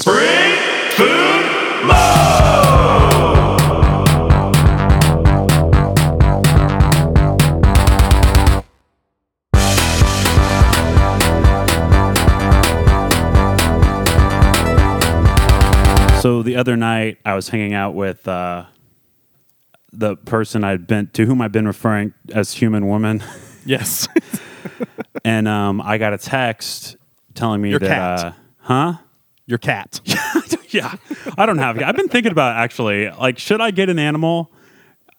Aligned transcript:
Spring 0.00 0.56
Food 0.96 1.84
Mo! 1.84 3.56
So 16.20 16.42
the 16.42 16.56
other 16.56 16.76
night, 16.76 17.16
I 17.24 17.34
was 17.34 17.48
hanging 17.48 17.72
out 17.72 17.94
with 17.94 18.28
uh, 18.28 18.66
the 19.90 20.16
person 20.16 20.64
I'd 20.64 20.86
been 20.86 21.06
to 21.14 21.24
whom 21.24 21.40
I've 21.40 21.50
been 21.50 21.66
referring 21.66 22.12
as 22.34 22.52
human 22.52 22.86
woman, 22.88 23.24
Yes. 23.64 24.06
and 25.24 25.48
um, 25.48 25.80
I 25.80 25.96
got 25.96 26.12
a 26.12 26.18
text 26.18 26.96
telling 27.34 27.62
me 27.62 27.70
Your 27.70 27.78
that, 27.78 27.88
cat. 27.88 28.20
Uh, 28.26 28.32
huh? 28.58 28.92
Your 29.50 29.58
cat. 29.58 30.00
yeah, 30.70 30.94
I 31.36 31.44
don't 31.44 31.58
have. 31.58 31.76
I've 31.82 31.96
been 31.96 32.08
thinking 32.08 32.30
about 32.32 32.56
actually, 32.56 33.10
like, 33.10 33.38
should 33.38 33.60
I 33.60 33.72
get 33.72 33.90
an 33.90 33.98
animal? 33.98 34.50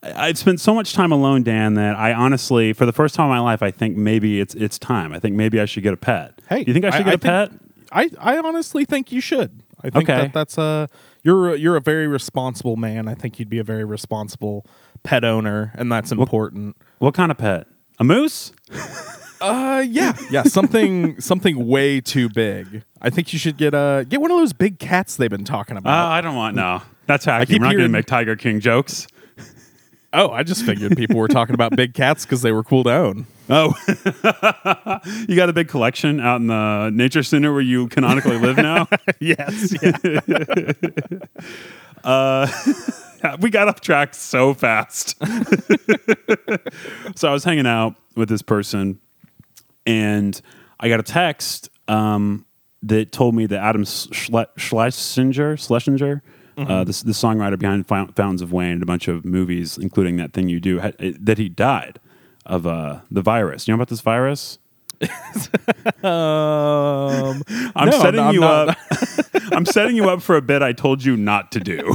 I- 0.01 0.29
I've 0.29 0.37
spent 0.37 0.59
so 0.61 0.73
much 0.73 0.93
time 0.93 1.11
alone, 1.11 1.43
Dan, 1.43 1.73
that 1.75 1.97
I 1.97 2.13
honestly, 2.13 2.71
for 2.71 2.85
the 2.85 2.93
first 2.93 3.13
time 3.13 3.25
in 3.25 3.29
my 3.31 3.39
life, 3.41 3.61
I 3.61 3.71
think 3.71 3.97
maybe 3.97 4.39
it's 4.39 4.55
it's 4.55 4.79
time. 4.79 5.11
I 5.13 5.19
think 5.19 5.35
maybe 5.35 5.59
I 5.59 5.65
should 5.65 5.83
get 5.83 5.93
a 5.93 5.97
pet. 5.97 6.39
Hey, 6.49 6.63
do 6.63 6.69
you 6.71 6.73
think 6.73 6.85
I 6.85 6.95
should 6.97 7.05
get 7.05 7.15
a 7.15 7.17
pet? 7.19 7.49
Think, 7.49 7.61
I, 7.91 8.09
I 8.19 8.37
honestly 8.39 8.85
think 8.85 9.11
you 9.11 9.19
should. 9.19 9.61
I 9.83 9.89
think 9.89 10.09
Okay. 10.09 10.21
that 10.21 10.33
that's 10.33 10.57
a 10.57 10.87
you're 11.23 11.53
a, 11.53 11.57
you're 11.57 11.75
a 11.75 11.81
very 11.81 12.07
responsible 12.07 12.77
man. 12.77 13.07
I 13.09 13.15
think 13.15 13.37
you'd 13.37 13.49
be 13.49 13.59
a 13.59 13.63
very 13.65 13.83
responsible 13.83 14.65
pet 15.03 15.25
owner, 15.25 15.73
and 15.75 15.91
that's 15.91 16.11
important. 16.13 16.77
What 16.99 17.13
kind 17.13 17.31
of 17.31 17.37
pet? 17.37 17.67
A 17.99 18.05
moose? 18.05 18.53
Uh, 19.43 19.83
yeah, 19.89 20.15
yeah, 20.29 20.43
something 20.43 21.19
something 21.19 21.65
way 21.67 21.99
too 21.99 22.29
big. 22.29 22.83
I 23.01 23.09
think 23.09 23.33
you 23.33 23.39
should 23.39 23.57
get 23.57 23.73
a 23.73 24.05
get 24.07 24.21
one 24.21 24.31
of 24.31 24.37
those 24.37 24.53
big 24.53 24.77
cats 24.79 25.15
they've 25.15 25.29
been 25.29 25.43
talking 25.45 25.75
Uh, 25.77 25.79
about. 25.79 26.11
I 26.11 26.21
don't 26.21 26.35
want 26.35 26.55
no. 26.55 26.81
That's 27.07 27.25
hacky. 27.25 27.47
keep 27.47 27.59
We're 27.61 27.65
not 27.65 27.69
going 27.69 27.71
to 27.71 27.77
hearing- 27.83 27.91
make 27.93 28.05
Tiger 28.05 28.35
King 28.35 28.59
jokes. 28.59 29.07
oh, 30.13 30.29
I 30.29 30.43
just 30.43 30.63
figured 30.65 30.95
people 30.95 31.15
were 31.17 31.27
talking 31.27 31.53
about 31.55 31.75
big 31.75 31.93
cats 31.93 32.25
because 32.25 32.41
they 32.41 32.51
were 32.51 32.63
cool 32.63 32.83
to 32.83 32.91
own. 32.91 33.25
Oh, 33.49 33.73
you 35.27 35.35
got 35.35 35.49
a 35.49 35.53
big 35.53 35.67
collection 35.67 36.19
out 36.21 36.39
in 36.39 36.47
the 36.47 36.89
nature 36.93 37.23
center 37.23 37.51
where 37.51 37.61
you 37.61 37.87
canonically 37.87 38.37
live 38.37 38.55
now. 38.57 38.87
yes, 39.19 39.73
yeah. 39.83 40.21
we 43.39 43.49
got 43.49 43.67
off 43.67 43.81
track 43.81 44.13
so 44.13 44.53
fast. 44.53 45.15
so 47.15 47.29
I 47.29 47.33
was 47.33 47.43
hanging 47.43 47.67
out 47.67 47.95
with 48.15 48.29
this 48.29 48.41
person, 48.41 48.99
and 49.85 50.39
I 50.79 50.87
got 50.89 50.99
a 50.99 51.03
text 51.03 51.69
um, 51.87 52.45
that 52.83 53.11
told 53.11 53.35
me 53.35 53.45
that 53.45 53.59
Adam 53.61 53.83
Schle- 53.83 54.47
Schlesinger, 54.57 55.57
Schlesinger, 55.57 56.21
uh, 56.57 56.83
the, 56.83 56.91
the 57.05 57.11
songwriter 57.13 57.57
behind 57.57 57.87
Fountains 57.87 58.41
of 58.41 58.51
Wayne 58.51 58.71
and 58.73 58.83
a 58.83 58.85
bunch 58.85 59.07
of 59.07 59.25
movies, 59.25 59.77
including 59.77 60.17
that 60.17 60.33
thing 60.33 60.47
you 60.49 60.59
do, 60.59 60.79
had, 60.79 60.95
that 60.99 61.37
he 61.37 61.49
died 61.49 61.99
of 62.45 62.67
uh, 62.67 62.99
the 63.09 63.21
virus. 63.21 63.67
You 63.67 63.71
know 63.73 63.75
about 63.75 63.87
this 63.89 64.01
virus? 64.01 64.57
Um, 66.03 67.41
I'm 67.75 67.89
No, 67.89 67.99
setting 68.01 68.15
no, 68.17 68.27
I'm 68.27 68.33
you 68.33 68.39
not- 68.41 68.69
up. 68.69 68.77
I'm 69.51 69.65
setting 69.65 69.95
you 69.95 70.09
up 70.09 70.21
for 70.21 70.35
a 70.35 70.41
bit 70.41 70.61
I 70.61 70.73
told 70.73 71.03
you 71.03 71.17
not 71.17 71.51
to 71.53 71.59
do. 71.59 71.93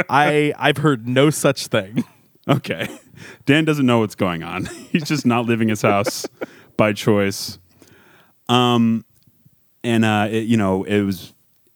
I 0.08 0.52
I've 0.58 0.78
heard 0.78 1.08
no 1.08 1.30
such 1.30 1.66
thing. 1.68 2.04
Okay. 2.48 2.88
Dan 3.46 3.64
doesn't 3.64 3.86
know 3.86 4.00
what's 4.00 4.14
going 4.14 4.42
on. 4.42 4.66
He's 4.66 5.04
just 5.04 5.24
not 5.26 5.46
leaving 5.46 5.68
his 5.68 5.82
house 5.82 6.26
by 6.76 6.92
choice. 6.92 7.58
Um, 8.52 9.04
and 9.84 10.04
uh, 10.04 10.28
it, 10.30 10.44
you 10.44 10.56
know, 10.56 10.84
it 10.84 11.02
was 11.02 11.32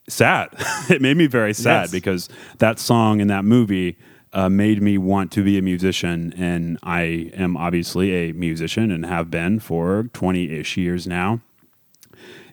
sad. 0.09 0.49
it 0.91 1.01
made 1.03 1.17
me 1.17 1.27
very 1.27 1.55
sad 1.55 1.83
Yes. 1.85 1.91
because 1.91 2.29
that 2.59 2.79
song 2.79 3.21
and 3.21 3.31
that 3.31 3.45
movie 3.45 3.97
uh, 4.33 4.49
made 4.49 4.83
me 4.83 4.99
want 4.99 5.33
to 5.33 5.43
be 5.43 5.57
a 5.59 5.63
musician, 5.63 6.33
and 6.37 6.79
I 6.83 7.31
am 7.35 7.57
obviously 7.57 8.13
a 8.29 8.33
musician 8.33 8.91
and 8.91 9.07
have 9.07 9.31
been 9.31 9.59
for 9.61 10.11
twenty 10.13 10.51
ish 10.53 10.77
years 10.77 11.07
now. 11.07 11.41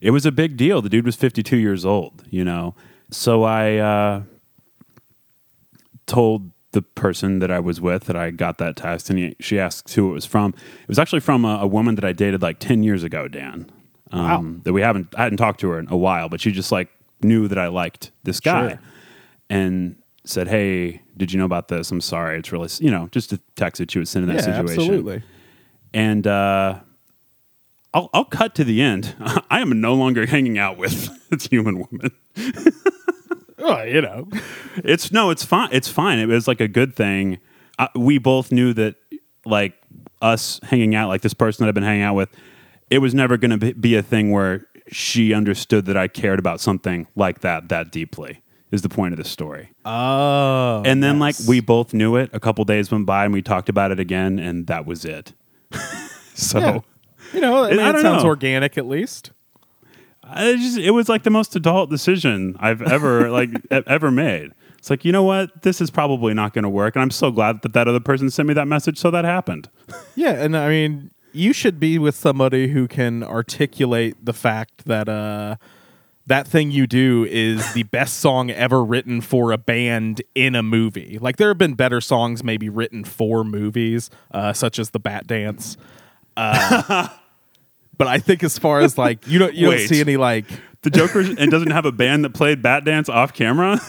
It 0.01 0.11
was 0.11 0.25
a 0.25 0.31
big 0.31 0.55
deal. 0.57 0.81
The 0.81 0.89
dude 0.89 1.05
was 1.05 1.15
fifty 1.15 1.43
two 1.43 1.57
years 1.57 1.85
old. 1.85 2.23
You 2.29 2.45
know, 2.45 2.75
so 3.11 3.43
I. 3.43 3.77
Uh, 3.77 4.21
told 6.05 6.51
the 6.71 6.81
person 6.81 7.39
that 7.39 7.51
I 7.51 7.59
was 7.59 7.79
with 7.79 8.05
that 8.05 8.15
I 8.15 8.29
got 8.31 8.57
that 8.57 8.75
text, 8.75 9.09
and 9.09 9.17
he, 9.19 9.35
she 9.39 9.59
asked 9.59 9.93
who 9.93 10.09
it 10.09 10.13
was 10.13 10.25
from. 10.25 10.53
It 10.81 10.87
was 10.87 10.99
actually 10.99 11.21
from 11.21 11.45
a, 11.45 11.59
a 11.61 11.67
woman 11.67 11.95
that 11.95 12.03
I 12.03 12.11
dated 12.13 12.41
like 12.41 12.59
ten 12.59 12.83
years 12.83 13.03
ago, 13.03 13.27
Dan. 13.27 13.69
Um, 14.13 14.61
That 14.63 14.73
we 14.73 14.81
haven't 14.81 15.07
I 15.17 15.23
hadn't 15.23 15.37
talked 15.37 15.59
to 15.61 15.69
her 15.69 15.79
in 15.79 15.87
a 15.89 15.97
while, 15.97 16.29
but 16.29 16.39
she 16.41 16.51
just 16.51 16.71
like 16.71 16.89
knew 17.21 17.47
that 17.47 17.57
I 17.57 17.67
liked 17.67 18.11
this 18.23 18.39
guy, 18.39 18.69
Sure. 18.69 18.79
and 19.49 19.95
said, 20.25 20.47
"Hey, 20.47 21.01
did 21.17 21.31
you 21.33 21.39
know 21.39 21.45
about 21.45 21.67
this? 21.67 21.89
I'm 21.91 21.99
sorry. 22.01 22.37
It's 22.39 22.51
really 22.51 22.69
you 22.79 22.91
know 22.91 23.09
just 23.11 23.33
a 23.33 23.39
text 23.55 23.79
that 23.79 23.91
she 23.91 23.99
would 23.99 24.07
send 24.07 24.23
in 24.23 24.29
that 24.35 24.45
yeah, 24.45 24.55
situation." 24.55 24.81
absolutely. 24.83 25.23
And 25.93 26.25
uh, 26.27 26.79
I'll 27.93 28.09
I'll 28.13 28.25
cut 28.25 28.55
to 28.55 28.63
the 28.63 28.81
end. 28.81 29.15
I 29.49 29.59
am 29.61 29.81
no 29.81 29.93
longer 29.95 30.25
hanging 30.27 30.57
out 30.57 30.77
with 30.77 31.09
this 31.29 31.47
human 31.47 31.79
woman. 31.79 32.11
Oh, 33.65 33.81
you 33.83 34.01
know, 34.01 34.27
It's 34.77 35.09
no, 35.11 35.29
it's 35.29 35.45
fine. 35.45 35.69
It's 35.71 35.87
fine. 35.87 36.19
It 36.19 36.25
was 36.25 36.49
like 36.49 36.59
a 36.59 36.67
good 36.67 36.97
thing. 36.97 37.39
Uh, 37.79 37.87
we 37.95 38.17
both 38.17 38.51
knew 38.51 38.73
that, 38.73 38.95
like 39.45 39.73
us 40.21 40.59
hanging 40.63 40.95
out, 40.95 41.07
like 41.07 41.21
this 41.21 41.33
person 41.33 41.63
that 41.63 41.69
I've 41.69 41.73
been 41.73 41.83
hanging 41.83 42.03
out 42.03 42.15
with, 42.15 42.29
it 42.93 42.99
was 42.99 43.15
never 43.15 43.37
going 43.37 43.59
to 43.59 43.73
be 43.73 43.95
a 43.95 44.03
thing 44.03 44.31
where 44.31 44.67
she 44.87 45.33
understood 45.33 45.85
that 45.85 45.97
I 45.97 46.07
cared 46.07 46.37
about 46.37 46.59
something 46.59 47.07
like 47.15 47.39
that 47.39 47.69
that 47.69 47.91
deeply. 47.91 48.39
Is 48.71 48.81
the 48.81 48.89
point 48.89 49.13
of 49.13 49.19
the 49.19 49.23
story. 49.23 49.69
Oh, 49.85 50.81
and 50.83 51.03
then, 51.03 51.19
like, 51.19 51.35
we 51.47 51.59
both 51.59 51.93
knew 51.93 52.15
it. 52.15 52.31
A 52.33 52.39
couple 52.39 52.65
days 52.65 52.89
went 52.89 53.05
by, 53.05 53.23
and 53.23 53.31
we 53.31 53.43
talked 53.43 53.69
about 53.69 53.91
it 53.91 53.99
again, 53.99 54.39
and 54.39 54.65
that 54.65 54.87
was 54.87 55.05
it. 55.05 55.33
so. 56.33 56.57
Yeah. 56.57 56.79
you 57.33 57.39
know, 57.39 57.65
I 57.65 57.69
mean, 57.69 57.79
it 57.79 58.01
sounds 58.01 58.23
know. 58.23 58.29
organic 58.29 58.75
at 58.79 58.87
least. 58.87 59.29
I 60.23 60.55
just 60.55 60.79
it 60.79 60.89
was 60.89 61.07
like 61.07 61.21
the 61.21 61.29
most 61.29 61.55
adult 61.55 61.91
decision 61.91 62.55
I've 62.59 62.81
ever 62.81 63.29
like 63.39 63.49
ever 63.69 64.09
made. 64.09 64.53
It's 64.79 64.89
like 64.89 65.05
you 65.05 65.11
know 65.11 65.23
what, 65.23 65.61
this 65.61 65.79
is 65.79 65.91
probably 65.91 66.33
not 66.33 66.53
going 66.53 66.63
to 66.63 66.69
work, 66.69 66.95
and 66.95 67.03
I'm 67.03 67.11
so 67.11 67.29
glad 67.29 67.61
that 67.61 67.73
that 67.73 67.87
other 67.87 67.99
person 67.99 68.31
sent 68.31 68.47
me 68.47 68.55
that 68.55 68.67
message, 68.67 68.97
so 68.97 69.11
that 69.11 69.23
happened. 69.23 69.69
Yeah, 70.15 70.31
and 70.31 70.57
I 70.57 70.69
mean, 70.69 71.11
you 71.33 71.53
should 71.53 71.79
be 71.79 71.97
with 71.99 72.15
somebody 72.15 72.67
who 72.69 72.87
can 72.87 73.23
articulate 73.23 74.23
the 74.23 74.33
fact 74.33 74.85
that 74.85 75.09
uh 75.09 75.55
that 76.25 76.47
thing 76.47 76.71
you 76.71 76.87
do 76.87 77.27
is 77.29 77.73
the 77.73 77.83
best 77.91 78.19
song 78.19 78.49
ever 78.49 78.83
written 78.83 79.21
for 79.21 79.51
a 79.51 79.57
band 79.57 80.21
in 80.35 80.55
a 80.55 80.63
movie. 80.63 81.17
Like 81.19 81.37
there 81.37 81.49
have 81.49 81.57
been 81.57 81.73
better 81.73 82.01
songs 82.01 82.43
maybe 82.43 82.69
written 82.69 83.03
for 83.03 83.43
movies, 83.43 84.09
uh, 84.31 84.53
such 84.53 84.79
as 84.79 84.91
the 84.91 84.99
Bat 84.99 85.27
Dance. 85.27 85.77
Uh, 86.37 87.09
but 87.97 88.07
I 88.07 88.19
think 88.19 88.43
as 88.43 88.57
far 88.57 88.79
as 88.79 88.97
like 88.97 89.27
you 89.27 89.39
don't 89.39 89.53
you 89.53 89.69
don't 89.69 89.87
see 89.87 89.99
any 89.99 90.17
like 90.17 90.45
The 90.81 90.89
Joker 90.89 91.19
and 91.19 91.51
doesn't 91.51 91.71
have 91.71 91.85
a 91.85 91.91
band 91.91 92.23
that 92.23 92.33
played 92.33 92.61
Bat 92.61 92.85
Dance 92.85 93.09
off 93.09 93.33
camera. 93.33 93.81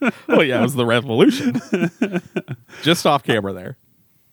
oh 0.28 0.40
yeah, 0.40 0.60
it 0.60 0.62
was 0.62 0.74
the 0.74 0.86
Revolution. 0.86 1.60
Just 2.82 3.06
off 3.06 3.24
camera 3.24 3.52
there. 3.52 3.76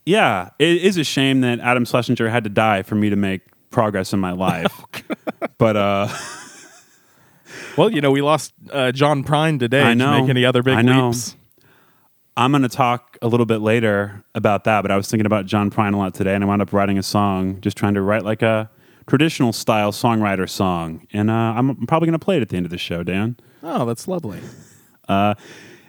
Yeah, 0.05 0.49
it 0.59 0.83
is 0.83 0.97
a 0.97 1.03
shame 1.03 1.41
that 1.41 1.59
Adam 1.59 1.85
Schlesinger 1.85 2.29
had 2.29 2.43
to 2.43 2.49
die 2.49 2.83
for 2.83 2.95
me 2.95 3.09
to 3.09 3.15
make 3.15 3.41
progress 3.71 4.13
in 4.13 4.19
my 4.19 4.31
life. 4.47 4.73
but 5.57 5.75
uh, 5.75 6.07
Well, 7.77 7.91
you 7.91 8.01
know, 8.01 8.11
we 8.11 8.21
lost 8.21 8.53
uh, 8.71 8.91
John 8.91 9.23
Prine 9.23 9.59
today. 9.59 9.81
I 9.83 9.93
know. 9.93 10.21
make 10.21 10.29
any 10.29 10.45
other 10.45 10.63
big 10.63 10.75
I 10.75 10.81
know. 10.81 11.07
leaps? 11.07 11.35
I'm 12.37 12.51
going 12.51 12.63
to 12.63 12.69
talk 12.69 13.17
a 13.21 13.27
little 13.27 13.45
bit 13.45 13.59
later 13.61 14.23
about 14.33 14.65
that, 14.65 14.81
but 14.81 14.91
I 14.91 14.97
was 14.97 15.09
thinking 15.09 15.25
about 15.25 15.45
John 15.45 15.69
Prine 15.71 15.93
a 15.93 15.97
lot 15.97 16.13
today, 16.13 16.35
and 16.35 16.43
I 16.43 16.47
wound 16.47 16.61
up 16.61 16.73
writing 16.73 16.97
a 16.97 17.03
song, 17.03 17.59
just 17.61 17.77
trying 17.77 17.93
to 17.93 18.01
write 18.01 18.23
like 18.23 18.41
a 18.41 18.69
traditional 19.07 19.53
style 19.53 19.91
songwriter 19.91 20.49
song. 20.49 21.07
And 21.13 21.29
uh, 21.29 21.33
I'm 21.33 21.85
probably 21.85 22.07
going 22.07 22.19
to 22.19 22.23
play 22.23 22.37
it 22.37 22.41
at 22.41 22.49
the 22.49 22.57
end 22.57 22.65
of 22.65 22.71
the 22.71 22.77
show, 22.77 23.03
Dan. 23.03 23.37
Oh, 23.63 23.85
that's 23.85 24.07
lovely. 24.07 24.39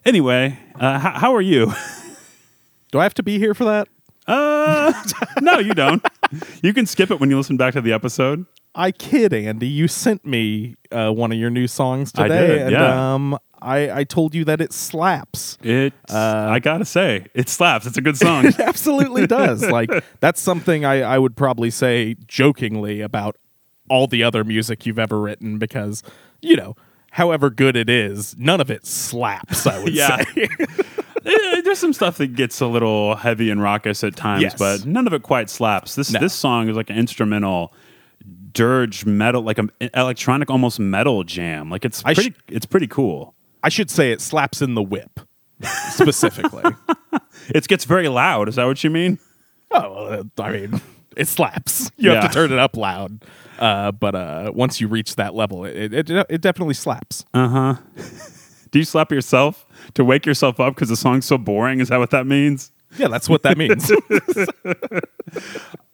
Anyway, 0.05 0.59
uh, 0.77 0.99
how, 1.01 1.11
how 1.13 1.35
are 1.35 1.41
you? 1.41 1.73
Do 2.93 3.01
I 3.01 3.03
have 3.03 3.15
to 3.15 3.23
be 3.25 3.39
here 3.39 3.55
for 3.55 3.65
that? 3.65 3.89
Uh, 4.27 4.93
no, 5.41 5.59
you 5.59 5.75
don't. 5.75 6.05
You 6.63 6.73
can 6.75 6.87
skip 6.87 7.11
it 7.11 7.21
when 7.21 7.31
you 7.31 7.37
listen 7.37 7.57
back 7.57 7.75
to 7.75 7.81
the 7.81 7.93
episode. 7.93 8.47
I 8.75 8.91
kid, 8.91 9.33
Andy. 9.33 9.69
You 9.69 9.89
sent 9.89 10.25
me 10.27 10.77
uh, 10.91 11.11
one 11.11 11.33
of 11.33 11.39
your 11.39 11.51
new 11.51 11.67
songs 11.67 12.13
I 12.17 12.25
today, 12.29 12.47
did, 12.49 12.59
and 12.63 12.71
yeah. 12.73 13.15
um, 13.15 13.39
I, 13.63 14.01
I 14.01 14.05
told 14.05 14.35
you 14.35 14.45
that 14.45 14.61
it 14.61 14.73
slaps. 14.73 15.57
It, 15.63 15.95
I 16.11 16.59
gotta 16.59 16.85
say, 16.85 17.27
it 17.35 17.49
slaps. 17.49 17.87
It's 17.87 17.97
a 17.97 18.03
good 18.03 18.19
song. 18.19 18.45
It 18.47 18.59
absolutely 18.61 19.27
does. 19.27 19.63
Like 19.67 19.91
that's 20.21 20.41
something 20.43 20.85
I, 20.85 21.01
I 21.03 21.19
would 21.19 21.37
probably 21.37 21.71
say 21.71 22.17
jokingly 22.27 23.01
about 23.01 23.37
all 23.89 24.07
the 24.07 24.23
other 24.23 24.45
music 24.45 24.85
you've 24.85 24.99
ever 24.99 25.19
written 25.21 25.59
because 25.59 26.03
you 26.43 26.57
know, 26.57 26.77
however 27.13 27.49
good 27.49 27.77
it 27.77 27.89
is, 27.89 28.37
none 28.37 28.61
of 28.61 28.71
it 28.71 28.85
slaps. 28.87 29.67
I 29.67 29.83
would 29.83 29.95
Yeah. 29.95 30.23
say. 30.35 30.49
Eh, 31.27 31.61
There's 31.63 31.79
some 31.79 31.93
stuff 31.93 32.19
that 32.19 32.35
gets 32.35 32.61
a 32.61 32.67
little 32.67 33.17
heavy 33.17 33.51
and 33.51 33.61
raucous 33.63 34.05
at 34.05 34.15
times, 34.17 34.43
Yes. 34.43 34.55
but 34.57 34.87
none 34.87 35.07
of 35.07 35.13
it 35.13 35.23
quite 35.23 35.51
slaps. 35.51 35.95
This 35.97 36.13
No. 36.13 36.21
this 36.21 36.33
song 36.33 36.69
is 36.69 36.77
like 36.77 36.89
an 36.91 36.97
instrumental, 36.97 37.75
dirge 38.53 39.05
metal, 39.05 39.43
like 39.43 39.59
an 39.59 39.71
electronic, 39.95 40.51
almost 40.51 40.79
metal 40.79 41.25
jam. 41.25 41.69
Like 41.71 41.85
it's 41.85 42.03
I 42.05 42.13
sh- 42.13 42.17
pretty, 42.17 42.35
it's 42.49 42.67
pretty 42.67 42.87
cool. 42.87 43.35
I 43.63 43.69
should 43.69 43.91
say 43.91 44.13
it 44.13 44.21
slaps 44.21 44.63
in 44.63 44.75
the 44.75 44.83
whip 44.83 45.21
specifically. 45.91 46.65
It 47.49 47.69
gets 47.69 47.85
very 47.85 48.09
loud. 48.09 48.49
Is 48.49 48.57
that 48.57 48.65
what 48.65 48.83
you 48.83 48.91
mean? 48.91 49.19
oh, 49.71 50.09
well, 50.37 50.47
I 50.47 50.51
mean, 50.53 50.81
it 51.17 51.29
slaps. 51.29 51.91
You 51.97 52.11
have 52.11 52.27
to 52.29 52.35
turn 52.35 52.51
it 52.53 52.59
up 52.59 52.77
loud. 52.77 53.25
Uh, 53.59 53.93
but 53.93 54.15
uh, 54.17 54.51
once 54.55 54.81
you 54.81 54.89
reach 54.89 55.15
that 55.17 55.35
level, 55.35 55.65
it, 55.65 55.93
it, 55.95 56.11
it 56.11 56.41
definitely 56.41 56.75
slaps. 56.75 57.25
Uh 57.33 57.49
huh. 57.49 57.75
Do 58.73 58.79
you 58.81 58.85
slap 58.85 59.13
yourself 59.13 59.65
to 59.95 60.05
wake 60.05 60.27
yourself 60.27 60.61
up 60.61 60.75
because 60.75 60.89
the 60.89 60.97
song's 60.97 61.27
so 61.27 61.39
boring? 61.39 61.81
Is 61.81 61.89
that 61.89 61.99
what 61.99 62.11
that 62.11 62.27
means? 62.27 62.73
Yeah, 62.97 63.09
that's 63.09 63.29
what 63.29 63.43
that 63.43 63.59
means. 63.59 63.91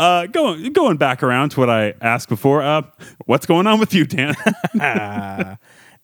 Uh, 0.00 0.26
going 0.28 0.72
going 0.72 0.96
back 0.96 1.22
around 1.22 1.50
to 1.50 1.60
what 1.60 1.68
I 1.68 1.92
asked 2.00 2.30
before. 2.30 2.62
Uh, 2.62 2.80
what's 3.26 3.44
going 3.44 3.66
on 3.66 3.78
with 3.78 3.92
you, 3.92 4.06
Dan? 4.06 4.34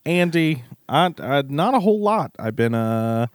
Andy, 0.05 0.63
I, 0.87 1.11
I, 1.17 1.41
not 1.41 1.73
a 1.73 1.79
whole 1.79 1.99
lot. 1.99 2.31
I've 2.37 2.55
been 2.55 2.75
uh, 2.75 3.25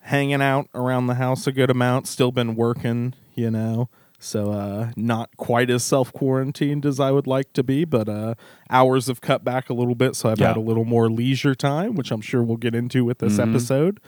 hanging 0.00 0.40
out 0.40 0.70
around 0.74 1.08
the 1.08 1.16
house 1.16 1.46
a 1.46 1.52
good 1.52 1.68
amount. 1.68 2.08
Still 2.08 2.32
been 2.32 2.56
working, 2.56 3.12
you 3.34 3.50
know. 3.50 3.90
So 4.18 4.50
uh, 4.50 4.90
not 4.96 5.36
quite 5.36 5.70
as 5.70 5.84
self 5.84 6.12
quarantined 6.12 6.86
as 6.86 6.98
I 6.98 7.10
would 7.10 7.26
like 7.26 7.52
to 7.52 7.62
be, 7.62 7.84
but 7.84 8.08
uh, 8.08 8.34
hours 8.70 9.06
have 9.08 9.20
cut 9.20 9.44
back 9.44 9.68
a 9.70 9.74
little 9.74 9.94
bit, 9.94 10.16
so 10.16 10.30
I've 10.30 10.40
Yeah. 10.40 10.48
had 10.48 10.56
a 10.56 10.60
little 10.60 10.84
more 10.86 11.10
leisure 11.10 11.54
time, 11.54 11.94
which 11.94 12.10
I'm 12.10 12.20
sure 12.22 12.42
we'll 12.42 12.56
get 12.56 12.74
into 12.74 13.04
with 13.04 13.18
this 13.18 13.38
episode. 13.38 14.00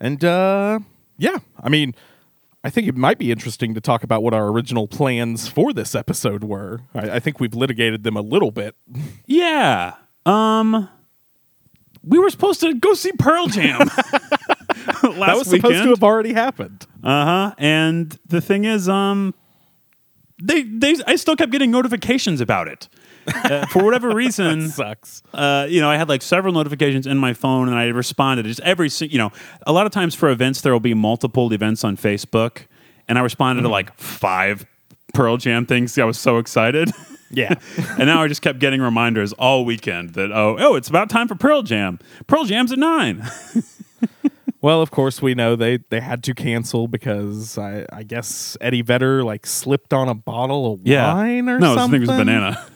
And 0.00 0.24
uh, 0.24 0.80
yeah, 1.16 1.38
I 1.62 1.68
mean, 1.68 1.94
I 2.64 2.70
think 2.70 2.88
it 2.88 2.96
might 2.96 3.18
be 3.18 3.30
interesting 3.30 3.72
to 3.74 3.80
talk 3.80 4.02
about 4.02 4.22
what 4.22 4.34
our 4.34 4.48
original 4.48 4.88
plans 4.88 5.48
for 5.48 5.72
this 5.72 5.94
episode 5.94 6.42
were. 6.44 6.80
I, 6.94 7.10
I 7.12 7.18
think 7.20 7.38
we've 7.40 7.54
litigated 7.54 8.02
them 8.02 8.16
a 8.16 8.20
little 8.22 8.50
bit. 8.50 8.74
yeah. 9.26 9.94
Um, 10.26 10.88
we 12.02 12.18
were 12.18 12.30
supposed 12.30 12.60
to 12.62 12.74
go 12.74 12.94
see 12.94 13.12
Pearl 13.12 13.46
Jam 13.46 13.88
last 15.18 15.18
that 15.18 15.36
was 15.36 15.50
supposed 15.50 15.82
to 15.82 15.88
have 15.90 16.04
already 16.04 16.32
happened. 16.32 16.86
Uh 17.02 17.24
huh. 17.24 17.54
And 17.58 18.18
the 18.26 18.40
thing 18.40 18.64
is, 18.64 18.88
um, 18.88 19.34
they 20.42 20.62
they 20.62 20.96
I 21.06 21.16
still 21.16 21.36
kept 21.36 21.52
getting 21.52 21.70
notifications 21.70 22.40
about 22.40 22.68
it. 22.68 22.88
Uh, 23.26 23.64
for 23.66 23.82
whatever 23.82 24.10
reason, 24.14 24.68
Sucks. 24.68 25.22
uh, 25.32 25.66
you 25.68 25.80
know, 25.80 25.88
I 25.88 25.96
had 25.96 26.10
like 26.10 26.20
several 26.20 26.52
notifications 26.52 27.06
in 27.06 27.16
my 27.16 27.32
phone, 27.32 27.68
and 27.68 27.76
I 27.76 27.86
responded. 27.86 28.44
Just 28.44 28.60
every, 28.60 28.90
you 29.00 29.16
know, 29.16 29.32
a 29.66 29.72
lot 29.72 29.86
of 29.86 29.92
times 29.92 30.14
for 30.14 30.28
events 30.28 30.60
there 30.60 30.72
will 30.72 30.80
be 30.80 30.92
multiple 30.92 31.50
events 31.52 31.84
on 31.84 31.96
Facebook, 31.96 32.66
and 33.08 33.18
I 33.18 33.22
responded 33.22 33.62
to 33.62 33.68
like 33.68 33.96
five 33.98 34.66
Pearl 35.14 35.38
Jam 35.38 35.64
things. 35.64 35.96
I 35.98 36.04
was 36.04 36.18
so 36.18 36.36
excited. 36.38 36.90
Yeah. 37.30 37.54
and 37.98 38.06
now 38.06 38.22
I 38.22 38.28
just 38.28 38.42
kept 38.42 38.58
getting 38.58 38.80
reminders 38.80 39.32
all 39.34 39.64
weekend 39.64 40.10
that 40.14 40.30
oh 40.32 40.56
oh 40.58 40.74
it's 40.76 40.88
about 40.88 41.10
time 41.10 41.28
for 41.28 41.34
Pearl 41.34 41.62
Jam. 41.62 41.98
Pearl 42.26 42.44
Jam's 42.44 42.72
at 42.72 42.78
nine. 42.78 43.24
Well, 44.64 44.80
of 44.80 44.90
course, 44.90 45.20
we 45.20 45.34
know 45.34 45.56
they, 45.56 45.76
they 45.90 46.00
had 46.00 46.24
to 46.24 46.32
cancel 46.32 46.88
because 46.88 47.58
I, 47.58 47.84
I 47.92 48.02
guess 48.02 48.56
Eddie 48.62 48.80
Vedder 48.80 49.22
like 49.22 49.44
slipped 49.44 49.92
on 49.92 50.08
a 50.08 50.14
bottle 50.14 50.72
of 50.72 50.80
wine 50.80 51.50
or 51.50 51.60
something. 51.60 51.60
no, 51.60 51.72
I 51.72 51.74
something. 51.74 52.00
think 52.00 52.08
it 52.08 52.12
was 52.12 52.18
banana. 52.18 52.66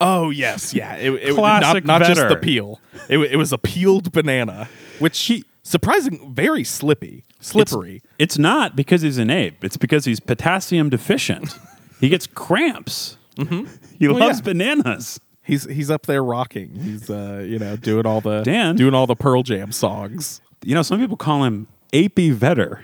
Oh 0.00 0.30
yes, 0.30 0.74
yeah. 0.74 0.96
It, 0.96 1.10
it, 1.12 1.34
Classic 1.34 1.84
not, 1.84 2.00
not 2.00 2.06
just 2.06 2.28
the 2.28 2.36
peel. 2.36 2.80
It, 3.08 3.18
it 3.18 3.36
was 3.36 3.52
a 3.52 3.58
peeled 3.58 4.10
banana, 4.10 4.68
which 4.98 5.18
he 5.22 5.44
surprising 5.62 6.34
very 6.34 6.64
slippy, 6.64 7.24
slippery. 7.40 8.02
It's, 8.18 8.36
not 8.36 8.76
because 8.76 9.02
he's 9.02 9.16
an 9.16 9.30
ape. 9.30 9.64
It's 9.64 9.76
because 9.76 10.04
he's 10.04 10.20
potassium 10.20 10.90
deficient. 10.90 11.56
he 12.00 12.08
gets 12.08 12.26
cramps. 12.26 13.16
Mm-hmm. 13.36 13.72
He 13.98 14.08
loves 14.08 14.40
yeah. 14.40 14.44
bananas. 14.44 15.20
He's 15.44 15.64
he's 15.64 15.92
up 15.92 16.06
there 16.06 16.24
rocking. 16.24 16.74
He's 16.74 17.08
uh 17.08 17.44
you 17.46 17.60
know 17.60 17.76
doing 17.76 18.04
all 18.04 18.20
the 18.20 18.42
Dan. 18.42 18.74
doing 18.74 18.94
all 18.94 19.06
the 19.06 19.14
Pearl 19.14 19.44
Jam 19.44 19.70
songs. 19.70 20.42
You 20.66 20.74
know, 20.74 20.82
some 20.82 20.98
people 20.98 21.16
call 21.16 21.44
him 21.44 21.68
Apey 21.92 22.32
Vedder. 22.32 22.82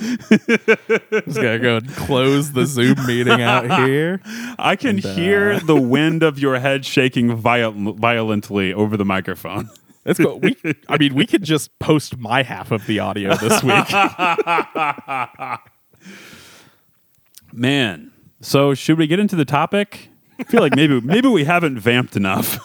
Just 0.00 1.36
gonna 1.36 1.58
go 1.60 1.76
and 1.76 1.88
close 1.94 2.50
the 2.52 2.66
Zoom 2.66 2.96
meeting 3.06 3.40
out 3.40 3.86
here. 3.86 4.20
I 4.58 4.74
can 4.74 4.96
And, 4.96 5.06
uh, 5.06 5.14
hear 5.14 5.60
the 5.60 5.76
wind 5.80 6.24
of 6.24 6.38
your 6.40 6.58
head 6.58 6.84
shaking 6.84 7.34
viol- 7.36 7.92
violently 7.92 8.74
over 8.74 8.96
the 8.96 9.04
microphone. 9.04 9.70
Let's 10.04 10.18
go. 10.18 10.34
We, 10.36 10.56
I 10.88 10.96
mean, 10.98 11.14
we 11.14 11.26
could 11.26 11.44
just 11.44 11.78
post 11.78 12.16
my 12.18 12.42
half 12.42 12.72
of 12.72 12.86
the 12.86 12.98
audio 12.98 13.36
this 13.36 13.62
week. 13.62 13.88
Man, 17.52 18.10
so 18.40 18.74
should 18.74 18.98
we 18.98 19.06
get 19.06 19.18
into 19.20 19.36
the 19.36 19.44
topic? 19.44 20.08
I 20.38 20.44
feel 20.44 20.60
like 20.60 20.74
maybe 20.74 21.00
maybe 21.00 21.28
we 21.28 21.44
haven't 21.44 21.78
vamped 21.78 22.16
enough. 22.16 22.58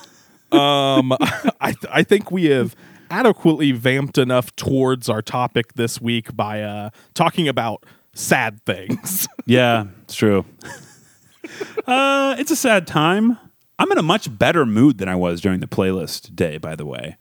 Um, 0.56 1.12
I 1.62 1.72
th- 1.72 1.92
I 1.92 2.04
think 2.04 2.32
we 2.32 2.46
have 2.46 2.76
adequately 3.10 3.72
vamped 3.72 4.18
enough 4.18 4.56
towards 4.56 5.10
our 5.10 5.22
topic 5.22 5.74
this 5.74 6.02
week 6.02 6.36
by 6.36 6.62
uh 6.62 6.90
talking 7.14 7.48
about 7.48 7.86
sad 8.14 8.64
things. 8.66 9.28
yeah, 9.46 9.86
it's 10.04 10.16
true. 10.16 10.46
uh, 11.88 12.36
it's 12.40 12.52
a 12.52 12.56
sad 12.56 12.88
time. 12.88 13.38
I'm 13.78 13.92
in 13.92 13.98
a 13.98 14.04
much 14.04 14.36
better 14.38 14.66
mood 14.66 14.98
than 14.98 15.10
I 15.10 15.16
was 15.16 15.42
during 15.42 15.60
the 15.60 15.68
playlist 15.68 16.36
day. 16.36 16.58
By 16.58 16.76
the 16.76 16.86
way, 16.86 17.18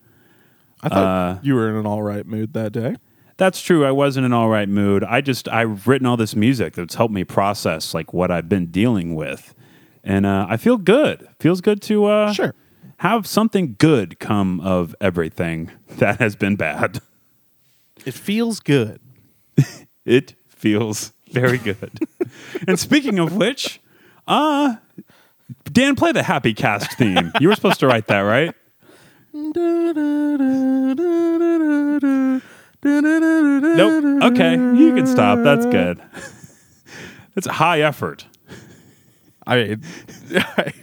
I 0.83 0.89
thought 0.89 1.45
you 1.45 1.55
were 1.55 1.69
in 1.69 1.77
an 1.77 1.87
all 1.87 2.03
right 2.03 2.27
mood 2.27 2.53
that 2.55 2.73
day. 2.73 2.97
That's 3.37 3.61
true. 3.61 3.85
I 3.85 3.91
was 3.91 4.17
in 4.17 4.23
an 4.23 4.33
all 4.33 4.49
right 4.49 4.69
mood. 4.69 5.03
I 5.03 5.21
just 5.21 5.49
I've 5.49 5.89
written 5.89 6.07
all 6.07 6.17
this 6.17 6.37
music 6.37 6.75
that's 6.75 6.95
helped 6.95 7.13
me 7.13 7.25
process 7.25 7.93
like 7.93 8.13
what 8.15 8.31
I've 8.31 8.49
been 8.49 8.67
dealing 8.67 9.17
with, 9.17 9.55
and 10.05 10.25
uh, 10.25 10.47
I 10.49 10.57
feel 10.57 10.77
good. 10.77 11.27
Feels 11.41 11.61
good 11.61 11.83
to 11.83 12.05
uh, 12.07 12.33
Sure. 12.33 12.55
Have 13.05 13.27
something 13.27 13.77
good 13.79 14.19
come 14.19 14.61
of 14.61 14.97
everything 14.99 15.71
that 15.99 16.19
has 16.21 16.35
been 16.35 16.57
bad. 16.57 17.03
It 18.05 18.15
feels 18.15 18.61
good. 18.61 19.01
It 20.07 20.35
feels 20.49 21.15
very 21.31 21.57
good. 21.57 21.99
and 22.69 22.79
speaking 22.79 23.19
of 23.19 23.35
which, 23.37 23.81
uh 24.29 24.77
Dan, 25.73 25.97
play 25.97 26.13
the 26.13 26.23
Happy 26.23 26.53
Cast 26.53 26.99
theme. 26.99 27.33
You 27.41 27.49
were 27.49 27.55
supposed 27.55 27.81
to 27.81 27.87
write 27.87 28.07
that, 28.09 28.21
right? 28.21 28.55
Nope. 33.81 34.23
Okay, 34.25 34.53
you 34.53 34.95
can 34.95 35.07
stop. 35.07 35.39
That's 35.43 35.65
good. 35.65 36.03
It's 37.35 37.47
a 37.47 37.53
high 37.53 37.81
effort. 37.81 38.27
I 39.47 39.77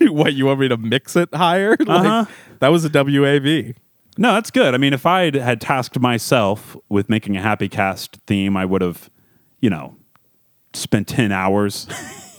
what 0.14 0.34
you 0.34 0.46
want 0.46 0.60
me 0.60 0.68
to 0.68 0.76
mix 0.76 1.16
it 1.16 1.34
higher? 1.34 1.76
Like, 1.80 1.88
Uh-huh. 2.06 2.24
that 2.60 2.68
was 2.68 2.84
a 2.84 2.90
WAV. 2.90 3.74
No, 4.18 4.34
that's 4.34 4.50
good. 4.50 4.74
I 4.74 4.78
mean, 4.78 4.92
if 4.92 5.06
I 5.06 5.36
had 5.36 5.60
tasked 5.60 5.98
myself 5.98 6.76
with 6.88 7.08
making 7.08 7.36
a 7.36 7.40
Happy 7.40 7.68
Cast 7.68 8.18
theme, 8.26 8.56
I 8.56 8.64
would 8.66 8.82
have, 8.82 9.10
you 9.60 9.70
know, 9.70 9.96
spent 10.74 11.08
10 11.08 11.32
hours 11.32 11.86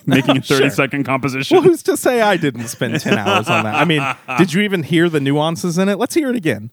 making 0.05 0.37
a 0.37 0.41
Sure. 0.43 0.57
30 0.59 0.69
second 0.69 1.03
composition. 1.03 1.55
Well, 1.55 1.63
who's 1.63 1.81
to 1.83 1.97
say 1.97 2.21
I 2.21 2.37
didn't 2.37 2.67
spend 2.67 2.99
10 2.99 3.17
hours 3.17 3.49
on 3.49 3.63
that? 3.63 3.73
I 3.75 3.85
mean, 3.85 4.03
did 4.37 4.53
you 4.53 4.61
even 4.61 4.83
hear 4.83 5.09
the 5.09 5.19
nuances 5.19 5.77
in 5.79 5.89
it? 5.89 5.97
Let's 5.97 6.13
hear 6.13 6.29
it 6.29 6.35
again. 6.35 6.69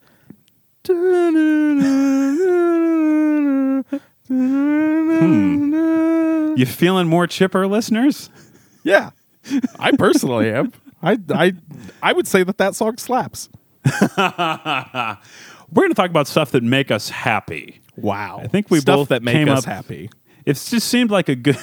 hmm. 5.21 6.53
you 6.57 6.65
feeling 6.65 7.07
more 7.07 7.27
chipper, 7.27 7.67
listeners? 7.67 8.29
Yeah. 8.83 9.11
I 9.79 9.91
personally 9.97 10.51
am. 10.51 10.71
I, 11.03 11.17
I, 11.33 11.53
I 12.03 12.13
would 12.13 12.27
say 12.27 12.43
that 12.43 12.57
that 12.59 12.75
song 12.75 12.97
slaps. 12.97 13.49
We're 14.17 15.83
going 15.83 15.89
to 15.89 15.95
talk 15.95 16.09
about 16.09 16.27
stuff 16.27 16.51
that 16.51 16.63
make 16.63 16.91
us 16.91 17.09
happy. 17.09 17.81
Wow. 17.95 18.41
I 18.43 18.47
think 18.47 18.69
we 18.69 18.79
Stuff 18.79 18.95
both 18.95 19.07
that 19.09 19.23
make 19.23 19.33
came 19.33 19.49
us 19.49 19.59
up- 19.59 19.65
happy. 19.65 20.09
It 20.45 20.53
just 20.53 20.87
seemed 20.87 21.11
like 21.11 21.29
a 21.29 21.35
good. 21.35 21.55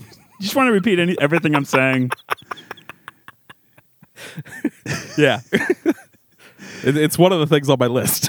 you 0.00 0.06
just 0.40 0.54
want 0.56 0.68
to 0.68 0.72
repeat 0.72 0.98
any, 0.98 1.16
everything 1.20 1.54
I'm 1.54 1.64
saying? 1.64 2.10
Yeah. 5.18 5.40
It- 5.52 6.96
it's 6.96 7.18
one 7.18 7.32
of 7.32 7.38
the 7.40 7.46
things 7.46 7.68
on 7.68 7.78
my 7.78 7.86
list. 7.86 8.28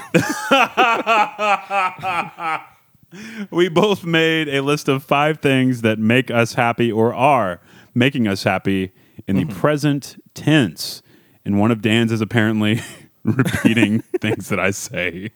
We 3.50 3.68
both 3.70 4.04
made 4.04 4.48
a 4.48 4.60
list 4.60 4.88
of 4.88 5.02
five 5.02 5.38
things 5.38 5.80
that 5.80 5.98
make 5.98 6.30
us 6.30 6.54
happy 6.54 6.92
or 6.92 7.14
are 7.14 7.60
making 7.98 8.28
us 8.28 8.44
happy 8.44 8.92
in 9.26 9.36
the 9.36 9.44
present 9.46 10.22
tense. 10.34 11.02
And 11.44 11.58
one 11.58 11.70
of 11.70 11.82
Dan's 11.82 12.12
is 12.12 12.20
apparently 12.20 12.80
repeating 13.24 14.00
things 14.20 14.48
that 14.48 14.60
I 14.60 14.70
say. 14.70 15.30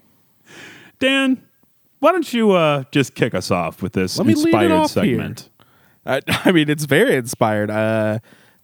Dan, 0.98 1.42
why 1.98 2.12
don't 2.12 2.32
you 2.32 2.52
uh, 2.52 2.84
just 2.90 3.14
kick 3.14 3.34
us 3.34 3.50
off 3.50 3.82
with 3.82 3.92
this 3.92 4.18
Let 4.18 4.26
me 4.26 4.34
lead 4.34 4.54
it 4.54 4.70
inspired 4.70 4.88
segment? 4.88 5.50
I, 6.06 6.20
I 6.44 6.52
mean, 6.52 6.68
it's 6.68 6.84
very 6.84 7.16
inspired. 7.16 7.70
Uh, 7.70 8.18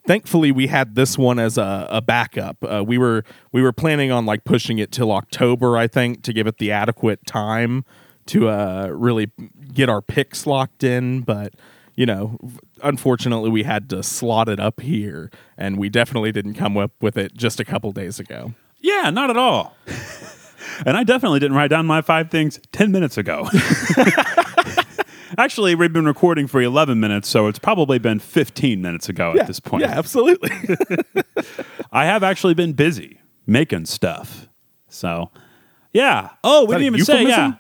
thankfully, 0.07 0.52
we 0.52 0.67
had 0.67 0.95
this 0.95 1.19
one 1.19 1.38
as 1.38 1.59
a, 1.59 1.87
a 1.90 2.00
backup. 2.00 2.57
Uh, 2.62 2.83
we 2.87 2.99
were 2.99 3.25
we 3.52 3.62
were 3.62 3.73
planning 3.73 4.11
on 4.11 4.26
like 4.26 4.45
pushing 4.45 4.78
it 4.78 4.90
till 4.90 5.12
October, 5.12 5.76
I 5.76 5.87
think, 5.87 6.23
to 6.25 6.33
give 6.33 6.47
it 6.47 6.59
the 6.59 6.73
adequate 6.73 7.26
time 7.26 7.85
to 8.26 8.49
uh, 8.49 8.88
really 8.93 9.31
get 9.73 9.88
our 9.88 10.02
picks 10.02 10.47
locked 10.47 10.85
in. 10.85 11.21
But 11.21 11.55
you 11.99 12.07
know, 12.07 12.38
unfortunately, 12.81 13.50
we 13.50 13.64
had 13.64 13.90
to 13.90 14.05
slot 14.05 14.49
it 14.49 14.61
up 14.61 14.81
here, 14.81 15.33
and 15.57 15.76
we 15.76 15.88
definitely 15.88 16.31
didn't 16.31 16.55
come 16.55 16.76
up 16.76 16.93
with 17.00 17.19
it 17.19 17.35
just 17.35 17.59
a 17.59 17.64
couple 17.64 17.90
days 17.90 18.21
ago. 18.21 18.55
Yeah, 18.78 19.11
not 19.11 19.31
at 19.31 19.37
all. 19.37 19.76
and 20.87 20.97
I 20.97 21.02
definitely 21.02 21.40
didn't 21.40 21.57
write 21.57 21.71
down 21.71 21.87
my 21.87 22.00
five 22.00 22.31
things 22.31 22.61
10 22.71 22.93
minutes 22.93 23.19
ago. 23.19 23.49
Actually, 25.38 25.75
we've 25.75 25.93
been 25.93 26.07
recording 26.07 26.47
for 26.47 26.62
11 26.62 27.00
minutes, 27.00 27.28
so 27.28 27.49
it's 27.49 27.59
probably 27.59 27.99
been 27.99 28.21
15 28.21 28.81
minutes 28.81 29.09
ago 29.09 29.35
at 29.37 29.49
this 29.49 29.59
point. 29.59 29.83
Yeah, 29.83 29.99
absolutely. 29.99 30.52
I 31.93 32.05
have 32.05 32.23
actually 32.23 32.55
been 32.55 32.75
busy 32.75 33.21
making 33.45 33.87
stuff. 33.87 34.49
So, 34.88 35.33
yeah. 35.93 36.31
Oh, 36.45 36.64
we 36.67 36.76
didn't 36.76 36.95
even 36.95 37.05
say, 37.05 37.25
yeah. 37.25 37.55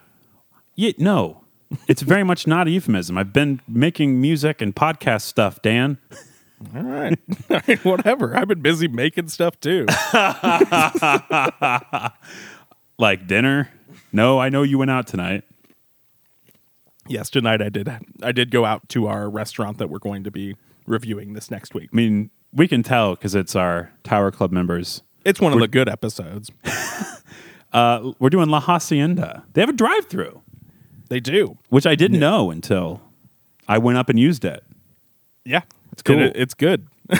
yeah. 0.76 0.92
No, 0.96 1.42
it's 1.86 2.02
very 2.02 2.24
much 2.24 2.46
not 2.46 2.66
a 2.66 2.70
euphemism. 2.70 3.18
I've 3.18 3.32
been 3.32 3.60
making 3.68 4.20
music 4.20 4.60
and 4.62 4.74
podcast 4.74 5.22
stuff, 5.22 5.60
Dan. 5.62 5.98
All 6.74 6.82
right. 6.82 7.18
All 7.50 7.60
right, 7.68 7.84
whatever. 7.84 8.36
I've 8.36 8.48
been 8.48 8.62
busy 8.62 8.88
making 8.88 9.28
stuff 9.28 9.58
too. 9.60 9.86
Like 12.98 13.28
dinner. 13.28 13.70
No, 14.12 14.40
I 14.40 14.48
know 14.48 14.62
you 14.64 14.76
went 14.78 14.90
out 14.90 15.06
tonight. 15.06 15.44
yes, 17.06 17.30
tonight 17.30 17.62
I 17.62 17.68
did. 17.68 17.88
I 18.24 18.32
did 18.32 18.50
go 18.50 18.64
out 18.64 18.88
to 18.88 19.06
our 19.06 19.30
restaurant 19.30 19.78
that 19.78 19.88
we're 19.88 20.00
going 20.00 20.24
to 20.24 20.32
be 20.32 20.56
reviewing 20.84 21.34
this 21.34 21.48
next 21.48 21.74
week. 21.74 21.90
I 21.92 21.96
mean, 21.96 22.30
we 22.52 22.66
can 22.66 22.82
tell 22.82 23.14
because 23.14 23.36
it's 23.36 23.54
our 23.54 23.92
Tower 24.02 24.32
Club 24.32 24.50
members. 24.50 25.02
It's 25.24 25.40
one 25.40 25.52
of 25.52 25.60
the 25.60 25.68
good 25.68 25.88
episodes. 25.88 26.50
Uh, 27.70 28.12
we're 28.18 28.30
doing 28.30 28.48
La 28.48 28.60
Hacienda. 28.60 29.44
They 29.52 29.60
have 29.60 29.68
a 29.68 29.74
drive 29.74 30.06
through, 30.06 30.40
They 31.08 31.20
do. 31.20 31.56
which 31.70 31.86
I 31.86 31.94
didn't 31.94 32.20
know 32.20 32.50
until 32.50 33.00
I 33.66 33.78
went 33.78 33.98
up 33.98 34.08
and 34.08 34.18
used 34.18 34.44
it. 34.44 34.62
Yeah, 35.44 35.62
It's 35.92 36.02
cool. 36.02 36.20
It- 36.20 36.36
it's 36.36 36.54
good. 36.54 36.86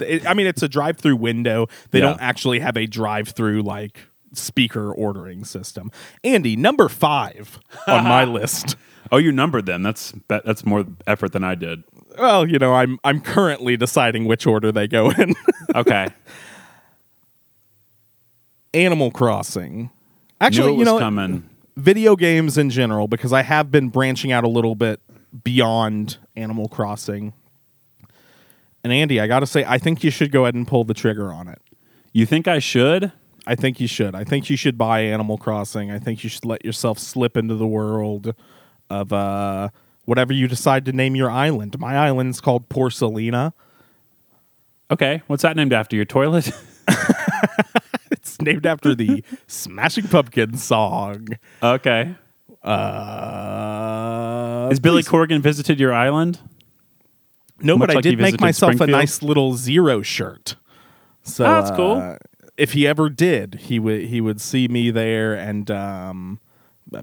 It- 0.00 0.26
I 0.26 0.34
mean, 0.34 0.46
it's 0.48 0.62
a 0.62 0.68
drive-through 0.68 1.16
window. 1.16 1.68
They 1.92 2.00
Yeah. 2.00 2.06
don't 2.06 2.20
actually 2.20 2.58
have 2.58 2.76
a 2.76 2.86
drive-through 2.86 3.62
like 3.62 4.00
speaker 4.32 4.90
ordering 4.92 5.44
system. 5.44 5.90
Andy, 6.24 6.56
number 6.56 6.88
five 6.88 7.60
on 7.86 8.04
my 8.04 8.24
list. 8.38 8.74
Oh, 9.12 9.18
you 9.18 9.30
numbered 9.30 9.66
them. 9.66 9.82
That's 9.82 10.12
that's 10.28 10.64
more 10.66 10.86
effort 11.06 11.32
than 11.32 11.44
I 11.44 11.54
did. 11.54 11.84
Well, 12.18 12.48
you 12.48 12.58
know, 12.58 12.74
I'm 12.74 12.98
I'm 13.04 13.20
currently 13.20 13.76
deciding 13.76 14.24
which 14.24 14.44
order 14.46 14.72
they 14.72 14.88
go 14.88 15.10
in. 15.10 15.34
Okay. 15.74 16.08
Animal 18.74 19.10
Crossing. 19.10 19.90
Actually, 20.40 20.76
you 20.78 20.84
know, 20.84 20.98
coming. 20.98 21.48
Video 21.76 22.16
games 22.16 22.58
in 22.58 22.70
general 22.70 23.08
because 23.08 23.32
I 23.32 23.42
have 23.42 23.70
been 23.70 23.88
branching 23.88 24.32
out 24.32 24.44
a 24.44 24.48
little 24.48 24.74
bit 24.74 25.00
beyond 25.44 26.18
Animal 26.36 26.68
Crossing. 26.68 27.32
And 28.84 28.92
Andy, 28.92 29.20
I 29.20 29.26
got 29.26 29.40
to 29.40 29.46
say 29.46 29.64
I 29.66 29.78
think 29.78 30.02
you 30.04 30.10
should 30.10 30.32
go 30.32 30.44
ahead 30.44 30.54
and 30.54 30.66
pull 30.66 30.84
the 30.84 30.94
trigger 30.94 31.32
on 31.32 31.48
it. 31.48 31.60
You 32.12 32.26
think 32.26 32.46
I 32.48 32.58
should? 32.58 33.12
I 33.46 33.54
think 33.54 33.80
you 33.80 33.88
should. 33.88 34.14
I 34.14 34.24
think 34.24 34.50
you 34.50 34.56
should 34.56 34.78
buy 34.78 35.00
Animal 35.00 35.38
Crossing. 35.38 35.90
I 35.90 35.98
think 35.98 36.22
you 36.22 36.30
should 36.30 36.44
let 36.44 36.64
yourself 36.64 36.98
slip 36.98 37.36
into 37.36 37.54
the 37.54 37.66
world 37.66 38.34
of 38.90 39.12
uh, 39.12 39.70
whatever 40.04 40.32
you 40.32 40.46
decide 40.46 40.84
to 40.84 40.92
name 40.92 41.16
your 41.16 41.30
island. 41.30 41.78
My 41.78 41.96
island's 41.96 42.40
called 42.40 42.68
Porcelina. 42.68 43.52
Okay. 44.90 45.22
What's 45.26 45.42
that 45.42 45.56
named 45.56 45.72
after? 45.72 45.96
Your 45.96 46.04
toilet? 46.04 46.52
It's 48.10 48.40
named 48.40 48.66
after 48.66 48.94
the 48.94 49.24
Smashing 49.48 50.06
Pumpkins 50.08 50.62
song. 50.62 51.28
okay. 51.62 52.14
Uh, 52.62 54.68
Has 54.68 54.80
Billy 54.80 55.02
please- 55.02 55.08
Corgan 55.08 55.40
visited 55.40 55.80
your 55.80 55.92
island? 55.92 56.38
No, 57.60 57.76
much 57.76 57.88
but 57.88 57.90
I 57.90 57.94
like 57.96 58.04
he 58.04 58.10
did 58.12 58.18
make 58.18 58.24
visited 58.26 58.40
myself 58.40 58.70
Springfield? 58.74 58.88
a 58.90 58.92
nice 58.92 59.22
little 59.22 59.54
zero 59.54 60.02
shirt. 60.02 60.56
So 61.22 61.44
Oh, 61.44 61.54
that's 61.62 61.70
cool. 61.76 61.96
uh, 61.98 62.16
if 62.56 62.72
he 62.72 62.86
ever 62.86 63.08
did, 63.08 63.54
he 63.62 63.78
would 63.78 64.02
he 64.02 64.20
would 64.20 64.40
see 64.40 64.66
me 64.68 64.90
there 64.90 65.34
and 65.34 65.70
um, 65.70 66.40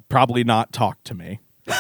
probably 0.10 0.44
not 0.44 0.72
talk 0.74 1.04
to 1.06 1.14
me. 1.14 1.40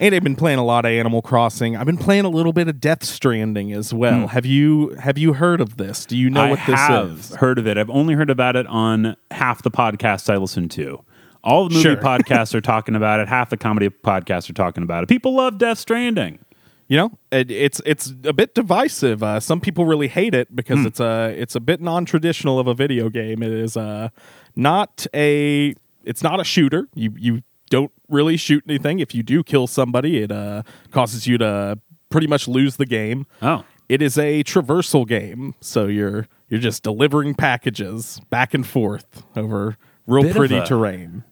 and 0.00 0.14
I've 0.14 0.22
been 0.22 0.36
playing 0.36 0.58
a 0.58 0.64
lot 0.64 0.84
of 0.84 0.90
Animal 0.92 1.22
Crossing. 1.22 1.76
I've 1.76 1.86
been 1.86 1.98
playing 1.98 2.24
a 2.24 2.28
little 2.28 2.52
bit 2.52 2.68
of 2.68 2.80
Death 2.80 3.04
Stranding 3.04 3.72
as 3.72 3.92
well. 3.92 4.28
Have 4.28 4.46
you 4.46 4.90
have 5.00 5.18
you 5.18 5.32
heard 5.34 5.60
of 5.60 5.76
this? 5.76 6.06
Do 6.06 6.16
you 6.16 6.30
know. 6.30 6.42
I 6.42 6.50
what 6.50 6.60
this 6.66 7.28
is? 7.30 7.34
heard 7.36 7.58
of 7.58 7.66
it. 7.66 7.76
I've 7.78 7.90
only 7.90 8.14
heard 8.14 8.30
about 8.30 8.56
it 8.56 8.66
on 8.66 9.16
half 9.30 9.62
the 9.62 9.70
podcasts 9.70 10.32
I 10.32 10.36
listen 10.36 10.68
to. 10.70 11.04
All 11.44 11.68
the 11.68 11.74
movie 11.74 11.82
Sure. 11.82 11.96
podcasts 11.96 12.54
are 12.54 12.60
talking 12.60 12.94
about 12.94 13.20
it. 13.20 13.28
Half 13.28 13.50
the 13.50 13.56
comedy 13.56 13.88
podcasts 13.88 14.50
are 14.50 14.54
talking 14.54 14.82
about 14.82 15.02
it. 15.04 15.08
People 15.08 15.34
love 15.34 15.58
Death 15.58 15.78
Stranding. 15.78 16.40
You 16.88 16.96
know, 16.96 17.18
it, 17.30 17.50
it's 17.50 17.82
it's 17.84 18.14
a 18.24 18.32
bit 18.32 18.54
divisive. 18.54 19.22
Uh, 19.22 19.40
some 19.40 19.60
people 19.60 19.84
really 19.84 20.08
hate 20.08 20.34
it 20.34 20.56
because 20.56 20.86
it's 20.86 21.00
a 21.00 21.34
it's 21.36 21.54
a 21.54 21.60
bit 21.60 21.82
non 21.82 22.06
traditional 22.06 22.58
of 22.58 22.66
a 22.66 22.72
video 22.74 23.10
game. 23.10 23.42
It 23.42 23.52
is 23.52 23.76
uh, 23.76 24.08
not 24.56 25.06
a 25.12 25.74
it's 26.04 26.22
not 26.22 26.40
a 26.40 26.44
shooter. 26.44 26.88
You 26.94 27.12
you 27.18 27.42
don't 27.70 27.92
really 28.08 28.36
shoot 28.36 28.64
anything. 28.68 28.98
If 28.98 29.14
you 29.14 29.22
do 29.22 29.42
kill 29.42 29.66
somebody, 29.66 30.18
it 30.18 30.32
uh, 30.32 30.62
causes 30.90 31.26
you 31.26 31.38
to 31.38 31.78
pretty 32.10 32.26
much 32.26 32.48
lose 32.48 32.76
the 32.76 32.86
game. 32.86 33.26
Oh. 33.42 33.64
It 33.88 34.02
is 34.02 34.18
a 34.18 34.44
traversal 34.44 35.06
game, 35.06 35.54
so 35.60 35.86
you're 35.86 36.28
you're 36.48 36.60
just 36.60 36.82
delivering 36.82 37.34
packages 37.34 38.20
back 38.30 38.52
and 38.52 38.66
forth 38.66 39.22
over 39.34 39.76
real 40.06 40.24
Bit 40.24 40.36
pretty 40.36 40.56
a- 40.58 40.66
terrain. 40.66 41.24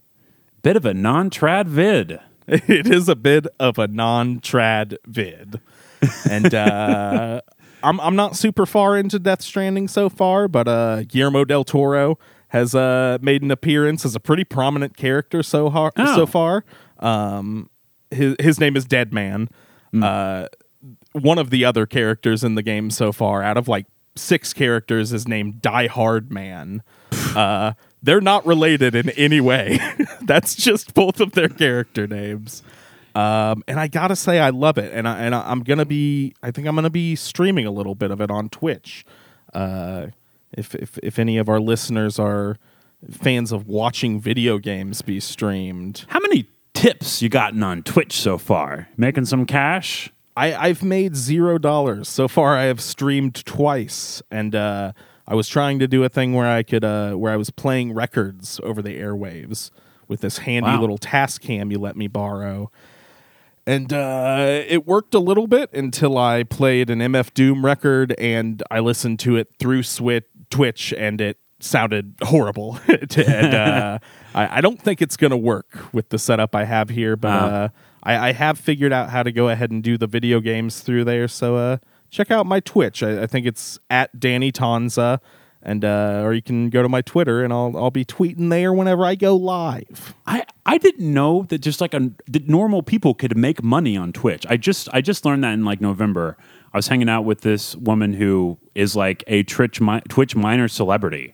Bit 0.62 0.76
of 0.76 0.86
a 0.86 0.94
non 0.94 1.28
trad 1.30 1.66
vid. 1.66 2.18
it 2.48 2.86
is 2.86 3.08
a 3.08 3.16
bit 3.16 3.46
of 3.58 3.76
a 3.76 3.88
non-trad 3.88 4.96
vid, 5.04 5.60
and 6.30 6.54
uh, 6.54 7.40
I'm 7.82 8.00
I'm 8.00 8.14
not 8.14 8.36
super 8.36 8.66
far 8.66 8.96
into 8.96 9.18
Death 9.18 9.42
Stranding 9.42 9.88
so 9.88 10.08
far, 10.08 10.46
but 10.46 10.68
uh, 10.68 11.02
Guillermo 11.02 11.44
del 11.44 11.64
Toro 11.64 12.20
has 12.48 12.74
uh, 12.74 13.18
made 13.20 13.42
an 13.42 13.50
appearance 13.50 14.04
as 14.04 14.14
a 14.14 14.20
pretty 14.20 14.44
prominent 14.44 14.96
character 14.96 15.42
so 15.42 15.68
har- 15.70 15.92
Oh. 15.96 16.16
so 16.16 16.26
far. 16.26 16.64
Um, 17.00 17.68
his 18.10 18.36
his 18.40 18.60
name 18.60 18.76
is 18.76 18.84
Dead 18.84 19.12
Man. 19.12 19.48
Uh, 20.00 20.46
one 21.12 21.38
of 21.38 21.50
the 21.50 21.64
other 21.64 21.86
characters 21.86 22.44
in 22.44 22.54
the 22.54 22.62
game 22.62 22.90
so 22.90 23.10
far, 23.12 23.42
out 23.42 23.56
of 23.56 23.66
like 23.68 23.86
six 24.14 24.52
characters, 24.52 25.12
is 25.12 25.26
named 25.26 25.60
Die 25.62 25.86
Hard 25.88 26.32
Man. 26.32 26.82
Uh, 27.36 27.74
they're 28.02 28.20
not 28.22 28.46
related 28.46 28.94
in 28.94 29.10
any 29.10 29.42
way. 29.42 29.78
That's 30.22 30.54
just 30.54 30.94
both 30.94 31.20
of 31.20 31.32
their 31.32 31.50
character 31.50 32.06
names. 32.06 32.62
Um, 33.14 33.62
and 33.68 33.78
I 33.78 33.88
gotta 33.88 34.16
say, 34.16 34.38
I 34.38 34.48
love 34.50 34.78
it, 34.78 34.90
and 34.94 35.06
I 35.06 35.18
and 35.18 35.34
I, 35.34 35.50
I'm 35.50 35.60
gonna 35.62 35.84
be. 35.84 36.32
I 36.42 36.50
think 36.50 36.66
I'm 36.66 36.74
gonna 36.74 36.88
be 36.88 37.14
streaming 37.14 37.66
a 37.66 37.70
little 37.70 37.94
bit 37.94 38.10
of 38.10 38.22
it 38.22 38.30
on 38.30 38.48
Twitch. 38.48 39.04
Uh, 39.52 40.06
if 40.52 40.74
if 40.74 40.98
if 41.02 41.18
any 41.18 41.38
of 41.38 41.48
our 41.48 41.60
listeners 41.60 42.18
are 42.18 42.56
fans 43.10 43.52
of 43.52 43.66
watching 43.66 44.20
video 44.20 44.58
games 44.58 45.02
be 45.02 45.20
streamed, 45.20 46.04
How 46.08 46.20
many 46.20 46.48
tips 46.74 47.20
you 47.22 47.28
gotten 47.28 47.62
on 47.62 47.82
Twitch 47.82 48.14
so 48.20 48.38
far? 48.38 48.88
Making 48.96 49.24
some 49.26 49.44
cash? 49.46 50.10
I, 50.36 50.54
I've 50.54 50.82
made 50.82 51.16
zero 51.16 51.56
dollars 51.58 52.08
so 52.08 52.28
far. 52.28 52.56
I 52.56 52.64
have 52.64 52.80
streamed 52.80 53.44
twice, 53.46 54.22
and 54.30 54.54
uh, 54.54 54.92
I 55.26 55.34
was 55.34 55.48
trying 55.48 55.78
to 55.78 55.88
do 55.88 56.04
a 56.04 56.08
thing 56.10 56.34
where 56.34 56.46
I 56.46 56.62
could, 56.62 56.84
uh, 56.84 57.12
where 57.14 57.32
I 57.32 57.36
was 57.36 57.48
playing 57.48 57.94
records 57.94 58.60
over 58.62 58.82
the 58.82 58.98
airwaves 58.98 59.70
with 60.08 60.20
this 60.20 60.38
handy 60.38 60.68
Wow. 60.68 60.80
little 60.82 60.98
Tascam 60.98 61.70
you 61.72 61.78
let 61.78 61.96
me 61.96 62.06
borrow, 62.06 62.70
and 63.66 63.92
uh, 63.92 64.62
it 64.68 64.86
worked 64.86 65.14
a 65.14 65.18
little 65.18 65.46
bit 65.46 65.72
until 65.72 66.16
I 66.18 66.42
played 66.44 66.90
an 66.90 66.98
MF 67.00 67.32
Doom 67.34 67.64
record 67.64 68.14
and 68.18 68.62
I 68.70 68.78
listened 68.80 69.18
to 69.20 69.36
it 69.36 69.48
through 69.58 69.82
Swit 69.82 70.22
Twitch, 70.50 70.92
and 70.96 71.20
it 71.20 71.38
sounded 71.60 72.14
horrible. 72.22 72.78
and 72.88 73.54
uh, 73.54 73.98
I, 74.34 74.58
I 74.58 74.60
don't 74.60 74.80
think 74.80 75.00
it's 75.02 75.16
going 75.16 75.30
to 75.30 75.36
work 75.36 75.92
with 75.92 76.10
the 76.10 76.18
setup 76.18 76.54
I 76.54 76.64
have 76.64 76.90
here, 76.90 77.16
but. 77.16 77.28
Uh-huh. 77.28 77.56
Uh, 77.56 77.68
I, 78.06 78.28
I 78.28 78.32
have 78.32 78.58
figured 78.58 78.92
out 78.92 79.10
how 79.10 79.24
to 79.24 79.32
go 79.32 79.48
ahead 79.48 79.72
and 79.72 79.82
do 79.82 79.98
the 79.98 80.06
video 80.06 80.38
games 80.38 80.80
through 80.80 81.04
there. 81.04 81.26
So 81.26 81.56
uh, 81.56 81.78
check 82.08 82.30
out 82.30 82.46
my 82.46 82.60
Twitch. 82.60 83.02
I, 83.02 83.24
I 83.24 83.26
think 83.26 83.46
it's 83.46 83.80
at 83.90 84.18
Danny 84.18 84.52
Tonza, 84.52 85.18
and 85.60 85.84
uh, 85.84 86.22
or 86.22 86.32
you 86.32 86.42
can 86.42 86.70
go 86.70 86.82
to 86.82 86.88
my 86.88 87.02
Twitter, 87.02 87.42
and 87.42 87.52
I'll 87.52 87.76
I'll 87.76 87.90
be 87.90 88.04
tweeting 88.04 88.48
there 88.48 88.72
whenever 88.72 89.04
I 89.04 89.16
go 89.16 89.34
live. 89.34 90.14
I, 90.24 90.44
I 90.64 90.78
didn't 90.78 91.12
know 91.12 91.42
that 91.48 91.58
just 91.58 91.80
like 91.80 91.94
a, 91.94 92.12
that 92.28 92.48
normal 92.48 92.84
people 92.84 93.12
could 93.12 93.36
make 93.36 93.62
money 93.62 93.96
on 93.96 94.12
Twitch. 94.12 94.46
I 94.48 94.56
just 94.56 94.88
I 94.92 95.00
just 95.00 95.24
learned 95.24 95.42
that 95.42 95.54
in 95.54 95.64
like 95.64 95.80
November. 95.80 96.36
I 96.76 96.78
was 96.78 96.88
hanging 96.88 97.08
out 97.08 97.22
with 97.22 97.40
this 97.40 97.74
woman 97.74 98.12
who 98.12 98.58
is 98.74 98.94
like 98.94 99.24
a 99.28 99.44
Twitch 99.44 99.80
mi- 99.80 100.02
Twitch 100.10 100.36
minor 100.36 100.68
celebrity. 100.68 101.32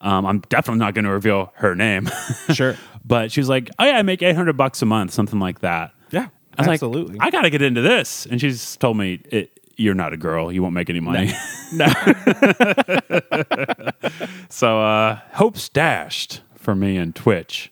Um, 0.00 0.26
I'm 0.26 0.40
definitely 0.48 0.80
not 0.80 0.94
going 0.94 1.04
to 1.04 1.12
reveal 1.12 1.52
her 1.54 1.76
name. 1.76 2.10
Sure. 2.52 2.74
but 3.04 3.30
she 3.30 3.38
was 3.38 3.48
like, 3.48 3.70
"Oh 3.78 3.84
yeah, 3.84 3.98
I 3.98 4.02
make 4.02 4.22
800 4.22 4.56
bucks 4.56 4.82
a 4.82 4.86
month, 4.86 5.12
something 5.12 5.38
like 5.38 5.60
that." 5.60 5.92
Yeah, 6.10 6.26
I 6.58 6.62
was 6.62 6.68
absolutely. 6.68 7.14
like, 7.14 7.28
"I 7.28 7.30
got 7.30 7.42
to 7.42 7.50
get 7.50 7.62
into 7.62 7.80
this," 7.80 8.26
and 8.26 8.40
she's 8.40 8.76
told 8.78 8.96
me, 8.96 9.20
it, 9.30 9.60
"You're 9.76 9.94
not 9.94 10.12
a 10.12 10.16
girl. 10.16 10.50
You 10.50 10.64
won't 10.64 10.74
make 10.74 10.90
any 10.90 10.98
money." 10.98 11.32
no, 11.72 11.86
so 14.48 14.82
uh, 14.82 15.20
hopes 15.34 15.68
dashed 15.68 16.40
for 16.56 16.74
me 16.74 16.96
and 16.96 17.14
Twitch. 17.14 17.70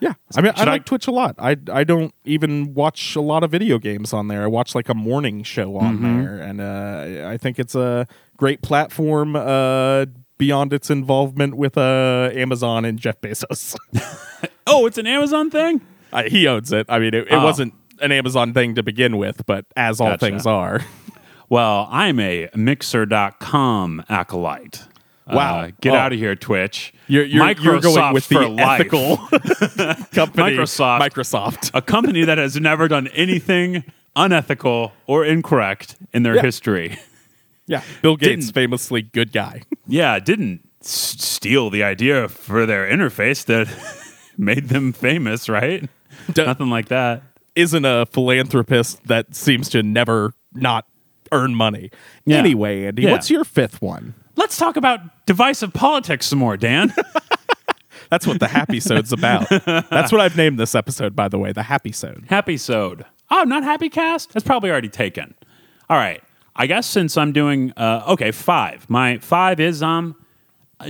Yeah, 0.00 0.12
I 0.36 0.40
mean, 0.42 0.52
I 0.54 0.58
Should 0.58 0.68
I- 0.68 0.72
like 0.72 0.84
Twitch 0.84 1.06
a 1.06 1.10
lot. 1.10 1.36
I 1.38 1.56
I 1.72 1.82
don't 1.84 2.12
even 2.24 2.74
watch 2.74 3.16
a 3.16 3.20
lot 3.22 3.42
of 3.42 3.50
video 3.50 3.78
games 3.78 4.12
on 4.12 4.28
there. 4.28 4.42
I 4.42 4.46
watch 4.46 4.74
like 4.74 4.88
a 4.90 4.94
morning 4.94 5.42
show 5.42 5.76
on 5.78 5.98
Mm-hmm. 5.98 6.22
there, 6.24 6.36
and 6.38 6.60
uh, 6.60 7.28
I 7.30 7.36
think 7.38 7.58
it's 7.58 7.74
a 7.74 8.06
great 8.36 8.60
platform. 8.62 9.36
Uh, 9.36 10.06
beyond 10.38 10.74
its 10.74 10.90
involvement 10.90 11.56
with 11.56 11.78
uh, 11.78 12.28
Amazon 12.34 12.84
and 12.84 12.98
Jeff 12.98 13.18
Bezos, 13.22 13.74
Oh, 14.66 14.84
it's 14.84 14.98
an 14.98 15.06
Amazon 15.06 15.50
thing. 15.50 15.80
uh, 16.12 16.24
he 16.24 16.46
owns 16.46 16.72
it. 16.72 16.84
I 16.90 16.98
mean, 16.98 17.14
it, 17.14 17.28
it 17.28 17.32
Oh. 17.32 17.42
wasn't 17.42 17.72
an 18.02 18.12
Amazon 18.12 18.52
thing 18.52 18.74
to 18.74 18.82
begin 18.82 19.16
with, 19.16 19.46
but 19.46 19.64
as 19.76 19.98
all 19.98 20.08
Gotcha. 20.10 20.26
things 20.26 20.44
are, 20.46 20.82
Well, 21.48 21.88
I'm 21.90 22.20
a 22.20 22.50
Mixer.com 22.54 24.04
acolyte. 24.10 24.82
Wow. 25.26 25.60
Uh, 25.60 25.70
get 25.80 25.94
Oh. 25.94 25.96
out 25.96 26.12
of 26.12 26.18
here, 26.18 26.34
Twitch. 26.36 26.92
You're 27.08 27.24
you're, 27.24 27.50
you're 27.60 27.80
going 27.80 28.14
with 28.14 28.24
for 28.26 28.40
the 28.44 28.48
life. 28.48 28.80
ethical 28.80 29.16
company, 30.12 30.56
Microsoft. 30.56 31.00
Microsoft. 31.00 31.70
a 31.74 31.82
company 31.82 32.24
that 32.24 32.38
has 32.38 32.58
never 32.60 32.88
done 32.88 33.06
anything 33.08 33.84
unethical 34.14 34.92
or 35.06 35.24
incorrect 35.24 35.96
in 36.12 36.22
their 36.22 36.36
Yeah. 36.36 36.42
history. 36.42 36.98
Yeah, 37.68 37.82
Bill 38.00 38.16
Gates, 38.16 38.46
Didn't- 38.46 38.54
famously 38.54 39.02
good 39.02 39.32
guy. 39.32 39.62
Yeah, 39.88 40.18
didn't 40.20 40.60
s- 40.82 41.16
steal 41.18 41.68
the 41.68 41.82
idea 41.82 42.28
for 42.28 42.64
their 42.64 42.86
interface 42.88 43.44
that 43.46 43.66
made 44.38 44.68
them 44.68 44.92
famous, 44.92 45.48
right? 45.48 45.88
D- 46.32 46.44
Nothing 46.44 46.70
like 46.70 46.86
that. 46.88 47.22
isn't 47.56 47.84
a 47.84 48.06
philanthropist 48.06 49.02
that 49.08 49.34
seems 49.34 49.68
to 49.70 49.82
never 49.82 50.32
not 50.54 50.86
earn 51.32 51.54
money. 51.56 51.90
Yeah. 52.24 52.36
Anyway, 52.38 52.84
Andy, 52.86 53.02
Yeah. 53.02 53.10
what's 53.12 53.30
your 53.30 53.42
fifth 53.44 53.82
one? 53.82 54.14
Let's 54.36 54.56
talk 54.58 54.76
about 54.76 55.00
divisive 55.26 55.72
politics 55.72 56.26
some 56.26 56.38
more, 56.38 56.56
Dan. 56.56 56.92
That's 58.10 58.26
what 58.26 58.38
the 58.38 58.46
Happy 58.48 58.78
Sode's 58.78 59.12
about. 59.12 59.48
That's 59.48 60.12
what 60.12 60.20
I've 60.20 60.36
named 60.36 60.58
this 60.60 60.74
episode, 60.76 61.16
by 61.16 61.28
the 61.28 61.38
way, 61.38 61.52
the 61.52 61.64
Happy 61.64 61.90
Sode. 61.92 62.24
Happy 62.28 62.56
Sode. 62.56 63.04
Oh, 63.30 63.42
not 63.42 63.64
Happy 63.64 63.88
Cast? 63.88 64.32
That's 64.32 64.44
probably 64.46 64.70
already 64.70 64.88
taken. 64.88 65.34
All 65.90 65.96
right. 65.96 66.22
I 66.54 66.66
guess 66.66 66.86
since 66.86 67.16
I'm 67.16 67.32
doing 67.32 67.72
uh, 67.76 68.04
okay, 68.08 68.30
five. 68.30 68.88
My 68.88 69.18
five 69.18 69.58
is 69.58 69.82
um 69.82 70.14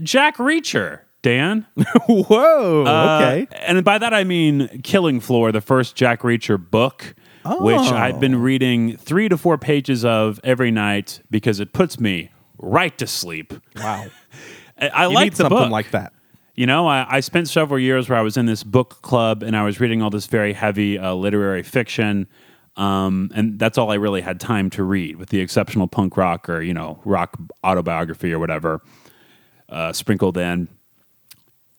Jack 0.02 0.36
Reacher, 0.36 1.00
Dan. 1.22 1.66
Whoa, 2.06 2.84
Uh, 2.84 3.20
okay. 3.22 3.46
and 3.66 3.82
by 3.84 3.98
that 3.98 4.12
I 4.12 4.24
mean 4.24 4.82
Killing 4.82 5.18
Floor, 5.20 5.50
the 5.52 5.60
first 5.60 5.96
Jack 5.96 6.20
Reacher 6.22 6.58
book, 6.70 7.14
which 7.60 7.76
Oh. 7.80 7.94
I've 7.96 8.20
been 8.20 8.36
reading 8.42 8.96
three 8.96 9.28
to 9.28 9.36
four 9.38 9.56
pages 9.58 10.04
of 10.04 10.38
every 10.44 10.70
night 10.70 11.20
because 11.30 11.58
it 11.60 11.72
puts 11.72 11.98
me 11.98 12.30
right 12.58 12.96
to 12.98 13.06
sleep. 13.06 13.52
Wow. 13.76 14.06
I, 14.78 15.06
like 15.06 15.32
the 15.32 15.36
something 15.36 15.58
book. 15.58 15.70
like 15.70 15.90
that. 15.92 16.12
You 16.54 16.66
know, 16.66 16.86
I, 16.86 17.06
I 17.08 17.20
spent 17.20 17.48
several 17.48 17.78
years 17.78 18.08
where 18.08 18.18
I 18.18 18.22
was 18.22 18.36
in 18.36 18.46
this 18.46 18.62
book 18.62 19.02
club 19.02 19.42
and 19.42 19.56
I 19.56 19.62
was 19.62 19.80
reading 19.80 20.02
all 20.02 20.10
this 20.10 20.26
very 20.26 20.52
heavy 20.52 20.98
uh, 20.98 21.14
literary 21.14 21.62
fiction. 21.62 22.26
Um, 22.76 23.30
and 23.34 23.58
that's 23.58 23.78
all 23.78 23.90
I 23.90 23.94
really 23.94 24.20
had 24.20 24.38
time 24.38 24.68
to 24.70 24.82
read, 24.82 25.16
with 25.16 25.30
the 25.30 25.40
exceptional 25.40 25.86
punk 25.86 26.16
rock 26.16 26.48
or, 26.48 26.60
you 26.60 26.74
know, 26.74 27.00
rock 27.04 27.38
autobiography 27.64 28.32
or 28.32 28.38
whatever 28.38 28.82
uh, 29.68 29.92
sprinkled 29.92 30.36
in. 30.36 30.68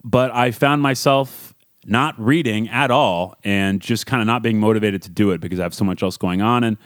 But 0.03 0.33
I 0.33 0.51
found 0.51 0.81
myself 0.81 1.53
not 1.85 2.19
reading 2.19 2.67
at 2.69 2.91
all 2.91 3.35
and 3.43 3.79
just 3.79 4.05
kind 4.05 4.21
of 4.21 4.27
not 4.27 4.43
being 4.43 4.59
motivated 4.59 5.01
to 5.03 5.09
do 5.09 5.31
it 5.31 5.39
because 5.39 5.59
I 5.59 5.63
have 5.63 5.73
so 5.73 5.85
much 5.85 6.03
else 6.03 6.17
going 6.17 6.41
on. 6.41 6.63
And 6.63 6.77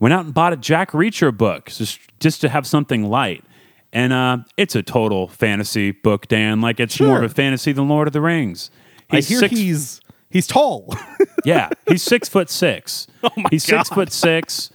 went 0.00 0.12
out 0.12 0.24
and 0.24 0.34
bought 0.34 0.52
a 0.52 0.56
Jack 0.56 0.90
Reacher 0.90 1.36
book 1.36 1.66
just, 1.66 2.00
just 2.18 2.40
to 2.40 2.48
have 2.48 2.66
something 2.66 3.04
light. 3.08 3.44
And 3.92 4.12
uh, 4.12 4.38
it's 4.56 4.74
a 4.74 4.82
total 4.82 5.28
fantasy 5.28 5.90
book, 5.92 6.26
Dan. 6.28 6.60
Like 6.60 6.80
it's 6.80 7.00
more 7.00 7.18
of 7.18 7.24
a 7.24 7.28
fantasy 7.28 7.72
than 7.72 7.88
Lord 7.88 8.06
of 8.06 8.12
the 8.12 8.20
Rings. 8.20 8.70
I 9.10 9.20
hear 9.20 9.40
six- 9.40 9.52
he's 9.54 10.00
he's 10.30 10.46
tall. 10.46 10.94
yeah, 11.44 11.70
he's 11.88 12.02
six 12.02 12.28
foot 12.28 12.50
six. 12.50 13.06
Oh 13.22 13.30
my 13.36 13.48
he's 13.50 13.64
six 13.64 13.88
foot 13.88 14.12
six. 14.12 14.70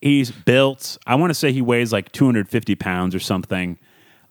He's 0.00 0.30
built. 0.30 0.96
I 1.06 1.16
want 1.16 1.30
to 1.30 1.34
say 1.34 1.52
he 1.52 1.60
weighs 1.60 1.92
like 1.92 2.12
250 2.12 2.74
pounds 2.76 3.14
or 3.14 3.18
something. 3.18 3.76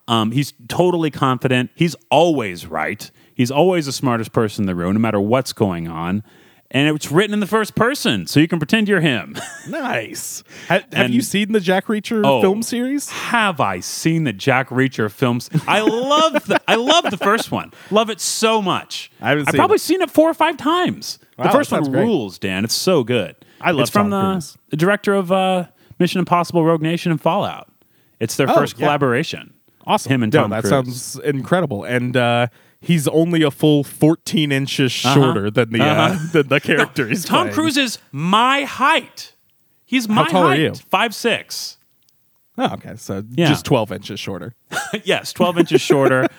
Um, 0.07 0.31
he's 0.31 0.53
totally 0.67 1.11
confident. 1.11 1.69
He's 1.75 1.95
always 2.09 2.65
right. 2.65 3.12
He's 3.35 3.51
always 3.51 3.85
the 3.85 3.91
smartest 3.91 4.31
person 4.31 4.63
in 4.63 4.67
the 4.67 4.73
room, 4.73 4.93
no 4.93 4.99
matter 4.99 5.19
what's 5.19 5.53
going 5.53 5.88
on. 5.88 6.23
And 6.71 6.95
it's 6.95 7.12
written 7.12 7.34
in 7.34 7.39
the 7.39 7.47
first 7.47 7.73
person, 7.73 8.27
so 8.27 8.39
you 8.39 8.47
can 8.47 8.60
pretend 8.60 8.88
you're 8.88 9.01
him. 9.01 9.36
nice. 9.67 10.43
Ha- 10.67 10.75
have 10.75 10.86
And- 10.91 11.13
you 11.13 11.21
seen 11.21 11.51
the 11.51 11.60
Jack 11.60 11.86
Reacher 11.88 12.21
Oh. 12.23 12.41
film 12.41 12.62
series? 12.62 13.10
Have 13.10 13.60
I 13.60 13.79
seen 13.79 14.23
the 14.23 14.34
Jack 14.34 14.69
Reacher 14.69 15.10
films? 15.12 15.49
I 15.67 15.82
love 15.82 16.45
the 16.45 16.62
I 16.67 16.75
love 16.75 17.10
the 17.10 17.17
first 17.17 17.51
one. 17.51 17.71
Love 17.89 18.10
it 18.12 18.21
so 18.21 18.62
much. 18.62 19.12
I 19.19 19.29
haven't 19.29 19.47
I've 19.47 19.51
seen 19.53 19.58
probably 19.60 19.75
it. 19.75 19.82
seen 19.82 20.01
it 20.01 20.12
four 20.12 20.29
or 20.29 20.34
five 20.36 20.58
times. 20.58 21.17
Wow, 21.38 21.45
the 21.45 21.51
first 21.51 21.71
one 21.71 21.84
great. 21.89 22.03
rules, 22.03 22.38
Dan. 22.38 22.63
It's 22.65 22.75
so 22.75 23.03
good. 23.03 23.36
I 23.62 23.71
love 23.71 23.82
It's 23.82 23.89
from 23.89 24.12
the, 24.12 24.55
the 24.69 24.77
director 24.77 25.13
of 25.15 25.32
uh, 25.32 25.65
Mission 25.97 26.19
Impossible: 26.19 26.63
Rogue 26.63 26.82
Nation 26.84 27.12
and 27.12 27.19
Fallout. 27.19 27.67
It's 28.19 28.36
their 28.36 28.49
Oh, 28.49 28.53
first 28.53 28.77
yeah. 28.77 28.86
collaboration. 28.86 29.53
Awesome. 29.88 30.12
Him 30.12 30.23
and 30.23 30.32
No, 30.34 30.41
Tom 30.41 30.49
that 30.51 30.62
Cruise. 30.62 30.69
sounds 30.69 31.15
incredible. 31.25 31.84
And 31.84 32.15
uh, 32.15 32.47
he's 32.81 33.07
only 33.07 33.41
a 33.43 33.51
full 33.51 33.83
14 33.83 34.51
inches 34.51 34.91
shorter 34.91 35.49
than 35.51 35.71
the 35.71 35.83
uh, 35.83 36.17
than 36.31 36.47
the 36.47 36.59
character 36.59 37.07
he's 37.07 37.25
Uh-huh. 37.25 37.35
Tom 37.35 37.43
playing. 37.47 37.53
Cruise 37.55 37.77
is 37.77 37.99
my 38.11 38.61
height. 38.63 39.33
He's 39.85 40.07
my 40.07 40.27
tall 40.27 40.43
are 40.43 40.47
height. 40.49 40.59
you? 40.59 40.73
Five 40.75 41.13
six. 41.15 41.77
Oh, 42.57 42.73
okay. 42.73 42.95
So 42.97 43.23
Yeah. 43.31 43.47
just 43.47 43.65
12 43.65 43.91
inches 43.91 44.19
shorter. 44.19 44.53
yes, 45.03 45.31
twelve 45.33 45.57
inches 45.57 45.81
shorter. 45.81 46.27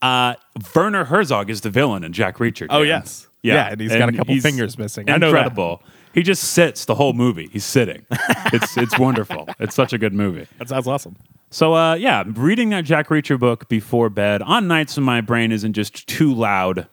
Uh, 0.00 0.34
Werner 0.76 1.06
Herzog 1.06 1.50
is 1.50 1.62
the 1.62 1.70
villain 1.70 2.04
in 2.04 2.12
Jack 2.12 2.36
Reacher. 2.36 2.68
Oh, 2.70 2.82
yes. 2.82 3.26
Yeah, 3.42 3.66
and 3.72 3.80
he's 3.80 3.90
got 3.92 4.08
a 4.08 4.12
couple 4.12 4.38
fingers 4.38 4.78
missing. 4.78 5.10
I 5.10 5.16
know 5.16 5.32
that. 5.32 5.38
Incredible. 5.38 5.82
He 6.14 6.22
just 6.22 6.44
sits 6.52 6.84
the 6.84 6.94
whole 6.94 7.14
movie. 7.14 7.48
He's 7.52 7.64
sitting. 7.64 8.06
it's 8.52 8.76
it's 8.76 8.96
wonderful. 8.96 9.48
It's 9.58 9.74
such 9.74 9.92
a 9.92 9.98
good 9.98 10.14
movie. 10.14 10.46
That 10.58 10.68
sounds 10.68 10.86
awesome. 10.86 11.16
So 11.50 11.74
uh, 11.74 11.94
yeah, 11.94 12.24
reading 12.26 12.70
that 12.70 12.84
Jack 12.84 13.08
Reacher 13.08 13.38
book 13.38 13.68
before 13.68 14.10
bed 14.10 14.42
on 14.42 14.68
nights 14.68 14.96
when 14.96 15.04
my 15.04 15.20
brain 15.20 15.50
isn't 15.52 15.72
just 15.72 16.06
too 16.06 16.34
loud 16.34 16.86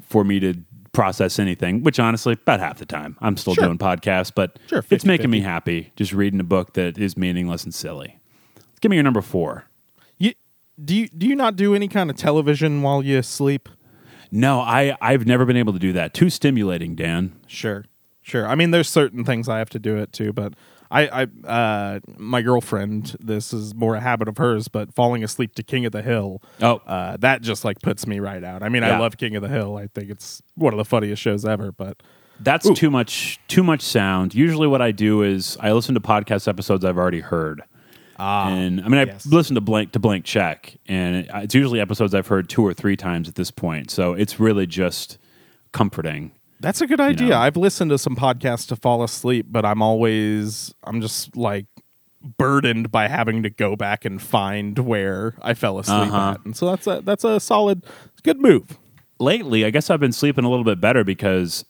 for 0.00 0.24
me 0.24 0.40
to 0.40 0.54
process 0.92 1.38
anything. 1.38 1.82
Which 1.82 2.00
honestly, 2.00 2.32
about 2.32 2.60
half 2.60 2.78
the 2.78 2.86
time, 2.86 3.16
I'm 3.20 3.36
still 3.36 3.54
Sure. 3.54 3.64
doing 3.64 3.78
podcasts, 3.78 4.32
but 4.34 4.58
Sure, 4.68 4.82
it's 4.90 5.04
making 5.04 5.26
50-50. 5.26 5.30
me 5.30 5.40
happy 5.40 5.92
just 5.96 6.12
reading 6.12 6.40
a 6.40 6.44
book 6.44 6.72
that 6.74 6.96
is 6.98 7.16
meaningless 7.16 7.64
and 7.64 7.74
silly. 7.74 8.18
Give 8.80 8.90
me 8.90 8.96
your 8.96 9.02
number 9.04 9.20
four. 9.20 9.64
You, 10.16 10.32
do 10.82 10.94
you 10.96 11.08
do 11.08 11.26
you 11.26 11.34
not 11.34 11.56
do 11.56 11.74
any 11.74 11.88
kind 11.88 12.08
of 12.08 12.16
television 12.16 12.80
while 12.82 13.02
you 13.04 13.20
sleep? 13.22 13.68
No, 14.30 14.60
I 14.60 14.96
I've 15.02 15.26
never 15.26 15.44
been 15.44 15.56
able 15.56 15.72
to 15.74 15.78
do 15.78 15.92
that. 15.92 16.14
Too 16.14 16.30
stimulating, 16.30 16.94
Dan. 16.94 17.32
Sure, 17.46 17.84
sure. 18.22 18.46
I 18.46 18.54
mean, 18.54 18.70
there's 18.70 18.88
certain 18.88 19.24
things 19.24 19.48
I 19.48 19.58
have 19.58 19.70
to 19.70 19.78
do 19.78 19.96
it 19.96 20.12
too, 20.12 20.32
but 20.32 20.54
I, 20.90 21.22
I, 21.22 21.46
uh, 21.46 22.00
my 22.16 22.40
girlfriend, 22.42 23.16
this 23.20 23.52
is 23.52 23.74
more 23.74 23.94
a 23.94 24.00
habit 24.00 24.26
of 24.28 24.38
hers, 24.38 24.68
but 24.68 24.94
falling 24.94 25.22
asleep 25.22 25.54
to 25.56 25.62
King 25.62 25.84
of 25.84 25.92
the 25.92 26.00
Hill, 26.02 26.42
Oh. 26.62 26.76
uh, 26.86 27.16
that 27.18 27.42
just 27.42 27.64
like 27.64 27.80
puts 27.82 28.06
me 28.06 28.20
right 28.20 28.42
out. 28.42 28.62
I 28.62 28.68
mean, 28.68 28.82
Yeah. 28.82 28.96
I 28.96 28.98
love 28.98 29.16
King 29.18 29.36
of 29.36 29.42
the 29.42 29.48
Hill. 29.48 29.76
I 29.76 29.88
think 29.88 30.10
it's 30.10 30.42
one 30.54 30.72
of 30.72 30.78
the 30.78 30.84
funniest 30.86 31.20
shows 31.20 31.44
ever. 31.44 31.72
But 31.72 32.02
That's 32.40 32.70
too 32.72 32.90
much 32.90 33.38
too 33.48 33.62
much 33.62 33.82
sound. 33.82 34.34
Usually 34.34 34.66
what 34.66 34.80
I 34.80 34.92
do 34.92 35.22
is 35.22 35.56
I 35.60 35.72
listen 35.72 35.94
to 35.94 36.00
podcast 36.00 36.48
episodes 36.48 36.84
I've 36.84 36.96
already 36.98 37.20
heard. 37.20 37.62
Ah, 38.20 38.48
and 38.48 38.80
I 38.80 38.88
mean 38.88 38.98
I 38.98 39.04
yes. 39.04 39.26
listen 39.26 39.54
to 39.54 39.60
blank 39.60 39.92
to 39.92 39.98
blank 40.00 40.24
check 40.24 40.76
and 40.88 41.28
it's 41.34 41.54
usually 41.54 41.80
episodes 41.80 42.14
I've 42.14 42.26
heard 42.26 42.48
two 42.48 42.66
or 42.66 42.74
three 42.74 42.96
times 42.96 43.28
at 43.28 43.34
this 43.36 43.50
point. 43.52 43.90
So 43.92 44.12
it's 44.14 44.40
really 44.40 44.66
just 44.66 45.18
comforting. 45.72 46.32
That's 46.60 46.80
a 46.80 46.86
good 46.86 47.00
idea. 47.00 47.28
know. 47.30 47.38
I've 47.38 47.56
listened 47.56 47.90
to 47.90 47.98
some 47.98 48.16
podcasts 48.16 48.66
to 48.68 48.76
fall 48.76 49.02
asleep, 49.02 49.46
but 49.48 49.64
I'm 49.64 49.82
always, 49.82 50.74
I'm 50.84 51.00
just 51.00 51.36
like 51.36 51.66
burdened 52.36 52.90
by 52.90 53.06
having 53.08 53.42
to 53.44 53.50
go 53.50 53.76
back 53.76 54.04
and 54.04 54.20
find 54.20 54.78
where 54.78 55.34
I 55.40 55.54
fell 55.54 55.78
asleep 55.78 56.08
Uh-huh. 56.12 56.30
at, 56.32 56.44
and 56.44 56.56
so 56.56 56.66
that's 56.70 56.86
a 56.86 57.00
that's 57.02 57.24
a 57.24 57.38
solid, 57.40 57.84
good 58.22 58.40
move. 58.40 58.78
Lately, 59.20 59.64
I 59.64 59.70
guess 59.70 59.88
I've 59.90 60.00
been 60.00 60.12
sleeping 60.12 60.44
a 60.44 60.50
little 60.50 60.64
bit 60.64 60.80
better 60.80 61.04
because 61.04 61.64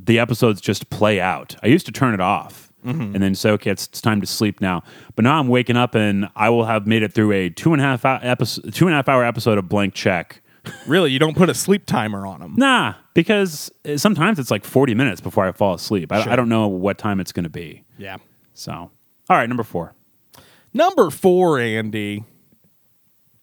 the 0.00 0.18
episodes 0.18 0.60
just 0.60 0.90
play 0.90 1.20
out. 1.20 1.56
I 1.62 1.66
used 1.68 1.86
to 1.86 1.92
turn 1.92 2.14
it 2.14 2.20
off 2.20 2.72
and 2.84 3.16
then 3.22 3.34
say, 3.34 3.50
okay, 3.50 3.70
it's, 3.70 3.86
it's 3.88 4.00
time 4.00 4.20
to 4.22 4.26
sleep 4.26 4.60
now. 4.62 4.82
But 5.14 5.24
now 5.24 5.38
I'm 5.38 5.48
waking 5.48 5.76
up 5.76 5.94
and 5.94 6.28
I 6.36 6.48
will 6.48 6.64
have 6.64 6.86
made 6.86 7.02
it 7.02 7.12
through 7.12 7.32
a 7.32 7.50
two 7.50 7.72
and 7.74 7.82
a 7.82 7.84
half 7.84 8.04
hour 8.06 8.18
episode, 8.22 8.72
two 8.72 8.86
and 8.86 8.94
a 8.94 8.96
half 8.96 9.08
hour 9.08 9.24
episode 9.24 9.58
of 9.58 9.68
blank 9.68 9.92
check. 9.92 10.40
Really, 10.86 11.10
you 11.12 11.18
don't 11.18 11.36
put 11.36 11.48
a 11.48 11.54
sleep 11.54 11.86
timer 11.86 12.26
on 12.26 12.40
them. 12.40 12.54
Nah, 12.56 12.94
because 13.14 13.70
uh, 13.84 13.96
sometimes 13.96 14.38
it's 14.38 14.50
like 14.50 14.64
40 14.64 14.94
minutes 14.94 15.20
before 15.20 15.46
I 15.46 15.52
fall 15.52 15.74
asleep. 15.74 16.12
I, 16.12 16.22
Sure. 16.22 16.32
I 16.32 16.36
don't 16.36 16.48
know 16.48 16.66
what 16.68 16.98
time 16.98 17.20
it's 17.20 17.32
going 17.32 17.44
to 17.44 17.50
be. 17.50 17.84
Yeah. 17.96 18.16
So, 18.54 18.72
all 18.72 18.90
right, 19.30 19.48
number 19.48 19.62
four. 19.62 19.94
Number 20.74 21.10
four, 21.10 21.58
Andy, 21.58 22.24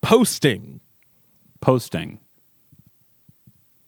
posting 0.01 0.79
Posting. 1.61 2.19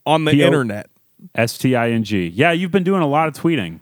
on 0.06 0.26
the 0.26 0.32
P.O. 0.32 0.46
internet. 0.48 0.90
S 1.36 1.58
T 1.58 1.76
I 1.76 1.90
N 1.92 2.04
G. 2.04 2.28
Yeah, 2.28 2.52
you've 2.52 2.72
been 2.72 2.84
doing 2.84 3.02
a 3.02 3.08
lot 3.08 3.28
of 3.28 3.34
tweeting. 3.36 3.80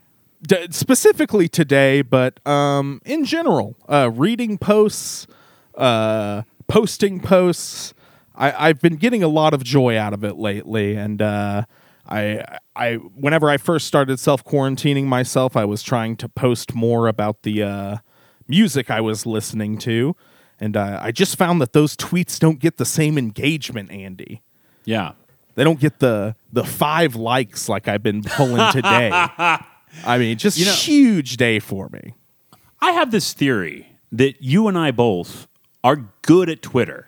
D- 0.48 0.68
specifically 0.72 1.48
today, 1.48 2.02
but 2.02 2.46
um, 2.48 3.02
in 3.06 3.26
general, 3.26 3.76
uh, 3.90 4.10
reading 4.14 4.58
posts, 4.58 5.28
uh, 5.76 6.44
posting 6.68 7.20
posts. 7.20 7.94
I- 8.38 8.70
I've 8.70 8.82
been 8.82 8.96
getting 8.98 9.24
a 9.24 9.28
lot 9.28 9.54
of 9.54 9.64
joy 9.64 9.98
out 9.98 10.14
of 10.14 10.24
it 10.24 10.36
lately, 10.38 10.96
and 10.96 11.22
uh, 11.22 11.64
I 12.08 12.44
I 12.76 12.94
whenever 12.96 13.50
I 13.50 13.58
first 13.58 13.88
started 13.88 14.20
self 14.20 14.44
quarantining 14.44 15.06
myself, 15.06 15.56
I 15.56 15.66
was 15.66 15.82
trying 15.84 16.16
to 16.18 16.30
post 16.30 16.76
more 16.76 17.08
about 17.08 17.44
the 17.44 17.64
uh, 17.64 17.98
music 18.48 18.92
I 18.92 19.02
was 19.02 19.26
listening 19.26 19.78
to, 19.80 20.16
and 20.60 20.76
uh, 20.78 21.00
I 21.02 21.12
just 21.12 21.38
found 21.38 21.62
that 21.62 21.74
those 21.74 21.96
tweets 21.96 22.40
don't 22.40 22.60
get 22.60 22.78
the 22.78 22.86
same 22.86 23.18
engagement, 23.18 23.92
Andy. 23.92 24.42
Yeah. 24.86 25.14
They 25.56 25.64
don't 25.64 25.80
get 25.80 26.00
the 26.00 26.36
the 26.52 26.66
five 26.66 27.16
likes 27.16 27.70
like 27.70 27.88
I've 27.88 28.04
been 28.04 28.22
pulling 28.24 28.72
today. 28.74 29.10
I 30.06 30.18
mean, 30.18 30.38
just 30.38 30.58
You 30.58 30.66
know- 30.66 30.74
huge 30.74 31.38
day 31.38 31.60
for 31.60 31.88
me. 31.90 32.14
I 32.82 32.92
have 32.92 33.10
this 33.12 33.32
theory 33.34 33.98
that 34.12 34.42
you 34.44 34.68
and 34.68 34.78
I 34.78 34.92
both 34.92 35.48
are 35.84 36.10
good 36.24 36.50
at 36.50 36.62
Twitter. 36.62 37.08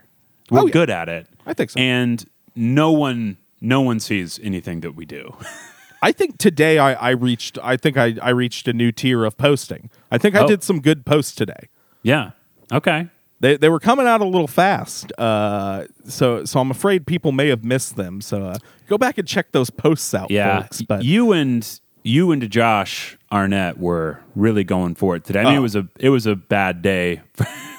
We're 0.49 0.61
Oh, 0.61 0.65
yeah. 0.67 0.71
good 0.73 0.89
at 0.89 1.09
it. 1.09 1.27
I 1.45 1.53
think 1.53 1.69
so. 1.71 1.79
And 1.79 2.23
no 2.55 2.91
one 2.91 3.37
no 3.61 3.81
one 3.81 3.99
sees 3.99 4.39
anything 4.43 4.81
that 4.81 4.95
we 4.95 5.05
do. 5.05 5.35
I 6.01 6.11
think 6.11 6.37
today 6.37 6.77
I, 6.77 6.93
I 6.93 7.09
reached 7.11 7.57
I 7.63 7.75
think 7.77 7.97
I, 7.97 8.15
I 8.21 8.29
reached 8.29 8.67
a 8.67 8.73
new 8.73 8.91
tier 8.91 9.25
of 9.25 9.37
posting. 9.37 9.89
I 10.11 10.17
think 10.17 10.35
I 10.35 10.41
Oh. 10.41 10.47
did 10.47 10.63
some 10.63 10.79
good 10.81 11.05
posts 11.05 11.33
today. 11.35 11.69
yeah. 12.03 12.31
Okay. 12.71 13.07
They 13.39 13.55
they 13.57 13.69
were 13.69 13.79
coming 13.79 14.07
out 14.07 14.19
a 14.21 14.25
little 14.25 14.47
fast, 14.47 15.11
uh, 15.19 15.85
so 16.07 16.43
so 16.43 16.59
I'm 16.59 16.71
afraid 16.71 17.05
people 17.05 17.31
may 17.31 17.49
have 17.49 17.63
missed 17.63 17.95
them. 17.95 18.19
So 18.19 18.45
uh, 18.45 18.57
go 18.87 18.97
back 18.97 19.19
and 19.19 19.27
check 19.27 19.51
those 19.51 19.69
posts 19.69 20.11
out, 20.15 20.31
Yeah. 20.31 20.61
folks. 20.63 20.81
But 20.81 21.03
you 21.03 21.31
and 21.33 21.79
you 22.03 22.31
and 22.31 22.49
Josh 22.49 23.15
Arnett 23.31 23.77
were 23.77 24.21
really 24.35 24.63
going 24.63 24.95
for 24.95 25.15
it 25.15 25.23
today. 25.23 25.41
I 25.41 25.43
mean, 25.45 25.53
Oh. 25.53 25.57
it 25.57 25.61
was 25.61 25.75
a 25.75 25.87
it 25.99 26.09
was 26.09 26.25
a 26.25 26.35
bad 26.35 26.81
day 26.81 27.21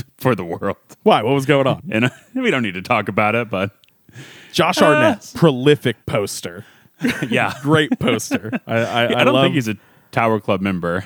for 0.18 0.34
the 0.34 0.44
world. 0.44 0.76
why? 1.02 1.22
What 1.22 1.34
was 1.34 1.46
going 1.46 1.66
on? 1.66 1.82
And 1.90 2.06
uh, 2.06 2.10
we 2.34 2.50
don't 2.50 2.62
need 2.62 2.74
to 2.74 2.82
talk 2.82 3.08
about 3.08 3.34
it, 3.34 3.50
but 3.50 3.70
Josh 4.52 4.80
Arnett, 4.80 5.32
prolific 5.34 6.04
poster, 6.06 6.64
yeah. 7.28 7.54
great 7.62 7.98
poster. 7.98 8.50
I 8.66 8.76
I, 8.76 9.20
I, 9.20 9.24
don't 9.24 9.34
love, 9.34 9.44
think 9.44 9.54
he's 9.54 9.68
a 9.68 9.76
Tower 10.10 10.40
Club 10.40 10.60
member. 10.60 11.04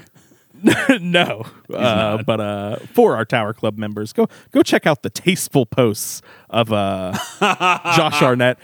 no, 1.01 1.45
uh, 1.73 2.23
but 2.23 2.41
uh, 2.41 2.77
for 2.95 3.15
our 3.15 3.25
Tower 3.25 3.53
Club 3.53 3.77
members, 3.77 4.13
go 4.13 4.27
go 4.53 4.63
check 4.63 4.87
out 4.87 5.03
the 5.03 5.11
tasteful 5.11 5.67
posts 5.67 6.23
of 6.49 6.73
uh, 6.73 7.13
Josh 7.41 8.23
Arnett, 8.23 8.59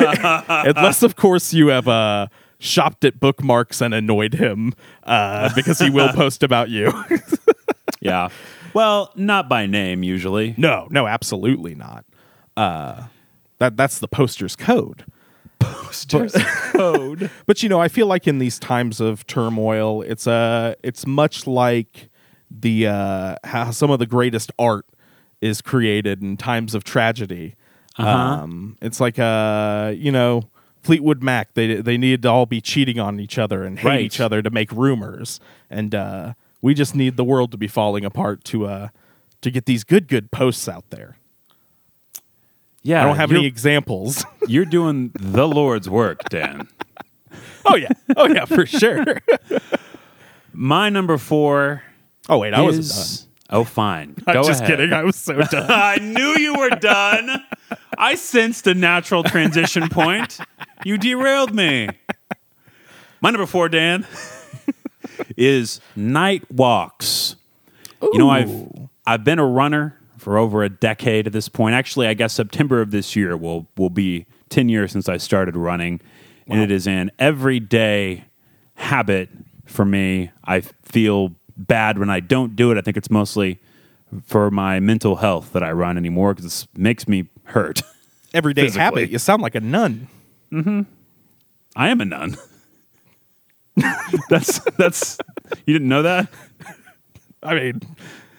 unless 0.00 1.02
of 1.02 1.14
course 1.14 1.54
you 1.54 1.68
have 1.68 1.86
uh, 1.86 2.26
shopped 2.58 3.04
at 3.04 3.20
bookmarks 3.20 3.80
and 3.80 3.94
annoyed 3.94 4.34
him 4.34 4.74
uh, 5.04 5.50
because 5.54 5.78
he 5.78 5.88
will 5.88 6.12
post 6.12 6.42
about 6.42 6.68
you. 6.68 6.92
Yeah. 8.00 8.28
Well, 8.76 9.10
not 9.16 9.48
by 9.48 9.64
name 9.66 10.02
usually. 10.02 10.54
no, 10.58 10.86
no, 10.90 11.06
absolutely 11.06 11.74
not. 11.74 12.04
Uh, 12.56 13.04
that 13.58 13.76
that's 13.76 13.98
the 13.98 14.08
poster's 14.08 14.54
code. 14.54 15.04
Poster's 15.58 16.32
code. 16.72 17.30
But 17.46 17.62
you 17.62 17.68
know, 17.70 17.80
I 17.80 17.88
feel 17.88 18.06
like 18.06 18.26
in 18.28 18.38
these 18.38 18.58
times 18.58 19.00
of 19.00 19.26
turmoil, 19.26 20.02
it's 20.02 20.26
uh 20.26 20.74
it's 20.82 21.06
much 21.06 21.46
like 21.46 22.10
the 22.50 22.86
uh 22.86 23.36
how 23.44 23.70
some 23.70 23.90
of 23.90 23.98
the 23.98 24.06
greatest 24.06 24.52
art 24.58 24.84
is 25.40 25.62
created 25.62 26.22
in 26.22 26.36
times 26.36 26.74
of 26.74 26.84
tragedy. 26.84 27.54
Um 27.98 28.76
it's 28.82 29.00
like 29.00 29.18
uh 29.18 29.94
you 29.96 30.12
know, 30.12 30.50
Fleetwood 30.82 31.22
Mac, 31.22 31.54
they 31.54 31.76
they 31.76 31.96
needed 31.96 32.22
to 32.22 32.28
all 32.28 32.44
be 32.46 32.60
cheating 32.60 33.00
on 33.00 33.18
each 33.20 33.38
other 33.38 33.64
and 33.64 33.78
hate 33.78 33.88
Right. 33.88 34.00
each 34.02 34.20
other 34.20 34.42
to 34.42 34.50
make 34.50 34.70
rumors. 34.70 35.40
And 35.70 35.94
uh 35.94 36.34
we 36.66 36.74
just 36.74 36.96
need 36.96 37.16
the 37.16 37.22
world 37.22 37.52
to 37.52 37.56
be 37.56 37.68
falling 37.68 38.04
apart 38.04 38.42
to 38.42 38.66
uh 38.66 38.88
to 39.40 39.52
get 39.52 39.66
these 39.66 39.84
good 39.84 40.08
good 40.08 40.32
posts 40.32 40.68
out 40.68 40.90
there. 40.90 41.16
Yeah. 42.82 43.02
I 43.02 43.04
don't 43.04 43.14
have 43.16 43.30
any 43.30 43.46
examples. 43.46 44.24
You're 44.48 44.64
doing 44.64 45.12
the 45.14 45.46
Lord's 45.46 45.88
work, 45.88 46.28
Dan. 46.28 46.66
oh 47.66 47.76
yeah. 47.76 47.90
Oh 48.16 48.26
yeah, 48.26 48.46
for 48.46 48.66
sure. 48.66 49.18
My 50.52 50.88
number 50.88 51.18
four 51.18 51.84
Oh 52.28 52.38
wait, 52.38 52.52
I 52.52 52.62
wasn't 52.62 52.88
done. 52.88 53.28
Oh, 53.48 53.62
fine. 53.62 54.16
I'm 54.26 54.34
Go 54.34 54.42
just 54.42 54.62
ahead. 54.62 54.78
kidding. 54.78 54.92
I 54.92 55.04
was 55.04 55.14
so 55.14 55.34
done. 55.52 55.70
I 55.70 55.98
knew 55.98 56.34
you 56.36 56.58
were 56.58 56.70
done. 56.70 57.44
I 57.96 58.16
sensed 58.16 58.66
a 58.66 58.74
natural 58.74 59.22
transition 59.22 59.88
point. 59.88 60.38
You 60.84 60.98
derailed 60.98 61.54
me. 61.54 61.90
My 63.20 63.30
number 63.30 63.46
four, 63.46 63.68
Dan, 63.68 64.04
is 65.36 65.80
night 65.94 66.50
walks. 66.50 67.36
You 68.02 68.18
know, 68.18 68.30
I've 68.30 68.68
I've 69.06 69.24
been 69.24 69.38
a 69.38 69.46
runner 69.46 69.98
for 70.18 70.38
over 70.38 70.62
a 70.62 70.68
decade 70.68 71.26
at 71.26 71.32
this 71.32 71.48
point. 71.48 71.74
Actually, 71.74 72.08
I 72.08 72.14
guess 72.14 72.32
September 72.34 72.80
of 72.80 72.90
this 72.90 73.16
year 73.16 73.36
will 73.36 73.66
will 73.76 73.90
be 73.90 74.26
ten 74.48 74.68
years 74.68 74.92
since 74.92 75.08
I 75.08 75.16
started 75.16 75.56
running, 75.56 76.00
and 76.46 76.60
it 76.60 76.70
is 76.70 76.86
an 76.86 77.10
everyday 77.18 78.24
habit 78.74 79.28
for 79.64 79.84
me. 79.84 80.30
I 80.44 80.60
feel 80.60 81.32
bad 81.56 81.98
when 81.98 82.10
I 82.10 82.20
don't 82.20 82.54
do 82.54 82.70
it. 82.70 82.78
I 82.78 82.80
think 82.82 82.96
it's 82.96 83.10
mostly 83.10 83.58
for 84.24 84.50
my 84.50 84.78
mental 84.80 85.16
health 85.16 85.52
that 85.52 85.62
I 85.62 85.72
run 85.72 85.96
anymore 85.96 86.34
because 86.34 86.62
it 86.64 86.78
makes 86.78 87.08
me 87.08 87.28
hurt. 87.44 87.82
Everyday 88.34 88.62
Physically. 88.64 88.82
habit. 88.82 89.10
You 89.10 89.18
sound 89.18 89.42
like 89.42 89.54
a 89.54 89.60
nun. 89.60 90.08
Mm-hmm. 90.52 90.82
I 91.74 91.88
am 91.88 92.00
a 92.00 92.04
nun. 92.04 92.36
that's 94.30 94.58
that's 94.78 95.18
you 95.66 95.72
didn't 95.74 95.88
know 95.88 96.02
that? 96.02 96.28
I 97.42 97.54
mean, 97.54 97.80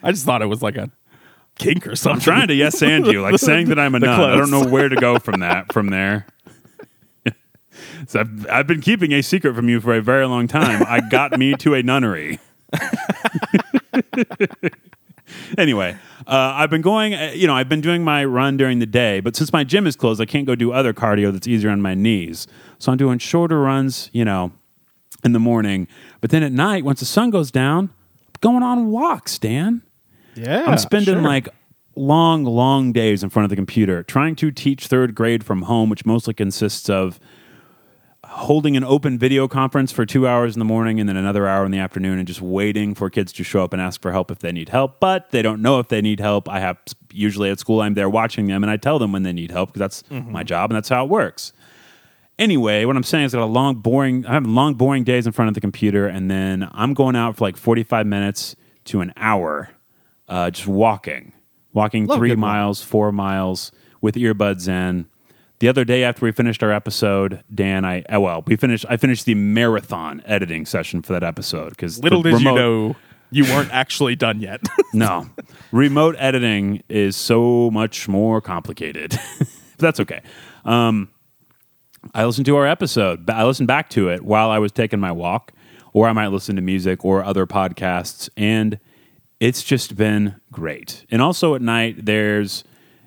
I 0.03 0.11
just 0.11 0.25
thought 0.25 0.41
it 0.41 0.47
was 0.47 0.61
like 0.61 0.77
a 0.77 0.89
kink 1.59 1.87
or 1.87 1.95
something. 1.95 2.17
I'm 2.17 2.21
trying 2.21 2.47
to 2.47 2.53
yes 2.55 2.81
and 2.81 3.05
you, 3.07 3.21
like 3.21 3.37
saying 3.39 3.69
that 3.69 3.79
I'm 3.79 3.93
a 3.95 3.99
The 3.99 4.05
nun. 4.07 4.19
I 4.19 4.35
don't 4.37 4.47
clothes. 4.49 4.65
know 4.65 4.71
where 4.71 4.89
to 4.89 4.95
go 4.95 5.19
from 5.19 5.39
that 5.41 5.71
from 5.71 5.89
there. 5.89 6.25
so 8.07 8.19
I've, 8.21 8.47
I've 8.49 8.67
been 8.67 8.81
keeping 8.81 9.11
a 9.13 9.21
secret 9.21 9.55
from 9.55 9.69
you 9.69 9.79
for 9.79 9.93
a 9.93 10.01
very 10.01 10.25
long 10.27 10.47
time. 10.47 10.83
I 10.87 11.01
got 11.09 11.37
me 11.37 11.53
to 11.55 11.73
a 11.75 11.83
nunnery. 11.83 12.39
anyway, 15.57 15.97
uh, 16.25 16.53
I've 16.55 16.69
been 16.69 16.81
going. 16.81 17.13
uh, 17.13 17.31
You 17.35 17.47
know, 17.47 17.55
I've 17.55 17.69
been 17.69 17.81
doing 17.81 18.03
my 18.03 18.23
run 18.25 18.57
during 18.57 18.79
the 18.79 18.85
day, 18.85 19.19
but 19.19 19.35
since 19.35 19.51
my 19.53 19.63
gym 19.63 19.87
is 19.87 19.95
closed, 19.95 20.21
I 20.21 20.25
can't 20.25 20.45
go 20.45 20.55
do 20.55 20.71
other 20.71 20.93
cardio 20.93 21.31
that's 21.31 21.47
easier 21.47 21.69
on 21.69 21.81
my 21.81 21.93
knees. 21.93 22.47
So 22.79 22.91
I'm 22.91 22.97
doing 22.97 23.19
shorter 23.19 23.59
runs. 23.59 24.09
You 24.13 24.25
know, 24.25 24.51
in 25.23 25.33
the 25.33 25.39
morning, 25.39 25.87
but 26.21 26.29
then 26.29 26.43
at 26.43 26.51
night, 26.51 26.83
once 26.83 26.99
the 26.99 27.05
sun 27.05 27.29
goes 27.29 27.51
down, 27.51 27.89
I'm 28.27 28.39
going 28.41 28.63
on 28.63 28.91
walks. 28.91 29.37
Dan. 29.39 29.81
Yeah, 30.35 30.65
I'm 30.67 30.77
spending 30.77 31.15
sure. 31.15 31.21
like 31.21 31.49
long, 31.95 32.43
long 32.43 32.91
days 32.91 33.23
in 33.23 33.29
front 33.29 33.45
of 33.45 33.49
the 33.49 33.55
computer 33.55 34.03
trying 34.03 34.35
to 34.35 34.51
teach 34.51 34.87
third 34.87 35.15
grade 35.15 35.43
from 35.43 35.63
home, 35.63 35.89
which 35.89 36.05
mostly 36.05 36.33
consists 36.33 36.89
of 36.89 37.19
holding 38.37 38.77
an 38.77 38.83
open 38.83 39.17
video 39.17 39.47
conference 39.47 39.91
for 39.91 40.05
two 40.05 40.27
hours 40.27 40.55
in 40.55 40.59
the 40.59 40.65
morning 40.65 40.99
and 40.99 41.09
then 41.09 41.17
another 41.17 41.47
hour 41.47 41.65
in 41.65 41.71
the 41.71 41.79
afternoon 41.79 42.19
and 42.19 42.27
just 42.27 42.41
waiting 42.41 42.93
for 42.93 43.09
kids 43.09 43.31
to 43.33 43.43
show 43.43 43.63
up 43.63 43.73
and 43.73 43.81
ask 43.81 44.01
for 44.01 44.11
help 44.11 44.29
if 44.29 44.39
they 44.39 44.51
need 44.51 44.69
help. 44.69 44.99
But 44.99 45.31
they 45.31 45.41
don't 45.41 45.61
know 45.61 45.79
if 45.79 45.87
they 45.87 46.01
need 46.01 46.19
help. 46.19 46.47
I 46.47 46.59
have 46.59 46.77
usually 47.11 47.49
at 47.49 47.59
school, 47.59 47.81
I'm 47.81 47.95
there 47.95 48.09
watching 48.09 48.47
them 48.47 48.63
and 48.63 48.69
I 48.69 48.77
tell 48.77 48.99
them 48.99 49.11
when 49.11 49.23
they 49.23 49.33
need 49.33 49.49
help 49.49 49.69
because 49.69 49.79
that's 49.79 50.03
mm-hmm. 50.03 50.31
my 50.31 50.43
job 50.43 50.69
and 50.69 50.75
that's 50.75 50.89
how 50.89 51.03
it 51.05 51.09
works. 51.09 51.51
Anyway, 52.39 52.85
what 52.85 52.95
I'm 52.95 53.03
saying 53.03 53.25
is 53.25 53.35
I 53.35 53.39
got 53.39 53.45
a 53.45 53.47
long, 53.47 53.75
boring. 53.75 54.25
I 54.25 54.33
have 54.33 54.45
long, 54.45 54.75
boring 54.75 55.03
days 55.03 55.25
in 55.25 55.33
front 55.33 55.49
of 55.49 55.55
the 55.55 55.61
computer, 55.61 56.05
and 56.05 56.29
then 56.29 56.69
I'm 56.71 56.93
going 56.93 57.15
out 57.15 57.37
for 57.37 57.45
like 57.45 57.57
45 57.57 58.05
minutes 58.05 58.55
to 58.85 59.01
an 59.01 59.11
hour, 59.17 59.71
uh, 60.27 60.51
just 60.51 60.67
walking, 60.67 61.33
walking 61.73 62.05
Love 62.05 62.19
three 62.19 62.35
miles, 62.35 62.83
four 62.83 63.11
miles 63.11 63.71
with 64.01 64.15
earbuds 64.15 64.67
in. 64.67 65.07
The 65.59 65.67
other 65.67 65.83
day 65.83 66.03
after 66.03 66.23
we 66.23 66.31
finished 66.31 66.61
our 66.61 66.71
episode, 66.71 67.43
Dan, 67.53 67.83
I 67.83 68.03
uh, 68.03 68.19
well, 68.19 68.43
we 68.45 68.55
finished. 68.55 68.85
I 68.87 68.97
finished 68.97 69.25
the 69.25 69.33
marathon 69.33 70.21
editing 70.25 70.67
session 70.67 71.01
for 71.01 71.13
that 71.13 71.23
episode 71.23 71.71
because 71.71 72.03
Little 72.03 72.21
did 72.21 72.39
you 72.39 72.53
know 72.53 72.95
you 73.31 73.43
weren't 73.45 73.73
actually 73.73 74.15
done 74.15 74.39
yet. 74.39 74.61
no, 74.93 75.27
remote 75.71 76.15
editing 76.19 76.83
is 76.89 77.15
so 77.15 77.71
much 77.71 78.07
more 78.07 78.39
complicated. 78.39 79.17
but 79.39 79.47
that's 79.79 79.99
okay. 79.99 80.21
Um, 80.63 81.09
I 82.13 82.25
listened 82.25 82.45
to 82.45 82.55
our 82.57 82.67
episode. 82.67 83.29
I 83.29 83.43
listened 83.45 83.67
back 83.67 83.89
to 83.91 84.09
it 84.09 84.23
while 84.23 84.49
I 84.49 84.59
was 84.59 84.71
taking 84.71 84.99
my 84.99 85.11
walk, 85.11 85.51
or 85.93 86.07
I 86.07 86.13
might 86.13 86.27
listen 86.27 86.55
to 86.55 86.61
music 86.61 87.03
or 87.05 87.23
other 87.23 87.45
podcasts, 87.45 88.29
and 88.37 88.79
it's 89.39 89.63
just 89.63 89.95
been 89.95 90.35
great. 90.51 91.05
And 91.11 91.21
also 91.21 91.55
at 91.55 91.61
night, 91.61 92.05
there's 92.05 92.63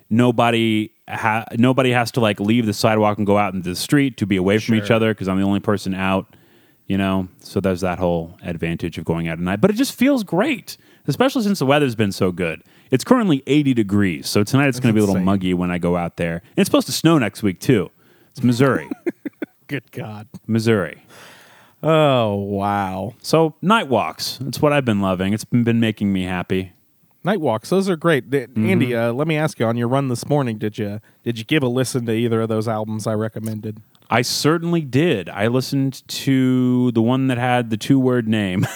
nobody. 0.09 0.91
Ha- 1.09 1.45
nobody 1.57 1.91
has 1.91 2.09
to 2.11 2.21
like 2.21 2.39
leave 2.39 2.65
the 2.65 2.73
sidewalk 2.73 3.17
and 3.17 3.27
go 3.27 3.37
out 3.37 3.53
into 3.53 3.69
the 3.69 3.75
street 3.75 4.15
to 4.17 4.25
be 4.25 4.37
away 4.37 4.59
from 4.59 4.75
each 4.75 4.89
other 4.91 5.13
because 5.13 5.27
I'm 5.27 5.37
the 5.37 5.45
only 5.45 5.59
person 5.59 5.93
out. 5.93 6.35
You 6.87 6.97
know, 6.97 7.29
so 7.39 7.59
there's 7.61 7.81
that 7.81 7.99
whole 7.99 8.37
advantage 8.41 8.97
of 8.97 9.05
going 9.05 9.27
out 9.29 9.33
at 9.33 9.39
night. 9.39 9.61
But 9.61 9.71
it 9.71 9.75
just 9.75 9.93
feels 9.93 10.23
great, 10.25 10.75
especially 11.07 11.43
since 11.43 11.59
the 11.59 11.65
weather's 11.65 11.95
been 11.95 12.11
so 12.11 12.31
good. 12.33 12.63
It's 12.91 13.05
currently 13.05 13.43
80 13.47 13.73
degrees, 13.73 14.27
so 14.29 14.43
tonight 14.43 14.67
it's 14.67 14.79
going 14.81 14.93
to 14.93 14.99
be 14.99 15.01
a 15.01 15.05
little 15.05 15.21
muggy 15.21 15.53
when 15.53 15.71
I 15.71 15.77
go 15.77 15.95
out 15.95 16.17
there. 16.17 16.35
And 16.35 16.57
it's 16.57 16.67
supposed 16.67 16.87
to 16.87 16.93
snow 16.93 17.17
next 17.17 17.43
week 17.43 17.61
too. 17.61 17.91
It's 18.31 18.43
Missouri, 18.43 18.89
Good 19.67 19.91
God. 19.91 20.27
Missouri. 20.47 21.03
Oh 21.83 22.35
wow. 22.35 23.15
So 23.21 23.55
night 23.61 23.87
walks. 23.87 24.37
That's 24.41 24.61
what 24.61 24.71
I've 24.73 24.85
been 24.85 25.01
loving. 25.01 25.33
It's 25.33 25.43
been, 25.45 25.79
making 25.79 26.13
me 26.13 26.23
happy. 26.23 26.73
Night 27.23 27.39
walks, 27.41 27.69
those 27.69 27.89
are 27.89 27.95
great. 27.95 28.31
Th- 28.31 28.49
Mm-hmm. 28.49 28.69
Andy, 28.69 28.95
uh, 28.95 29.11
let 29.13 29.27
me 29.27 29.35
ask 29.37 29.59
you 29.59 29.65
on 29.65 29.77
your 29.77 29.87
run 29.87 30.07
this 30.07 30.27
morning, 30.27 30.57
did 30.57 30.77
you 30.77 30.99
did 31.23 31.37
you 31.39 31.45
give 31.45 31.63
a 31.63 31.67
listen 31.67 32.05
to 32.05 32.11
either 32.13 32.41
of 32.41 32.49
those 32.49 32.67
albums 32.67 33.05
I 33.07 33.13
recommended? 33.13 33.81
I 34.09 34.21
certainly 34.23 34.81
did. 34.81 35.29
I 35.29 35.47
listened 35.47 36.05
to 36.07 36.91
the 36.91 37.01
one 37.01 37.27
that 37.27 37.37
had 37.37 37.69
the 37.69 37.77
two 37.77 37.99
word 37.99 38.27
name. 38.27 38.65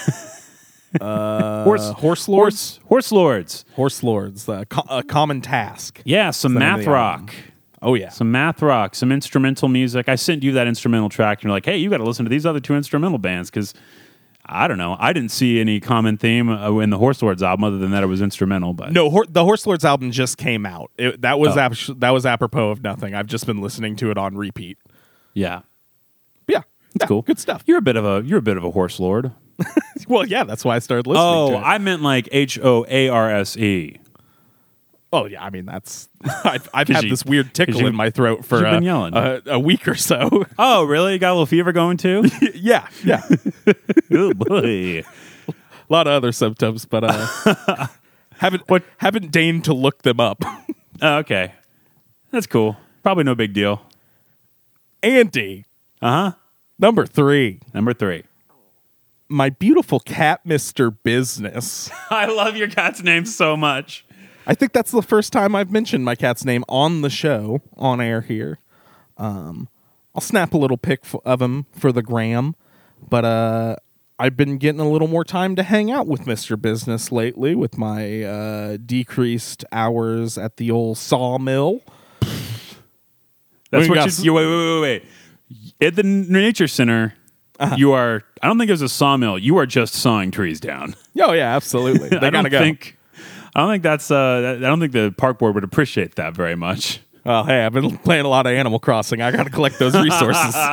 Uh, 1.02 1.65
Horse- 1.65 1.89
Horse 1.89 2.28
Lords, 2.30 2.80
Horse 2.86 3.12
Lords. 3.12 3.65
Horse 3.74 4.02
Lords, 4.02 4.48
uh, 4.48 4.63
co- 4.70 4.86
a 4.89 5.04
common 5.04 5.41
task. 5.41 6.02
Yeah, 6.06 6.32
some 6.32 6.54
math 6.54 6.86
the 6.86 6.89
rock. 6.91 7.36
Oh 7.86 7.93
yeah, 7.93 8.10
Some 8.10 8.32
math 8.32 8.62
rock, 8.62 8.95
some 8.95 9.12
instrumental 9.12 9.67
music. 9.69 10.10
I 10.10 10.15
sent 10.15 10.43
you 10.43 10.52
that 10.54 10.67
instrumental 10.67 11.08
track, 11.08 11.38
and 11.39 11.43
you're 11.45 11.52
like, 11.52 11.65
hey, 11.65 11.78
you 11.78 11.89
got 11.89 11.98
to 11.98 12.04
listen 12.04 12.26
to 12.26 12.30
these 12.30 12.45
other 12.45 12.60
two 12.60 12.76
instrumental 12.76 13.17
bands 13.19 13.50
because 13.50 13.74
I 14.48 14.67
don't 14.67 14.78
know. 14.78 14.95
I 15.00 15.13
didn't 15.13 15.30
see 15.32 15.60
any 15.60 15.80
common 15.80 16.17
theme 16.17 16.50
uh, 16.50 16.78
in 16.80 16.89
the 16.89 16.98
Horse 16.98 17.21
Lords 17.21 17.41
album 17.43 17.63
other 17.63 17.78
than 17.78 17.91
that 17.91 18.04
it 18.04 18.08
was 18.08 18.21
instrumental. 18.21 18.74
But 18.74 18.91
no, 18.91 19.10
Hor- 19.10 19.26
the 19.28 19.43
Horse 19.43 19.65
Lords 19.67 19.86
album 19.86 20.12
just 20.12 20.38
came 20.38 20.65
out. 20.65 20.91
It, 20.98 21.21
that 21.21 21.39
was 21.39 21.56
Oh. 21.58 21.60
ap- 21.62 22.00
that 22.00 22.10
was 22.12 22.26
apropos 22.26 22.69
of 22.71 22.84
nothing. 22.84 23.13
I've 23.15 23.28
just 23.28 23.45
been 23.45 23.62
listening 23.62 23.95
to 23.98 24.12
it 24.12 24.17
on 24.17 24.36
repeat. 24.36 24.78
yeah, 25.34 25.62
Yeah, 26.48 26.60
it's 26.93 27.02
yeah, 27.02 27.08
cool. 27.08 27.21
Good 27.21 27.39
stuff. 27.39 27.63
You're 27.67 27.78
a 27.80 27.82
bit 27.84 27.95
of 27.95 28.06
a 28.06 28.24
you're 28.28 28.39
a 28.39 28.43
bit 28.43 28.58
of 28.58 28.63
a 28.63 28.71
horse 28.71 29.00
lord. 29.00 29.32
Well, 30.08 30.26
yeah, 30.28 30.43
that's 30.43 30.63
why 30.65 30.76
I 30.76 30.80
started 30.80 31.08
listening. 31.08 31.26
Oh, 31.26 31.50
to 31.52 31.56
it. 31.56 31.62
I 31.62 31.78
meant 31.80 32.02
like 32.04 32.28
H 32.32 32.60
O 32.60 32.86
A 32.89 33.10
R 33.10 33.32
S 33.32 33.56
E. 33.58 33.98
Oh 35.17 35.25
yeah, 35.25 35.43
I 35.43 35.49
mean 35.49 35.65
that's 35.65 36.10
I've, 36.43 36.67
I've 36.73 36.88
had 36.88 37.04
you- 37.06 37.10
this 37.10 37.23
weird 37.25 37.54
tickle 37.54 37.82
you- 37.82 37.88
in 37.88 37.95
my 37.95 38.10
throat 38.10 38.43
for 38.45 38.58
you've 38.65 38.82
a, 38.82 38.84
yelling. 38.84 39.13
a, 39.15 39.60
week 39.60 39.88
or 39.88 39.95
so. 39.95 40.45
Oh, 40.60 40.84
really? 40.84 41.13
You 41.13 41.19
got 41.19 41.30
a 41.30 41.34
little 41.34 41.45
fever 41.45 41.71
going 41.71 41.97
too? 41.97 42.25
yeah, 42.54 42.88
yeah, 43.04 43.21
oh 44.12 44.34
boy. 44.34 45.04
a 45.47 45.54
lot 45.89 46.08
of 46.08 46.13
other 46.13 46.32
symptoms, 46.32 46.86
but 46.86 47.04
uh, 47.06 47.88
haven't 48.38 48.67
What- 48.69 48.84
haven't 48.97 49.32
deigned 49.32 49.63
to 49.65 49.73
look 49.73 50.01
them 50.04 50.19
up. 50.19 50.43
Oh, 51.01 51.17
okay, 51.17 51.54
that's 52.32 52.47
cool. 52.47 52.78
Probably 53.04 53.23
no 53.23 53.36
big 53.36 53.54
deal. 53.54 53.82
Andy, 55.04 55.65
Uh 56.01 56.32
huh. 56.32 56.32
number 56.80 57.06
three, 57.06 57.60
Number 57.73 57.93
three. 57.93 58.23
my 59.30 59.49
beautiful 59.49 59.99
cat, 59.99 60.41
Mister 60.45 60.89
Business. 60.91 61.89
I 62.10 62.25
love 62.25 62.56
your 62.56 62.67
cat's 62.69 63.04
name 63.04 63.25
so 63.25 63.56
much. 63.56 64.06
I 64.47 64.53
think 64.53 64.73
that's 64.73 64.91
the 64.91 65.01
first 65.01 65.34
time 65.34 65.55
I've 65.55 65.71
mentioned 65.71 66.05
my 66.05 66.15
cat's 66.15 66.45
name 66.45 66.63
on 66.69 67.01
the 67.01 67.10
show, 67.10 67.62
on 67.77 67.99
air 68.01 68.21
here. 68.21 68.60
Um, 69.17 69.69
I'll 70.13 70.21
snap 70.21 70.53
a 70.53 70.58
little 70.58 70.77
pic 70.77 71.01
f- 71.03 71.15
of 71.25 71.41
him 71.41 71.65
for 71.71 71.91
the 71.91 72.01
gram, 72.03 72.55
but 73.10 73.25
uh, 73.25 73.75
I've 74.19 74.38
been 74.38 74.58
getting 74.58 74.79
a 74.79 74.89
little 74.89 75.08
more 75.08 75.23
time 75.23 75.55
to 75.55 75.63
hang 75.63 75.91
out 75.91 76.08
with 76.08 76.21
Mr. 76.21 76.62
Business 76.62 77.12
lately 77.12 77.55
with 77.55 77.77
my 77.77 78.23
uh, 78.23 78.77
decreased 78.77 79.65
hours 79.71 80.38
at 80.38 80.58
the 80.58 80.69
old 80.71 80.97
sawmill. 80.97 81.81
That's 83.71 83.84
We 83.86 83.89
what 83.89 83.95
got- 83.95 84.17
you, 84.19 84.23
you 84.25 84.34
wait, 84.34 84.45
wait, 84.45 84.73
wait, 84.73 84.81
wait. 84.81 85.03
At 85.88 85.95
the 85.95 86.03
nature 86.03 86.67
center, 86.67 87.13
Uh-huh. 87.60 87.75
you 87.77 87.91
are. 87.93 88.21
I 88.41 88.47
don't 88.47 88.58
think 88.58 88.71
it's 88.71 88.81
a 88.81 88.89
sawmill. 88.89 89.38
You 89.38 89.58
are 89.58 89.65
just 89.65 89.93
sawing 89.95 90.31
trees 90.31 90.60
down. 90.60 90.95
Oh 91.21 91.34
yeah, 91.34 91.55
absolutely. 91.55 92.10
They 92.15 92.17
I 92.17 92.19
gotta 92.31 92.31
don't 92.31 92.51
go. 92.51 92.60
think. 92.60 92.94
I 93.56 93.62
don't 93.62 93.72
think 93.72 93.84
that's. 93.84 94.12
Uh, 94.12 94.58
I 94.58 94.60
don't 94.60 94.80
think 94.80 94.91
the 94.91 95.13
park 95.18 95.39
board 95.39 95.56
would 95.56 95.63
appreciate 95.63 96.15
that 96.15 96.34
very 96.34 96.56
much. 96.56 97.00
oh 97.26 97.44
hey, 97.44 97.65
I've 97.65 97.74
been 97.74 97.98
playing 98.00 98.26
a 98.26 98.30
lot 98.30 98.46
of 98.46 98.52
Animal 98.54 98.80
Crossing. 98.80 99.22
I 99.22 99.32
gotta 99.32 99.50
collect 99.50 99.80
those 99.80 99.96
resources. 99.96 100.56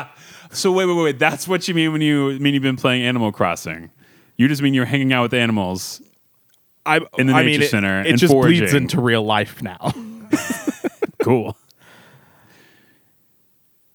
So 0.54 0.70
wait, 0.70 0.84
wait, 0.84 0.94
wait, 0.94 1.02
wait. 1.02 1.18
That's 1.18 1.48
what 1.48 1.66
you 1.66 1.72
mean 1.72 1.92
when 1.92 2.02
you 2.02 2.38
mean 2.38 2.52
you've 2.52 2.62
been 2.62 2.76
playing 2.76 3.04
Animal 3.04 3.32
Crossing. 3.32 3.90
You 4.36 4.48
just 4.48 4.60
mean 4.60 4.74
you're 4.74 4.84
hanging 4.84 5.10
out 5.10 5.22
with 5.22 5.32
animals. 5.32 6.02
I, 6.84 7.00
In 7.16 7.28
the 7.28 7.32
I 7.32 7.42
nature 7.42 7.46
mean, 7.46 7.62
it- 7.62 7.70
center 7.70 8.00
it, 8.02 8.08
and 8.08 8.18
just 8.18 8.34
bleeds 8.34 8.74
into 8.74 9.00
real 9.00 9.22
life 9.22 9.62
now. 9.62 9.92
Cool. 11.22 11.56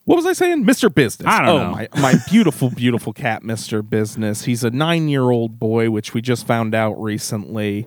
What 0.05 0.15
was 0.15 0.25
I 0.25 0.31
saying? 0.31 0.63
Mr. 0.65 0.93
Business. 0.93 1.27
I 1.27 1.45
don't 1.45 1.49
oh, 1.49 1.63
know. 1.65 1.71
my 1.71 1.87
my 1.95 2.15
beautiful, 2.29 2.69
beautiful 2.69 3.11
cat, 3.11 3.43
Mr. 3.43 3.87
Business. 3.87 4.45
He's 4.45 4.63
a 4.63 4.71
nine 4.71 5.09
year 5.09 5.29
old 5.29 5.59
boy, 5.59 5.89
which 5.89 6.13
we 6.13 6.21
just 6.21 6.47
found 6.47 6.73
out 6.73 6.93
recently. 6.93 7.85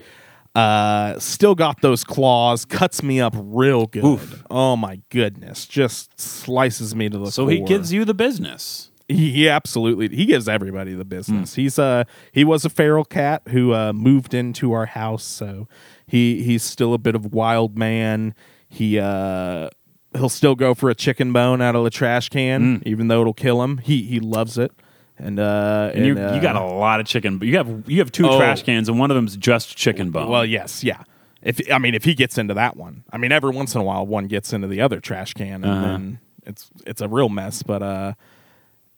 Uh, 0.54 1.18
still 1.18 1.54
got 1.54 1.80
those 1.80 2.02
claws, 2.02 2.64
cuts 2.64 3.02
me 3.02 3.20
up 3.20 3.34
real 3.36 3.86
good. 3.86 4.04
Oof. 4.04 4.42
Oh 4.50 4.76
my 4.76 5.00
goodness, 5.10 5.66
just 5.66 6.20
slices 6.20 6.94
me 6.94 7.08
to 7.08 7.18
the 7.18 7.30
So 7.30 7.46
he 7.46 7.60
gives 7.60 7.92
you 7.92 8.04
the 8.04 8.14
business. 8.14 8.90
He, 9.06 9.30
he 9.32 9.48
absolutely 9.48 10.08
he 10.14 10.24
gives 10.24 10.48
everybody 10.48 10.94
the 10.94 11.04
business. 11.04 11.54
He's 11.54 11.78
uh 11.78 12.04
he 12.32 12.44
was 12.44 12.64
a 12.64 12.70
feral 12.70 13.04
cat 13.04 13.42
who 13.48 13.72
uh 13.72 13.92
moved 13.92 14.34
into 14.34 14.72
our 14.72 14.86
house, 14.86 15.24
so 15.24 15.68
he 16.06 16.42
he's 16.42 16.62
still 16.62 16.94
a 16.94 16.98
bit 16.98 17.14
of 17.14 17.32
wild 17.32 17.76
man. 17.78 18.34
He 18.68 18.98
uh 18.98 19.70
he'll 20.14 20.28
still 20.28 20.54
go 20.56 20.74
for 20.74 20.90
a 20.90 20.94
chicken 20.94 21.32
bone 21.32 21.60
out 21.60 21.76
of 21.76 21.84
the 21.84 21.90
trash 21.90 22.28
can, 22.28 22.82
even 22.86 23.08
though 23.08 23.20
it'll 23.20 23.34
kill 23.34 23.62
him. 23.62 23.78
He 23.78 24.02
he 24.02 24.18
loves 24.20 24.58
it. 24.58 24.72
And 25.22 25.38
uh. 25.38 25.90
And, 25.94 26.06
you, 26.06 26.18
uh, 26.18 26.34
you 26.34 26.40
got 26.40 26.56
a 26.56 26.64
lot 26.64 26.98
of 27.00 27.06
chicken. 27.06 27.38
You 27.42 27.56
have 27.58 27.88
you 27.88 27.98
have 27.98 28.10
two 28.10 28.26
Oh. 28.28 28.38
trash 28.38 28.62
cans, 28.62 28.88
and 28.88 28.98
one 28.98 29.10
of 29.10 29.14
them's 29.14 29.36
just 29.36 29.76
chicken 29.76 30.10
bone. 30.10 30.28
well, 30.28 30.44
yes, 30.44 30.82
yeah. 30.82 31.02
If 31.42 31.60
I 31.72 31.78
mean 31.78 31.94
if 31.94 32.04
he 32.04 32.14
gets 32.14 32.36
into 32.38 32.54
that 32.54 32.76
one. 32.76 33.04
I 33.12 33.16
mean 33.18 33.32
every 33.32 33.50
once 33.50 33.74
in 33.74 33.80
a 33.80 33.84
while 33.84 34.06
one 34.06 34.26
gets 34.26 34.52
into 34.52 34.66
the 34.68 34.80
other 34.80 35.00
trash 35.00 35.34
can 35.34 35.62
and 35.62 35.64
Uh-huh. 35.66 35.86
then 35.86 36.18
it's 36.46 36.70
it's 36.86 37.00
a 37.00 37.08
real 37.08 37.28
mess, 37.28 37.62
but 37.62 37.82
uh 37.82 38.12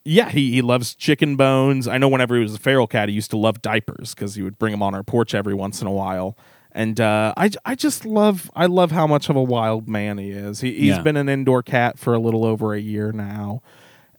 yeah, 0.05 0.29
he, 0.29 0.51
he 0.51 0.61
loves 0.61 0.95
chicken 0.95 1.37
bones. 1.37 1.87
I 1.87 1.97
know 1.97 2.09
whenever 2.09 2.35
he 2.35 2.41
was 2.41 2.53
a 2.55 2.59
feral 2.59 2.87
cat, 2.87 3.07
he 3.07 3.15
used 3.15 3.31
to 3.31 3.37
love 3.37 3.61
diapers 3.61 4.13
because 4.13 4.35
he 4.35 4.41
would 4.41 4.59
bring 4.59 4.71
them 4.71 4.83
on 4.83 4.93
our 4.93 5.03
porch 5.03 5.33
every 5.33 5.53
once 5.53 5.79
in 5.81 5.87
a 5.87 5.91
while. 5.93 6.37
And 6.73 6.99
uh, 6.99 7.33
I, 7.37 7.51
I 7.63 7.75
just 7.75 8.03
love 8.05 8.51
I 8.55 8.65
love 8.65 8.91
how 8.91 9.07
much 9.07 9.29
of 9.29 9.37
a 9.37 9.41
wild 9.43 9.87
man 9.87 10.17
he 10.17 10.31
is. 10.31 10.59
He, 10.59 10.73
he's 10.73 10.95
Yeah. 10.97 11.01
been 11.03 11.15
an 11.15 11.29
indoor 11.29 11.63
cat 11.63 11.97
for 11.97 12.13
a 12.13 12.19
little 12.19 12.43
over 12.43 12.73
a 12.73 12.79
year 12.81 13.13
now, 13.13 13.61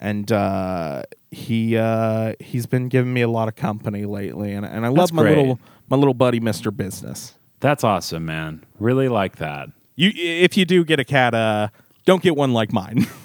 and 0.00 0.30
uh, 0.32 1.02
he 1.30 1.76
uh, 1.76 2.34
he's 2.40 2.66
been 2.66 2.88
giving 2.88 3.12
me 3.12 3.22
a 3.22 3.28
lot 3.28 3.48
of 3.48 3.56
company 3.56 4.04
lately. 4.04 4.52
And, 4.52 4.64
and 4.66 4.84
I 4.84 4.88
love 4.88 4.96
That's 5.08 5.12
my 5.12 5.22
great. 5.22 5.36
little 5.36 5.58
my 5.88 5.96
little 5.96 6.14
buddy, 6.14 6.40
Mister 6.40 6.70
Business. 6.70 7.34
That's 7.60 7.84
awesome, 7.84 8.24
man. 8.26 8.64
Really 8.78 9.08
like 9.08 9.36
that. 9.36 9.70
You 9.96 10.10
if 10.14 10.56
you 10.56 10.64
do 10.64 10.84
get 10.84 11.00
a 11.00 11.04
cat, 11.04 11.34
uh, 11.34 11.68
don't 12.04 12.22
get 12.22 12.36
one 12.36 12.52
like 12.52 12.72
mine. 12.72 13.06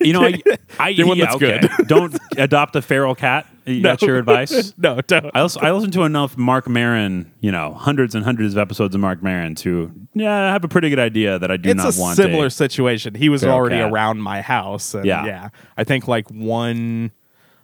You 0.00 0.14
know, 0.14 0.24
I, 0.24 0.40
I 0.78 0.92
Get 0.94 1.06
one 1.06 1.18
yeah, 1.18 1.24
that's 1.26 1.36
okay. 1.36 1.60
good. 1.60 1.86
Don't 1.86 2.18
adopt 2.38 2.74
a 2.74 2.82
feral 2.82 3.14
cat. 3.14 3.46
That's 3.66 4.02
your 4.02 4.16
advice. 4.18 4.74
no, 4.78 5.00
don't. 5.02 5.30
I 5.34 5.42
listen, 5.42 5.64
I 5.64 5.70
listen 5.70 5.90
to 5.92 6.02
enough 6.02 6.36
Marc 6.36 6.68
Maron, 6.68 7.32
you 7.40 7.52
know, 7.52 7.74
hundreds 7.74 8.14
and 8.14 8.24
hundreds 8.24 8.54
of 8.54 8.58
episodes 8.58 8.94
of 8.94 9.00
Marc 9.00 9.22
Maron 9.22 9.54
to 9.56 9.92
yeah, 10.14 10.48
I 10.48 10.52
have 10.52 10.64
a 10.64 10.68
pretty 10.68 10.88
good 10.90 10.98
idea 10.98 11.38
that 11.38 11.50
I 11.50 11.56
do 11.56 11.70
it's 11.70 11.76
not 11.84 11.96
a 11.96 12.00
want 12.00 12.16
similar 12.16 12.46
a- 12.46 12.50
situation. 12.50 13.14
He 13.14 13.28
was 13.28 13.42
feral 13.42 13.56
already 13.56 13.76
cat. 13.76 13.92
around 13.92 14.22
my 14.22 14.40
house. 14.40 14.94
And 14.94 15.04
Yeah. 15.04 15.24
yeah. 15.26 15.48
I 15.76 15.84
think 15.84 16.08
like 16.08 16.28
one, 16.30 17.12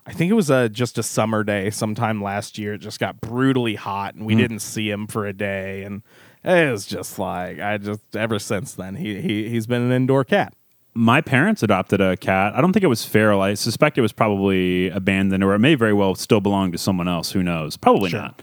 I 0.06 0.12
think 0.12 0.30
it 0.30 0.34
was 0.34 0.50
a, 0.50 0.68
just 0.68 0.98
a 0.98 1.02
summer 1.02 1.42
day 1.42 1.70
sometime 1.70 2.22
last 2.22 2.58
year. 2.58 2.74
It 2.74 2.78
just 2.78 3.00
got 3.00 3.20
brutally 3.20 3.74
hot 3.74 4.14
and 4.14 4.24
we 4.26 4.34
Hmm. 4.34 4.40
didn't 4.40 4.58
see 4.60 4.88
him 4.90 5.06
for 5.06 5.26
a 5.26 5.32
day. 5.32 5.82
And 5.82 6.02
it 6.44 6.70
was 6.70 6.86
just 6.86 7.18
like, 7.18 7.58
I 7.58 7.78
just, 7.78 8.14
ever 8.14 8.38
since 8.38 8.74
then, 8.74 8.94
he, 8.96 9.20
he, 9.20 9.48
he's 9.48 9.66
been 9.66 9.82
an 9.82 9.90
indoor 9.92 10.22
cat. 10.24 10.54
My 10.96 11.20
parents 11.20 11.62
adopted 11.62 12.00
a 12.00 12.16
cat. 12.16 12.54
I 12.56 12.60
don't 12.62 12.72
think 12.72 12.82
it 12.82 12.88
was 12.88 13.04
feral. 13.04 13.42
I 13.42 13.52
suspect 13.54 13.98
it 13.98 14.00
was 14.00 14.12
probably 14.12 14.88
abandoned, 14.88 15.44
or 15.44 15.54
it 15.54 15.58
may 15.58 15.74
very 15.74 15.92
well 15.92 16.14
still 16.14 16.40
belong 16.40 16.72
to 16.72 16.78
someone 16.78 17.06
else. 17.06 17.32
Who 17.32 17.42
knows? 17.42 17.76
Probably 17.76 18.10
Sure. 18.10 18.20
not. 18.22 18.42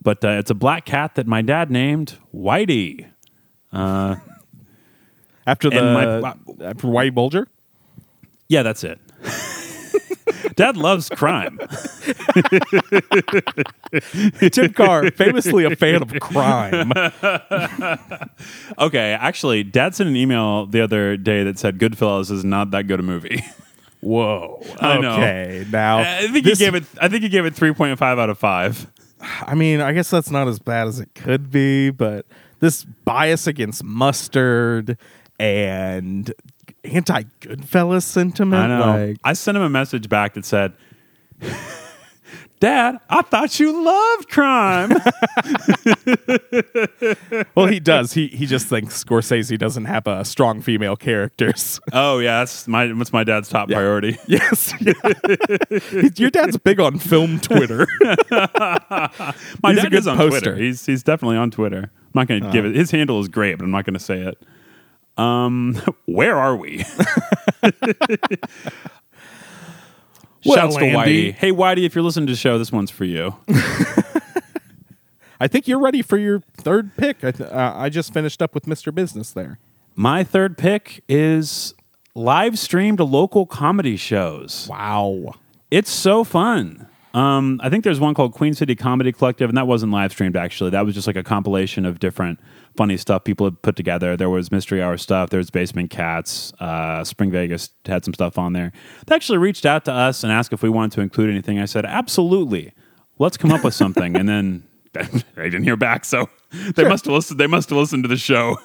But 0.00 0.24
uh, 0.24 0.28
it's 0.38 0.50
a 0.50 0.54
black 0.54 0.84
cat 0.86 1.16
that 1.16 1.26
my 1.26 1.42
dad 1.42 1.70
named 1.72 2.14
Whitey. 2.34 3.06
After 3.72 5.70
the, 5.70 5.82
my- 5.82 6.34
after 6.66 6.86
Whitey 6.86 7.12
Bulger? 7.12 7.48
Yeah, 8.48 8.62
that's 8.62 8.84
it. 8.84 9.00
Dad 10.58 10.76
loves 10.76 11.08
crime. 11.08 11.58
Tim 14.50 14.72
Carr, 14.72 15.10
famously 15.12 15.64
a 15.64 15.74
fan 15.76 16.02
of 16.02 16.12
crime. 16.20 16.92
Okay, 18.78 19.12
actually, 19.12 19.62
Dad 19.64 19.94
sent 19.94 20.08
an 20.08 20.16
email 20.16 20.66
the 20.66 20.80
other 20.80 21.16
day 21.16 21.42
that 21.44 21.58
said 21.58 21.78
Goodfellas 21.78 22.30
is 22.30 22.44
not 22.44 22.70
that 22.72 22.86
good 22.86 23.00
a 23.00 23.02
movie. 23.02 23.42
Whoa. 24.00 24.62
I 24.80 24.98
know. 24.98 25.14
Okay. 25.14 25.66
Now, 25.72 25.98
I 25.98 26.28
think 26.28 26.44
this- 26.44 26.58
he 26.58 26.64
gave 26.64 26.74
it. 26.74 26.84
I 27.00 27.08
think 27.08 27.22
he 27.22 27.28
gave 27.28 27.44
it 27.46 27.54
three 27.54 27.72
point 27.72 27.98
five 27.98 28.18
out 28.18 28.30
of 28.30 28.38
five. 28.38 28.86
I 29.20 29.54
mean, 29.56 29.80
I 29.80 29.92
guess 29.92 30.10
that's 30.10 30.30
not 30.30 30.46
as 30.46 30.58
bad 30.60 30.86
as 30.86 31.00
it 31.00 31.08
could 31.14 31.50
be, 31.50 31.90
but 31.90 32.26
this 32.60 32.84
bias 32.84 33.46
against 33.48 33.82
mustard 33.82 34.96
and 35.40 36.32
anti 36.84 37.22
Goodfellas 37.40 38.02
sentiment, 38.02 38.70
I 38.72 38.78
know. 38.78 39.06
like 39.08 39.18
I 39.24 39.32
sent 39.32 39.56
him 39.56 39.62
a 39.62 39.70
message 39.70 40.08
back 40.08 40.34
that 40.34 40.44
said, 40.44 40.72
Dad, 42.60 42.98
I 43.08 43.22
thought 43.22 43.60
you 43.60 43.84
loved 43.84 44.28
crime. 44.28 44.92
Well, 47.54 47.66
he 47.66 47.80
does. 47.80 48.12
He 48.12 48.28
he 48.28 48.46
just 48.46 48.66
thinks 48.68 49.02
Scorsese 49.02 49.58
doesn't 49.58 49.86
have 49.86 50.06
a 50.06 50.24
strong 50.24 50.60
female 50.60 50.96
characters. 50.96 51.80
oh 51.92 52.18
yeah, 52.18 52.40
that's 52.40 52.68
my 52.68 52.86
that's 52.86 53.12
my 53.12 53.24
dad's 53.24 53.48
top 53.48 53.68
priority. 53.68 54.16
yes. 54.26 54.72
Yeah. 54.80 54.92
Your 56.16 56.30
dad's 56.30 56.56
big 56.56 56.78
on 56.80 56.98
film 56.98 57.40
Twitter. 57.40 57.86
My 58.00 59.20
He's 59.66 59.78
a 59.78 59.82
dad 59.82 59.90
good 59.90 59.94
is 59.94 60.06
on 60.06 60.16
poster. 60.16 60.40
Twitter. 60.40 60.56
He's 60.56 60.86
he's 60.86 61.02
definitely 61.02 61.36
on 61.36 61.50
Twitter. 61.50 61.78
I'm 61.78 62.10
not 62.14 62.28
going 62.28 62.42
to 62.42 62.48
uh. 62.48 62.52
give 62.52 62.64
it. 62.64 62.74
His 62.76 62.90
handle 62.90 63.20
is 63.20 63.28
great, 63.28 63.58
but 63.58 63.64
I'm 63.64 63.70
not 63.72 63.84
going 63.84 63.94
to 63.94 64.00
say 64.00 64.20
it. 64.20 64.38
Um, 65.18 65.74
where 66.06 66.36
are 66.36 66.56
we? 66.56 66.84
Well, 70.44 70.56
Shouts 70.56 70.76
to 70.76 70.84
Andy. 70.84 71.32
Whitey. 71.32 71.34
Hey 71.34 71.50
Whitey, 71.50 71.84
if 71.84 71.94
you're 71.96 72.04
listening 72.04 72.28
to 72.28 72.32
the 72.32 72.38
show, 72.38 72.58
this 72.58 72.70
one's 72.70 72.92
for 72.92 73.04
you. 73.04 73.34
I 75.40 75.46
think 75.48 75.68
you're 75.68 75.80
ready 75.80 76.00
for 76.00 76.16
your 76.16 76.40
third 76.56 76.96
pick. 76.96 77.24
I, 77.24 77.32
th- 77.32 77.50
uh, 77.50 77.74
I 77.76 77.88
just 77.88 78.12
finished 78.14 78.40
up 78.40 78.54
with 78.54 78.64
Mr. 78.64 78.94
Business 78.94 79.32
there. 79.32 79.58
My 79.94 80.22
third 80.24 80.56
pick 80.56 81.02
is 81.08 81.74
live 82.14 82.58
streamed 82.58 83.00
local 83.00 83.46
comedy 83.46 83.96
shows. 83.96 84.68
Wow. 84.70 85.34
It's 85.70 85.90
so 85.90 86.22
fun. 86.24 86.86
Um, 87.14 87.60
I 87.62 87.68
think 87.68 87.84
there's 87.84 88.00
one 88.00 88.14
called 88.14 88.32
Queen 88.32 88.54
City 88.54 88.76
Comedy 88.76 89.12
Collective, 89.12 89.48
and 89.50 89.56
that 89.56 89.66
wasn't 89.66 89.92
live 89.92 90.12
streamed 90.12 90.36
actually. 90.36 90.70
That 90.70 90.84
was 90.86 90.94
just 90.94 91.06
like 91.06 91.16
a 91.16 91.24
compilation 91.24 91.84
of 91.84 91.98
different 91.98 92.38
funny 92.78 92.96
stuff 92.96 93.24
people 93.24 93.44
had 93.44 93.60
put 93.60 93.74
together. 93.74 94.16
There 94.16 94.30
was 94.30 94.52
Mystery 94.52 94.80
Hour 94.80 94.96
stuff. 94.96 95.30
There's 95.30 95.50
Basement 95.50 95.90
Cats. 95.90 96.52
Uh, 96.60 97.02
Spring 97.02 97.32
Vegas 97.32 97.70
had 97.84 98.04
some 98.04 98.14
stuff 98.14 98.38
on 98.38 98.52
there. 98.52 98.70
They 99.06 99.16
actually 99.16 99.38
reached 99.38 99.66
out 99.66 99.84
to 99.86 99.92
us 99.92 100.22
and 100.22 100.32
asked 100.32 100.52
if 100.52 100.62
we 100.62 100.68
wanted 100.68 100.92
to 100.92 101.00
include 101.00 101.28
anything. 101.28 101.58
I 101.58 101.64
said, 101.64 101.84
absolutely. 101.84 102.72
Let's 103.18 103.36
come 103.36 103.50
up 103.50 103.64
with 103.64 103.74
something. 103.74 104.16
and 104.16 104.28
then 104.28 104.62
I 104.96 105.42
didn't 105.42 105.64
hear 105.64 105.76
back, 105.76 106.04
so 106.04 106.28
they 106.76 106.88
must 106.88 107.06
have 107.06 107.14
listened. 107.14 107.40
They 107.40 107.48
must 107.48 107.68
have 107.70 107.78
listened 107.78 108.04
to 108.04 108.08
the 108.08 108.16
show. 108.16 108.58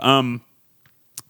um, 0.04 0.42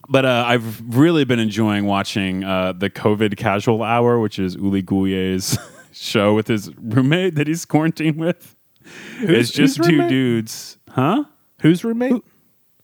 but 0.08 0.24
uh, 0.24 0.44
I've 0.46 0.96
really 0.96 1.24
been 1.24 1.38
enjoying 1.38 1.84
watching 1.84 2.44
uh, 2.44 2.72
the 2.72 2.88
COVID 2.88 3.36
Casual 3.36 3.82
Hour, 3.82 4.18
which 4.20 4.38
is 4.38 4.54
Uli 4.54 4.82
Gouillet's 4.82 5.58
show 5.92 6.34
with 6.34 6.48
his 6.48 6.74
roommate 6.76 7.34
that 7.34 7.46
he's 7.46 7.66
quarantined 7.66 8.16
with. 8.16 8.56
It's 9.20 9.50
just 9.50 9.76
two 9.82 9.90
roommate? 9.92 10.08
dudes, 10.08 10.78
huh? 10.90 11.24
Who's 11.62 11.84
roommate? 11.84 12.22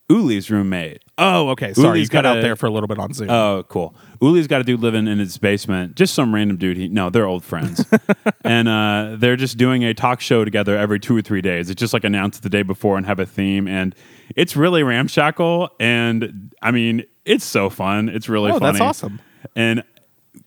Uli's 0.09 0.51
roommate. 0.51 1.03
Oh, 1.19 1.51
okay. 1.51 1.73
Sorry, 1.73 1.99
Uli's 2.01 2.09
you 2.09 2.13
got 2.13 2.25
got 2.25 2.37
out 2.39 2.43
there 2.43 2.57
for 2.57 2.67
a 2.67 2.71
little 2.71 2.89
bit 2.89 2.99
on 2.99 3.13
Zoom. 3.13 3.31
Oh, 3.31 3.65
cool. 3.69 3.95
Uli's 4.21 4.49
got 4.49 4.61
a 4.61 4.65
dude 4.65 4.81
living 4.81 5.07
in 5.07 5.21
his 5.21 5.39
basement. 5.39 5.95
Just 5.95 6.15
some 6.15 6.35
random 6.35 6.57
dude. 6.57 6.77
He 6.77 6.89
no, 6.89 7.11
they're 7.11 7.27
old 7.27 7.45
friends, 7.45 7.85
and 8.45 8.69
uh, 8.69 9.15
they're 9.19 9.37
just 9.37 9.57
doing 9.57 9.85
a 9.85 9.95
talk 9.95 10.21
show 10.21 10.45
together 10.45 10.77
every 10.77 10.99
two 10.99 11.17
or 11.17 11.23
three 11.23 11.41
days. 11.43 11.71
It's 11.71 11.79
just 11.79 11.93
like 11.93 12.03
announced 12.03 12.43
the 12.43 12.49
day 12.49 12.63
before 12.63 12.97
and 12.97 13.07
have 13.07 13.21
a 13.21 13.27
theme, 13.27 13.69
and 13.69 13.95
it's 14.35 14.57
really 14.57 14.83
ramshackle. 14.83 15.71
And 15.79 16.53
I 16.61 16.73
mean, 16.73 17.05
it's 17.25 17.45
so 17.45 17.71
fun. 17.71 18.09
It's 18.09 18.29
really 18.29 18.51
Oh, 18.51 18.59
funny. 18.59 18.73
that's 18.79 18.81
awesome. 18.81 19.21
And 19.55 19.85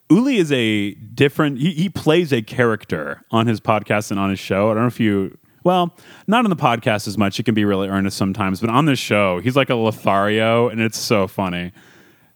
Uli 0.10 0.38
is 0.38 0.52
a 0.52 0.92
different. 0.96 1.60
He, 1.60 1.72
he 1.72 1.88
plays 1.90 2.34
a 2.34 2.42
character 2.42 3.22
on 3.32 3.48
his 3.48 3.62
podcast 3.62 4.12
and 4.12 4.20
on 4.20 4.30
his 4.30 4.40
show. 4.40 4.72
I 4.72 4.74
don't 4.74 4.84
know 4.84 4.88
if 4.88 5.00
you. 5.00 5.38
Well, 5.64 5.96
not 6.28 6.44
on 6.44 6.50
the 6.50 6.56
podcast 6.56 7.08
as 7.08 7.18
much. 7.18 7.40
It 7.40 7.44
can 7.44 7.56
be 7.56 7.66
really 7.66 7.88
earnest 7.88 8.18
sometimes, 8.18 8.60
but 8.60 8.70
on 8.70 8.86
this 8.86 9.00
show, 9.00 9.40
he's 9.40 9.56
like 9.56 9.70
a 9.70 9.76
Lothario, 9.76 10.70
and 10.70 10.82
it's 10.82 10.98
so 10.98 11.28
funny. 11.28 11.72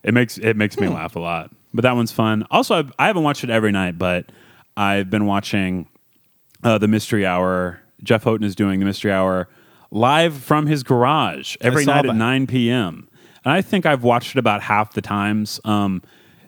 It 0.03 0.13
makes 0.13 0.37
it 0.37 0.55
makes 0.55 0.79
me 0.79 0.87
laugh 0.87 1.15
a 1.15 1.19
lot. 1.19 1.51
But 1.73 1.81
that 1.83 1.95
one's 1.95 2.11
fun. 2.11 2.45
Also, 2.49 2.75
I've, 2.75 2.93
I 2.97 3.07
haven't 3.07 3.23
watched 3.23 3.43
it 3.43 3.49
every 3.49 3.71
night, 3.71 3.97
but 3.97 4.31
I've 4.75 5.09
been 5.09 5.25
watching 5.25 5.87
uh, 6.63 6.77
the 6.77 6.87
Mystery 6.87 7.25
Hour. 7.25 7.81
Jeff 8.03 8.23
Houghton 8.23 8.45
is 8.45 8.55
doing 8.55 8.79
the 8.79 8.85
Mystery 8.85 9.11
Hour 9.11 9.49
live 9.91 10.35
from 10.35 10.67
his 10.67 10.83
garage 10.83 11.55
every 11.61 11.85
night 11.85 12.03
that. 12.03 12.11
at 12.11 12.15
9 12.15 12.47
p.m. 12.47 13.07
And 13.43 13.53
I 13.53 13.61
think 13.61 13.85
I've 13.85 14.03
watched 14.03 14.35
it 14.35 14.39
about 14.39 14.61
half 14.61 14.93
the 14.93 15.01
times. 15.01 15.59
Um, 15.63 16.01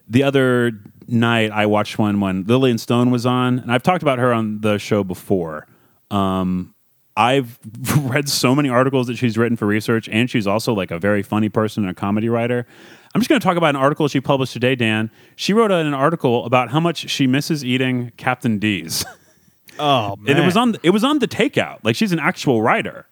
the 0.07 0.23
other 0.23 0.71
night, 1.07 1.51
I 1.51 1.65
watched 1.65 1.97
one 1.97 2.19
when 2.19 2.43
Lillian 2.43 2.77
Stone 2.77 3.11
was 3.11 3.25
on, 3.25 3.59
and 3.59 3.71
I've 3.71 3.83
talked 3.83 4.01
about 4.01 4.19
her 4.19 4.33
on 4.33 4.61
the 4.61 4.77
show 4.77 5.03
before. 5.03 5.67
Um, 6.11 6.73
I've 7.15 7.59
read 7.97 8.29
so 8.29 8.55
many 8.55 8.69
articles 8.69 9.07
that 9.07 9.17
she's 9.17 9.37
written 9.37 9.57
for 9.57 9.65
research, 9.65 10.07
and 10.09 10.29
she's 10.29 10.47
also 10.47 10.73
like 10.73 10.89
a 10.91 10.99
very 10.99 11.21
funny 11.21 11.49
person 11.49 11.83
and 11.83 11.91
a 11.91 11.93
comedy 11.93 12.29
writer. 12.29 12.65
I'm 13.13 13.21
just 13.21 13.29
going 13.29 13.41
to 13.41 13.43
talk 13.45 13.57
about 13.57 13.71
an 13.71 13.75
article 13.75 14.07
she 14.07 14.21
published 14.21 14.53
today, 14.53 14.75
Dan. 14.75 15.11
She 15.35 15.51
wrote 15.51 15.71
an 15.71 15.93
article 15.93 16.45
about 16.45 16.69
how 16.69 16.79
much 16.79 17.09
she 17.09 17.27
misses 17.27 17.65
eating 17.65 18.11
Captain 18.17 18.59
D's. 18.59 19.03
oh, 19.79 20.15
man. 20.17 20.35
and 20.35 20.39
it 20.39 20.45
was 20.45 20.55
on 20.55 20.75
it 20.83 20.91
was 20.91 21.03
on 21.03 21.19
the 21.19 21.27
takeout. 21.27 21.79
Like 21.83 21.95
she's 21.95 22.11
an 22.11 22.19
actual 22.19 22.61
writer. 22.61 23.07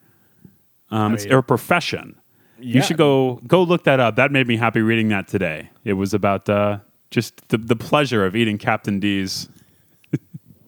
Um, 0.90 1.14
it's 1.14 1.24
mean- 1.24 1.34
her 1.34 1.42
profession. 1.42 2.18
Yeah. 2.60 2.76
You 2.76 2.82
should 2.82 2.96
go 2.96 3.40
go 3.46 3.62
look 3.62 3.84
that 3.84 4.00
up. 4.00 4.16
That 4.16 4.32
made 4.32 4.48
me 4.48 4.56
happy 4.56 4.80
reading 4.80 5.08
that 5.08 5.28
today. 5.28 5.70
It 5.84 5.92
was 5.92 6.12
about 6.12 6.48
uh, 6.48 6.78
just 7.10 7.48
the 7.48 7.58
the 7.58 7.76
pleasure 7.76 8.24
of 8.24 8.34
eating 8.34 8.58
Captain 8.58 8.98
D's 8.98 9.48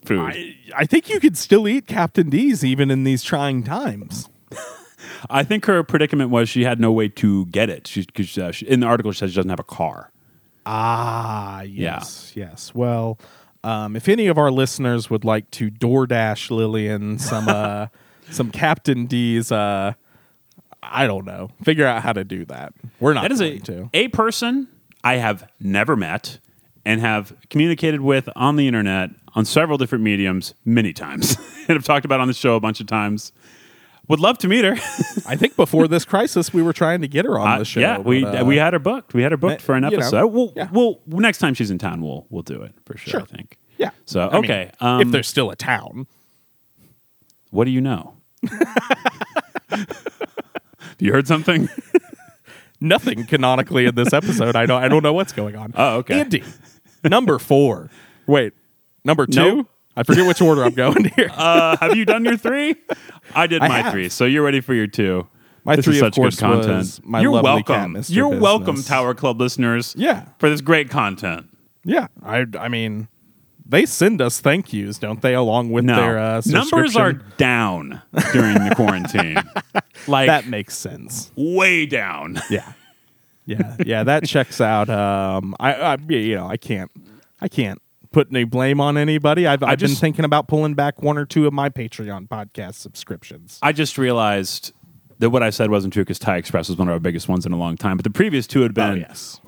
food. 0.04 0.20
I, 0.20 0.56
I, 0.76 0.86
think 0.86 1.08
you 1.08 1.20
could 1.20 1.36
still 1.36 1.66
eat 1.68 1.86
Captain 1.86 2.30
D's 2.30 2.64
even 2.64 2.90
in 2.90 3.04
these 3.04 3.22
trying 3.22 3.62
times. 3.62 4.28
I 5.30 5.42
think 5.44 5.66
her 5.66 5.82
predicament 5.82 6.30
was 6.30 6.48
she 6.48 6.64
had 6.64 6.80
no 6.80 6.90
way 6.92 7.08
to 7.08 7.46
get 7.46 7.68
it. 7.70 7.86
She, 7.86 8.04
'cause, 8.04 8.36
uh, 8.38 8.52
she 8.52 8.66
in 8.66 8.80
the 8.80 8.86
article 8.86 9.12
she 9.12 9.18
says 9.20 9.30
she 9.32 9.36
doesn't 9.36 9.50
have 9.50 9.60
a 9.60 9.64
car. 9.64 10.10
Ah, 10.66 11.62
yes, 11.62 12.32
yes. 12.34 12.74
Well, 12.74 13.18
um, 13.64 13.96
if 13.96 14.08
any 14.08 14.26
of 14.26 14.38
our 14.38 14.50
listeners 14.50 15.10
would 15.10 15.24
like 15.24 15.50
to 15.52 15.70
DoorDash 15.70 16.50
Lillian 16.50 17.18
some 17.18 17.48
uh, 17.48 17.86
some 18.30 18.50
Captain 18.50 19.06
D's, 19.06 19.50
uh, 19.50 19.94
I 20.82 21.06
don't 21.06 21.24
know, 21.26 21.50
figure 21.62 21.86
out 21.86 22.02
how 22.02 22.12
to 22.12 22.24
do 22.24 22.44
that. 22.46 22.72
We're 23.00 23.14
not 23.14 23.22
That 23.22 23.32
is 23.32 23.40
going 23.40 23.52
a 23.56 23.60
to. 23.60 23.90
a 23.94 24.08
person 24.08 24.68
I 25.02 25.16
have 25.16 25.50
never 25.58 25.96
met 25.96 26.38
and 26.84 27.00
have 27.00 27.34
communicated 27.50 28.00
with 28.00 28.28
on 28.36 28.56
the 28.56 28.66
internet 28.66 29.10
on 29.34 29.44
several 29.44 29.78
different 29.78 30.04
mediums 30.04 30.54
many 30.64 30.92
times 30.92 31.36
and 31.68 31.76
have 31.76 31.84
talked 31.84 32.04
about 32.04 32.20
on 32.20 32.28
the 32.28 32.34
show 32.34 32.56
a 32.56 32.60
bunch 32.60 32.80
of 32.80 32.86
times. 32.86 33.32
Would 34.08 34.18
love 34.18 34.38
to 34.38 34.48
meet 34.48 34.64
her. 34.64 34.72
I 35.26 35.36
think 35.36 35.54
before 35.54 35.86
this 35.86 36.04
crisis, 36.04 36.52
we 36.52 36.62
were 36.62 36.72
trying 36.72 37.00
to 37.02 37.06
get 37.08 37.24
her 37.24 37.38
on 37.38 37.46
Uh, 37.48 37.58
the 37.58 37.64
show. 37.64 37.78
yeah, 37.80 37.98
we 37.98 38.24
but, 38.24 38.40
uh, 38.40 38.44
we 38.44 38.56
had 38.56 38.72
her 38.72 38.80
booked. 38.80 39.14
We 39.14 39.22
had 39.22 39.30
her 39.30 39.38
booked 39.38 39.62
for 39.62 39.76
an 39.76 39.84
you 39.84 39.90
know, 39.90 39.96
episode. 39.98 40.26
we'll, 40.28 40.52
yeah. 40.56 40.68
we'll 40.72 41.00
next 41.06 41.38
time 41.38 41.54
she's 41.54 41.70
in 41.70 41.78
town, 41.78 42.02
we'll 42.02 42.26
we'll 42.28 42.42
do 42.42 42.60
it 42.62 42.74
for 42.84 42.96
sure. 42.96 43.10
Sure. 43.12 43.20
I 43.22 43.24
think. 43.26 43.56
yeah. 43.78 43.90
So 44.06 44.28
I 44.28 44.32
mean, 44.34 44.44
okay, 44.44 44.70
um, 44.80 45.00
if 45.02 45.10
there's 45.12 45.28
still 45.28 45.50
a 45.50 45.56
town, 45.56 46.08
what 47.50 47.66
do 47.66 47.70
you 47.70 47.80
know? 47.80 48.14
you 50.98 51.12
heard 51.12 51.28
something? 51.28 51.68
nothing 52.80 53.26
canonically 53.26 53.86
in 53.86 53.94
this 53.94 54.12
episode. 54.12 54.56
I 54.56 54.66
don't. 54.66 54.82
I 54.82 54.88
don't 54.88 55.02
know 55.02 55.12
what's 55.12 55.32
going 55.32 55.54
on. 55.56 55.72
Oh, 55.76 55.98
okay. 55.98 56.18
Andy, 56.20 56.42
number 57.04 57.38
four. 57.38 57.90
Wait, 58.26 58.54
number 59.04 59.26
two. 59.26 59.56
Nope. 59.56 59.66
I 59.96 60.02
forget 60.04 60.26
which 60.26 60.40
order 60.40 60.64
I'm 60.64 60.74
going 60.74 61.04
here. 61.16 61.28
Uh, 61.34 61.76
have 61.78 61.96
you 61.96 62.04
done 62.04 62.24
your 62.24 62.36
three? 62.36 62.74
I 63.34 63.46
did 63.46 63.60
I 63.62 63.68
my 63.68 63.78
have. 63.82 63.92
three, 63.92 64.08
so 64.08 64.24
you're 64.24 64.44
ready 64.44 64.60
for 64.60 64.72
your 64.74 64.86
two. 64.86 65.26
My 65.64 65.76
this 65.76 65.84
three, 65.84 65.96
is 65.96 66.02
of 66.02 66.06
such 66.06 66.14
course, 66.14 66.36
good 66.36 66.46
content. 66.46 66.68
was 66.78 67.00
my 67.04 67.20
you're 67.20 67.32
lovely 67.32 67.62
cat, 67.62 67.90
welcome. 67.90 67.92
You're 68.08 68.28
Business. 68.30 68.42
welcome, 68.42 68.82
Tower 68.82 69.14
Club 69.14 69.40
listeners. 69.40 69.94
Yeah. 69.98 70.26
for 70.38 70.48
this 70.48 70.60
great 70.60 70.88
content. 70.90 71.48
Yeah, 71.84 72.06
I 72.22 72.46
I 72.58 72.68
mean, 72.68 73.08
they 73.66 73.84
send 73.86 74.20
us 74.22 74.40
thank 74.40 74.72
yous, 74.72 74.96
don't 74.98 75.20
they? 75.22 75.34
Along 75.34 75.70
with 75.70 75.84
No, 75.84 75.96
their 75.96 76.18
uh, 76.18 76.42
numbers 76.46 76.96
are 76.96 77.12
down 77.12 78.00
during 78.32 78.54
the 78.54 78.74
quarantine. 78.76 79.36
like 80.06 80.28
that 80.28 80.46
makes 80.46 80.76
sense. 80.76 81.30
way 81.36 81.84
down. 81.86 82.40
Yeah, 82.48 82.72
yeah, 83.46 83.76
yeah. 83.84 84.02
That 84.04 84.24
checks 84.24 84.60
out. 84.60 84.88
Um, 84.88 85.54
I, 85.58 85.74
I 85.74 85.96
you 86.08 86.36
know 86.36 86.46
I 86.46 86.56
can't 86.56 86.90
I 87.40 87.48
can't 87.48 87.80
put 88.12 88.28
any 88.30 88.44
blame 88.44 88.80
on 88.80 88.96
anybody. 88.96 89.46
I've 89.46 89.62
I've 89.62 89.78
been 89.78 89.90
thinking 89.94 90.24
about 90.24 90.48
pulling 90.48 90.74
back 90.74 91.02
one 91.02 91.16
or 91.18 91.24
two 91.26 91.46
of 91.46 91.52
my 91.52 91.68
Patreon 91.68 92.28
podcast 92.28 92.74
subscriptions. 92.74 93.58
I 93.62 93.72
just 93.72 93.98
realized 93.98 94.72
that 95.18 95.30
what 95.30 95.42
I 95.42 95.50
said 95.50 95.70
wasn't 95.70 95.92
true 95.92 96.02
because 96.02 96.18
Thai 96.18 96.36
Express 96.38 96.68
was 96.68 96.78
one 96.78 96.88
of 96.88 96.92
our 96.92 97.00
biggest 97.00 97.28
ones 97.28 97.46
in 97.46 97.52
a 97.52 97.56
long 97.58 97.76
time. 97.76 97.96
But 97.96 98.04
the 98.04 98.10
previous 98.10 98.46
two 98.46 98.62
had 98.62 98.74
been 98.74 98.90
oh 98.90 98.94
yes, 98.94 99.40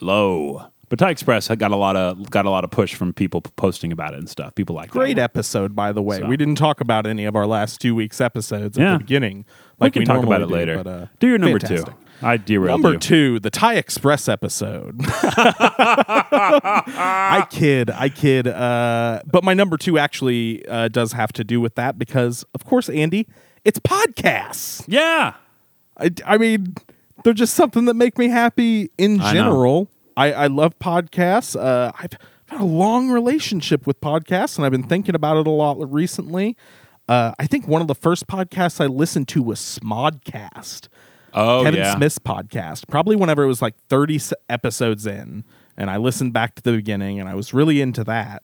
low. 0.00 0.66
But 0.88 1.00
Thai 1.00 1.10
Express 1.10 1.48
had 1.48 1.58
got 1.58 1.72
a 1.72 1.76
lot 1.76 1.96
of 1.96 2.30
got 2.30 2.46
a 2.46 2.50
lot 2.50 2.62
of 2.62 2.70
push 2.70 2.94
from 2.94 3.12
people 3.12 3.40
posting 3.40 3.90
about 3.90 4.14
it 4.14 4.18
and 4.18 4.28
stuff. 4.28 4.54
People 4.54 4.76
like 4.76 4.90
great 4.90 5.18
episode 5.18 5.74
by 5.74 5.90
the 5.90 6.02
way. 6.02 6.18
So. 6.18 6.26
We 6.26 6.36
didn't 6.36 6.54
talk 6.56 6.80
about 6.80 7.06
any 7.06 7.24
of 7.24 7.34
our 7.34 7.46
last 7.46 7.80
two 7.80 7.94
weeks 7.94 8.20
episodes 8.20 8.78
at 8.78 8.82
Yeah. 8.82 8.92
the 8.92 8.98
beginning. 8.98 9.44
Like 9.80 9.88
We 9.88 9.90
can 9.92 10.00
we, 10.02 10.06
talk 10.06 10.24
about 10.24 10.42
it 10.42 10.46
later. 10.48 10.76
Do, 10.76 10.84
but, 10.84 10.90
uh, 10.90 11.06
do 11.18 11.26
your 11.26 11.38
number 11.38 11.58
fantastic. 11.58 11.92
two. 11.92 12.00
I 12.22 12.36
derailed 12.36 12.80
Number 12.80 12.92
you. 12.94 12.98
two, 12.98 13.40
the 13.40 13.50
Thai 13.50 13.74
Express 13.74 14.28
episode. 14.28 15.00
I 16.08 17.46
kid, 17.50 17.90
I 17.90 18.08
kid. 18.08 18.46
Uh, 18.48 19.20
but 19.30 19.44
my 19.44 19.54
number 19.54 19.76
two 19.76 19.98
actually 19.98 20.66
uh, 20.66 20.88
does 20.88 21.12
have 21.12 21.32
to 21.34 21.44
do 21.44 21.60
with 21.60 21.74
that 21.76 21.98
because, 21.98 22.44
of 22.54 22.64
course, 22.64 22.88
Andy, 22.88 23.26
it's 23.64 23.78
podcasts. 23.78 24.84
Yeah. 24.88 25.34
I, 25.98 26.10
I 26.26 26.38
mean, 26.38 26.74
they're 27.24 27.32
just 27.32 27.54
something 27.54 27.84
that 27.86 27.94
make 27.94 28.18
me 28.18 28.28
happy 28.28 28.90
in 28.98 29.20
I 29.20 29.32
know. 29.32 29.42
general. 29.44 29.88
I, 30.16 30.32
I 30.32 30.46
love 30.46 30.78
podcasts. 30.78 31.58
Uh, 31.60 31.92
I've 31.98 32.10
I've 32.48 32.50
had 32.50 32.60
a 32.60 32.64
long 32.64 33.10
relationship 33.10 33.88
with 33.88 34.00
podcasts, 34.00 34.56
and 34.56 34.64
I've 34.64 34.70
been 34.70 34.84
thinking 34.84 35.16
about 35.16 35.36
it 35.36 35.48
a 35.48 35.50
lot 35.50 35.78
recently. 35.92 36.56
Uh, 37.08 37.32
I 37.40 37.46
think 37.48 37.66
one 37.66 37.80
of 37.82 37.88
the 37.88 37.94
first 37.94 38.28
podcasts 38.28 38.80
I 38.80 38.86
listened 38.86 39.26
to 39.28 39.42
was 39.42 39.58
Smodcast. 39.58 40.86
Oh 41.36 41.62
Kevin 41.62 41.80
yeah. 41.80 41.94
Smith's 41.96 42.18
podcast, 42.18 42.88
probably 42.88 43.14
whenever 43.14 43.42
it 43.44 43.46
was 43.46 43.60
like 43.62 43.74
30 43.88 44.20
episodes 44.48 45.06
in, 45.06 45.44
and 45.76 45.90
I 45.90 45.98
listened 45.98 46.32
back 46.32 46.54
to 46.56 46.62
the 46.62 46.72
beginning 46.72 47.20
and 47.20 47.28
I 47.28 47.34
was 47.34 47.52
really 47.54 47.80
into 47.80 48.02
that. 48.04 48.42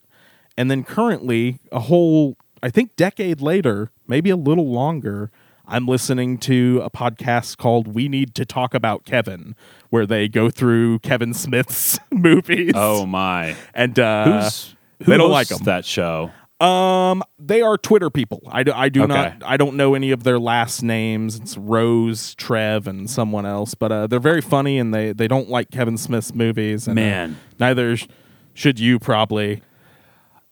And 0.55 0.69
then 0.69 0.83
currently, 0.83 1.59
a 1.71 1.79
whole, 1.79 2.37
I 2.61 2.69
think, 2.69 2.95
decade 2.95 3.41
later, 3.41 3.89
maybe 4.07 4.29
a 4.29 4.35
little 4.35 4.71
longer, 4.71 5.31
I'm 5.65 5.87
listening 5.87 6.37
to 6.39 6.81
a 6.83 6.91
podcast 6.91 7.57
called 7.57 7.87
We 7.87 8.07
Need 8.07 8.35
to 8.35 8.45
Talk 8.45 8.73
About 8.75 9.05
Kevin, 9.05 9.55
where 9.89 10.05
they 10.05 10.27
go 10.27 10.49
through 10.51 10.99
Kevin 10.99 11.33
Smith's 11.33 11.97
movies. 12.11 12.73
Oh 12.75 13.05
my. 13.07 13.55
and 13.73 13.97
uh, 13.97 14.43
Who's 14.43 14.75
who 14.99 15.05
they 15.11 15.17
don't 15.17 15.31
like 15.31 15.47
them. 15.47 15.63
that 15.63 15.85
show? 15.85 16.31
Um, 16.59 17.23
they 17.39 17.61
are 17.61 17.77
Twitter 17.77 18.09
people. 18.09 18.41
I 18.49 18.63
do, 18.63 18.71
I 18.73 18.87
do 18.89 19.03
Okay. 19.03 19.13
not. 19.13 19.43
I 19.45 19.57
don't 19.57 19.75
know 19.75 19.95
any 19.95 20.11
of 20.11 20.23
their 20.23 20.39
last 20.39 20.81
names. 20.81 21.35
It's 21.35 21.57
Rose, 21.57 22.35
Trev, 22.35 22.87
and 22.87 23.09
someone 23.09 23.45
else. 23.45 23.73
But 23.75 23.91
uh, 23.91 24.07
they're 24.07 24.19
very 24.19 24.41
funny, 24.41 24.77
and 24.79 24.93
they 24.93 25.11
they 25.13 25.27
don't 25.27 25.49
like 25.49 25.71
Kevin 25.71 25.97
Smith's 25.97 26.33
movies. 26.33 26.87
And, 26.87 26.97
uh, 26.97 27.01
Man. 27.01 27.37
neither 27.59 27.97
sh- 27.97 28.07
should 28.53 28.79
you 28.79 28.97
probably. 28.99 29.61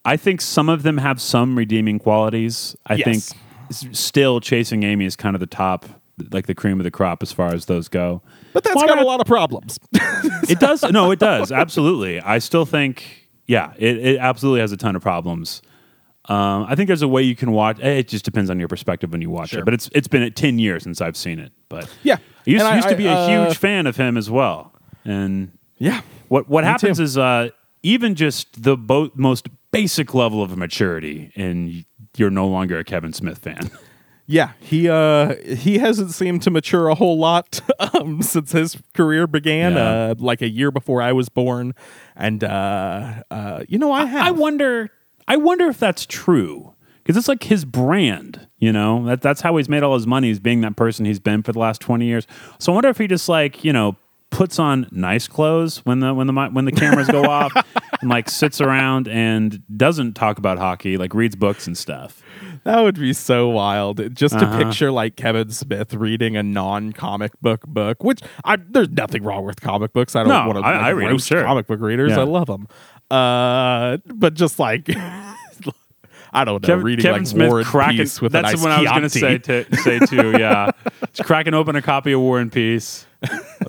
I 0.03 0.17
think 0.17 0.41
some 0.41 0.67
of 0.67 0.83
them 0.83 0.97
have 0.97 1.21
some 1.21 1.55
redeeming 1.57 1.99
qualities. 1.99 2.75
I 2.87 2.95
Yes. 2.95 3.33
think 3.69 3.95
still 3.95 4.41
Chasing 4.41 4.83
Amy 4.83 5.05
is 5.05 5.15
kind 5.15 5.35
of 5.35 5.39
the 5.39 5.45
top, 5.47 5.85
like 6.31 6.47
the 6.47 6.55
cream 6.55 6.79
of 6.79 6.83
the 6.83 6.91
crop 6.91 7.21
as 7.23 7.31
far 7.31 7.53
as 7.53 7.67
those 7.67 7.87
go. 7.87 8.21
But 8.51 8.63
that's 8.63 8.75
Why 8.75 8.87
got 8.87 8.99
a 8.99 9.05
lot 9.05 9.21
of 9.21 9.27
problems. 9.27 9.79
It 10.49 10.59
does. 10.59 10.83
No, 10.83 11.11
it 11.11 11.19
does. 11.19 11.51
Absolutely. 11.51 12.19
I 12.19 12.39
still 12.39 12.65
think, 12.65 13.29
yeah, 13.47 13.71
it, 13.77 13.97
it 14.05 14.17
absolutely 14.17 14.59
has 14.59 14.73
a 14.73 14.77
ton 14.77 14.97
of 14.97 15.01
problems. 15.01 15.61
Um, 16.31 16.65
I 16.69 16.75
think 16.75 16.87
there's 16.87 17.01
a 17.01 17.07
way 17.07 17.21
you 17.23 17.35
can 17.35 17.51
watch. 17.51 17.77
eh, 17.81 17.99
It 17.99 18.07
just 18.07 18.23
depends 18.25 18.49
on 18.49 18.57
your 18.59 18.67
perspective 18.67 19.11
when 19.11 19.21
you 19.21 19.29
watch 19.29 19.49
Sure. 19.49 19.59
it. 19.59 19.65
But 19.65 19.73
it's 19.73 19.89
it's 19.93 20.07
been 20.07 20.31
ten 20.33 20.59
years 20.59 20.83
since 20.83 21.01
I've 21.01 21.17
seen 21.17 21.39
it. 21.39 21.51
But 21.69 21.89
Yeah. 22.03 22.15
I 22.15 22.49
used, 22.49 22.63
And 22.65 22.73
I- 22.73 22.75
used 22.77 22.89
to 22.89 22.95
be 22.95 23.07
a 23.07 23.13
uh, 23.13 23.27
huge 23.45 23.57
fan 23.57 23.87
of 23.87 23.97
him 23.97 24.17
as 24.17 24.29
well. 24.29 24.73
And 25.05 25.51
yeah. 25.77 26.01
what 26.29 26.47
what 26.49 26.63
happens 26.63 26.97
too. 26.97 27.03
is 27.03 27.17
uh, 27.17 27.49
even 27.83 28.15
just 28.15 28.63
the 28.63 28.77
bo- 28.77 29.11
most 29.15 29.47
basic 29.71 30.13
level 30.13 30.41
of 30.43 30.55
maturity, 30.57 31.31
and 31.35 31.85
you're 32.17 32.29
no 32.29 32.47
longer 32.47 32.77
a 32.79 32.83
Kevin 32.83 33.13
Smith 33.13 33.37
fan. 33.39 33.69
Yeah, 34.27 34.51
he 34.61 34.87
uh 34.87 35.35
he 35.57 35.79
hasn't 35.79 36.11
seemed 36.11 36.41
to 36.43 36.51
mature 36.51 36.87
a 36.87 36.95
whole 36.95 37.17
lot 37.17 37.59
um, 37.93 38.21
since 38.21 38.53
his 38.53 38.77
career 38.93 39.27
began, 39.27 39.73
Yeah. 39.73 39.89
uh, 40.11 40.15
like 40.19 40.41
a 40.41 40.47
year 40.47 40.71
before 40.71 41.01
I 41.01 41.11
was 41.11 41.27
born, 41.27 41.73
and 42.15 42.41
uh, 42.41 43.23
uh, 43.29 43.63
you 43.67 43.77
know 43.77 43.91
I 43.91 44.05
have. 44.05 44.27
I 44.27 44.31
wonder. 44.31 44.89
I 45.27 45.37
wonder 45.37 45.67
if 45.67 45.77
that's 45.79 46.05
true 46.05 46.73
because 47.03 47.17
it's 47.17 47.27
like 47.27 47.43
his 47.43 47.65
brand. 47.65 48.47
You 48.59 48.71
know, 48.71 49.05
that 49.05 49.21
that's 49.21 49.41
how 49.41 49.57
he's 49.57 49.67
made 49.69 49.81
all 49.83 49.95
his 49.95 50.05
money 50.05 50.29
is 50.29 50.39
being 50.39 50.61
that 50.61 50.75
person 50.75 51.05
he's 51.05 51.19
been 51.19 51.41
for 51.43 51.51
the 51.51 51.59
last 51.59 51.81
twenty 51.81 52.05
years. 52.05 52.27
So 52.59 52.71
I 52.71 52.75
wonder 52.75 52.89
if 52.89 52.97
he 52.97 53.07
just 53.07 53.27
like 53.29 53.63
you 53.63 53.73
know 53.73 53.95
puts 54.29 54.59
on 54.59 54.87
nice 54.91 55.27
clothes 55.27 55.79
when 55.85 55.99
the 55.99 56.13
when 56.13 56.27
the 56.27 56.33
when 56.53 56.65
the 56.65 56.71
cameras 56.71 57.07
go 57.07 57.23
off 57.29 57.51
and 58.01 58.09
like 58.09 58.29
sits 58.29 58.61
around 58.61 59.07
and 59.07 59.61
doesn't 59.75 60.13
talk 60.13 60.37
about 60.37 60.57
hockey, 60.59 60.95
like 60.97 61.13
reads 61.13 61.35
books 61.35 61.65
and 61.67 61.77
stuff. 61.77 62.21
That 62.63 62.81
would 62.81 62.99
be 62.99 63.13
so 63.13 63.49
wild. 63.49 64.13
Just 64.15 64.37
to 64.37 64.45
Uh-huh. 64.45 64.63
picture 64.63 64.91
like 64.91 65.15
Kevin 65.15 65.49
Smith 65.49 65.95
reading 65.95 66.37
a 66.37 66.43
non-comic 66.43 67.31
book 67.41 67.65
book, 67.67 68.03
which 68.03 68.21
I, 68.45 68.57
there's 68.57 68.89
nothing 68.89 69.23
wrong 69.23 69.43
with 69.45 69.59
comic 69.59 69.93
books. 69.93 70.15
I 70.15 70.19
don't 70.23 70.29
No, 70.29 70.45
want 70.53 70.59
to 70.59 70.65
I- 70.65 70.89
I 70.89 70.89
read 70.91 71.05
'em, 71.07 71.11
roast 71.13 71.27
sure. 71.27 71.43
comic 71.43 71.65
book 71.65 71.79
readers. 71.81 72.11
Yeah. 72.11 72.19
I 72.19 72.23
love 72.23 72.45
them. 72.45 72.67
Uh, 73.11 73.97
but 74.05 74.33
just 74.33 74.59
like 74.59 74.89
I 76.33 76.45
don't 76.45 76.61
know, 76.61 76.67
Kevin, 76.67 76.85
reading 76.85 77.03
Kevin 77.03 77.21
like 77.21 77.27
Smith 77.27 77.49
War 77.49 77.59
and 77.59 77.67
cracking. 77.67 77.97
Peace 77.97 78.21
with 78.21 78.31
that's 78.31 78.53
nice 78.53 78.61
what 78.61 78.71
I 78.71 78.81
was 78.81 78.89
going 78.89 79.01
to 79.03 79.09
say 79.09 79.37
to 79.37 79.77
say 79.77 79.99
too. 79.99 80.31
Yeah, 80.39 80.71
just 81.13 81.27
cracking 81.27 81.53
open 81.53 81.75
a 81.75 81.81
copy 81.81 82.13
of 82.13 82.21
War 82.21 82.39
and 82.39 82.51
Peace. 82.51 83.05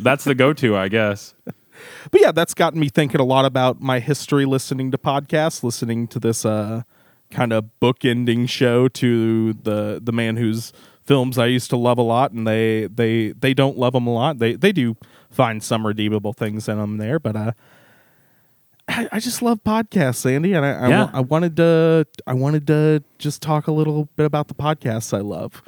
That's 0.01 0.25
the 0.25 0.35
go-to, 0.35 0.77
I 0.77 0.89
guess. 0.89 1.35
but 1.45 2.21
yeah, 2.21 2.31
that's 2.33 2.55
gotten 2.55 2.79
me 2.79 2.89
thinking 2.89 3.21
a 3.21 3.25
lot 3.25 3.45
about 3.45 3.81
my 3.81 3.99
history 3.99 4.45
listening 4.47 4.93
to 4.93 4.99
podcasts, 4.99 5.63
listening 5.63 6.07
to 6.09 6.21
this 6.21 6.45
uh, 6.45 6.83
kind 7.31 7.53
of 7.53 7.79
book-ending 7.81 8.47
show 8.47 8.87
to 8.89 9.55
the 9.55 10.01
the 10.03 10.13
man 10.13 10.37
whose 10.37 10.73
films 11.05 11.39
I 11.39 11.47
used 11.47 11.69
to 11.71 11.77
love 11.77 11.99
a 11.99 12.03
lot, 12.03 12.31
and 12.31 12.47
they 12.47 12.87
they 12.87 13.31
they 13.33 13.55
don't 13.55 13.77
love 13.77 13.93
them 13.93 14.07
a 14.07 14.15
lot. 14.15 14.39
They 14.39 14.55
they 14.55 14.71
do 14.71 14.97
find 15.31 15.63
some 15.65 15.85
redeemable 15.85 16.33
things 16.33 16.69
in 16.69 16.79
them 16.79 16.99
there, 16.99 17.19
but 17.19 17.35
uh, 17.35 17.53
I, 18.99 19.09
I 19.13 19.21
just 19.21 19.43
love 19.43 19.63
podcasts, 19.65 20.17
Sandy, 20.17 20.53
and 20.55 20.65
I 20.65 20.73
I, 20.73 20.89
Yeah. 20.89 21.11
I 21.13 21.21
wanted 21.21 21.57
to 21.57 22.07
I 22.27 22.35
wanted 22.35 22.67
to 22.69 23.03
just 23.19 23.43
talk 23.43 23.67
a 23.67 23.73
little 23.73 24.09
bit 24.17 24.27
about 24.27 24.49
the 24.49 24.55
podcasts 24.55 25.17
I 25.17 25.21
love. 25.21 25.63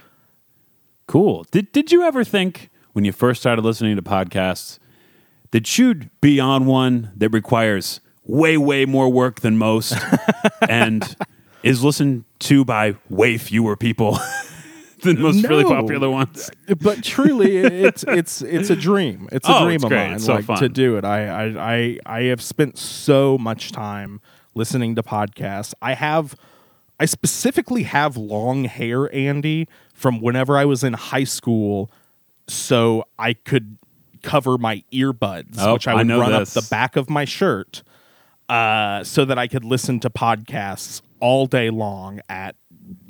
Cool. 1.06 1.44
Did 1.50 1.72
Did 1.72 1.92
you 1.92 2.02
ever 2.02 2.24
think 2.24 2.70
when 2.92 3.04
you 3.04 3.12
first 3.12 3.40
started 3.40 3.62
listening 3.64 3.96
to 3.96 4.02
podcasts 4.02 4.78
that 5.50 5.78
you'd 5.78 6.10
be 6.20 6.40
on 6.40 6.66
one 6.66 7.12
that 7.16 7.30
requires 7.30 8.00
way 8.24 8.56
way 8.56 8.84
more 8.86 9.08
work 9.10 9.40
than 9.40 9.58
most 9.58 9.94
and 10.68 11.14
is 11.62 11.82
listened 11.84 12.24
to 12.40 12.64
by 12.64 12.94
way 13.08 13.36
fewer 13.38 13.76
people 13.76 14.18
than 15.04 15.20
most 15.22 15.44
really 15.44 15.64
popular 15.64 16.10
ones? 16.10 16.50
but 16.80 17.04
truly 17.04 17.58
it's 17.58 18.02
it's 18.08 18.42
it's 18.42 18.70
a 18.70 18.76
dream 18.76 19.28
it's 19.32 19.48
a 19.48 19.54
Oh, 19.56 19.64
dream 19.64 19.76
it's 19.76 19.84
of 19.84 19.90
great. 19.90 20.10
mine 20.10 20.18
so 20.18 20.34
like 20.34 20.44
fun. 20.44 20.58
to 20.58 20.68
do 20.68 20.96
it 20.96 21.04
I, 21.04 21.28
I 21.28 21.74
i 21.74 21.98
i 22.06 22.20
have 22.24 22.42
spent 22.42 22.76
so 22.78 23.38
much 23.38 23.70
time 23.72 24.20
listening 24.54 24.94
to 24.96 25.02
podcasts 25.02 25.72
i 25.82 25.94
have 25.94 26.34
i 26.98 27.04
specifically 27.04 27.84
have 27.84 28.16
long 28.16 28.64
hair 28.64 29.12
andy 29.14 29.68
from 29.94 30.20
whenever 30.20 30.56
i 30.58 30.64
was 30.64 30.82
in 30.82 30.92
high 30.94 31.24
school 31.24 31.90
so 32.48 33.04
i 33.18 33.32
could 33.34 33.78
cover 34.22 34.56
my 34.58 34.82
earbuds 34.92 35.56
Oh, 35.58 35.74
which 35.74 35.86
i 35.86 35.92
I 35.92 35.94
would 35.96 36.06
know 36.06 36.20
run 36.20 36.32
this. 36.32 36.56
up 36.56 36.62
the 36.64 36.68
back 36.70 36.96
of 36.96 37.08
my 37.10 37.24
shirt 37.24 37.82
uh, 38.46 39.02
so 39.04 39.24
that 39.24 39.38
I 39.38 39.46
could 39.48 39.64
listen 39.64 40.00
to 40.00 40.10
podcasts 40.10 41.00
all 41.18 41.46
day 41.46 41.70
long 41.70 42.20
at 42.28 42.56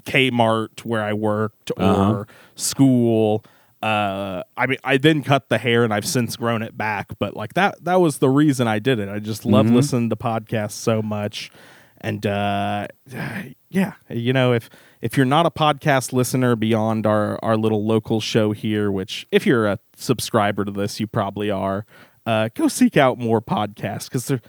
Kmart 0.04 0.84
where 0.84 1.02
I 1.02 1.12
worked 1.12 1.70
or 1.76 1.82
Uh-huh. 1.82 2.24
school. 2.54 3.44
Uh, 3.82 4.42
I 4.56 4.66
mean, 4.66 4.78
I 4.82 4.96
then 4.96 5.22
cut 5.22 5.50
the 5.50 5.58
hair 5.58 5.84
and 5.84 5.92
I've 5.92 6.06
since 6.06 6.36
grown 6.36 6.62
it 6.62 6.76
back, 6.76 7.18
but 7.18 7.36
like 7.36 7.52
that, 7.54 7.84
that 7.84 8.00
was 8.00 8.18
the 8.18 8.30
reason 8.30 8.66
I 8.66 8.78
did 8.78 8.98
it. 8.98 9.08
I 9.10 9.18
just 9.18 9.44
love 9.44 9.66
Mm-hmm. 9.66 9.74
listening 9.76 10.10
to 10.10 10.16
podcasts 10.16 10.72
so 10.72 11.02
much. 11.02 11.50
And, 12.00 12.24
uh, 12.26 12.86
yeah, 13.70 13.94
you 14.10 14.32
know, 14.32 14.52
if, 14.52 14.68
if 15.02 15.16
you're 15.16 15.26
not 15.26 15.44
a 15.46 15.50
podcast 15.50 16.12
listener 16.12 16.54
beyond 16.56 17.06
our, 17.06 17.38
our 17.42 17.56
little 17.56 17.84
local 17.86 18.20
show 18.20 18.52
here, 18.52 18.90
which 18.90 19.26
if 19.30 19.46
you're 19.46 19.66
a 19.66 19.78
subscriber 19.96 20.64
to 20.64 20.70
this, 20.70 20.98
you 21.00 21.06
probably 21.06 21.50
are, 21.50 21.84
uh, 22.26 22.48
go 22.54 22.68
seek 22.68 22.96
out 22.96 23.18
more 23.18 23.40
podcasts 23.42 24.04
because 24.04 24.26
there, 24.26 24.40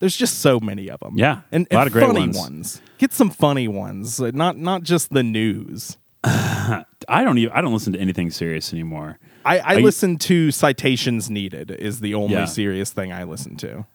there's 0.00 0.16
just 0.16 0.40
so 0.40 0.60
many 0.60 0.90
of 0.90 1.00
them. 1.00 1.14
Yeah, 1.16 1.42
and, 1.52 1.66
a 1.70 1.74
lot 1.74 1.82
and 1.82 1.86
of 1.88 1.92
great 1.92 2.06
funny 2.06 2.38
ones. 2.38 2.80
Get 2.98 3.12
some 3.12 3.30
funny 3.30 3.68
ones, 3.68 4.20
uh, 4.20 4.30
not 4.34 4.56
not 4.56 4.82
just 4.82 5.12
the 5.12 5.22
news. 5.22 5.96
I 6.24 6.84
don't 7.08 7.38
even. 7.38 7.52
I 7.54 7.60
don't 7.60 7.72
listen 7.72 7.92
to 7.92 7.98
anything 7.98 8.30
serious 8.30 8.72
anymore. 8.72 9.18
I, 9.44 9.58
I 9.58 9.72
you- 9.74 9.84
listen 9.84 10.16
to 10.20 10.50
citations 10.50 11.28
needed 11.28 11.70
is 11.70 12.00
the 12.00 12.14
only 12.14 12.34
Yeah. 12.34 12.46
serious 12.46 12.90
thing 12.92 13.12
I 13.12 13.24
listen 13.24 13.56
to. 13.58 13.86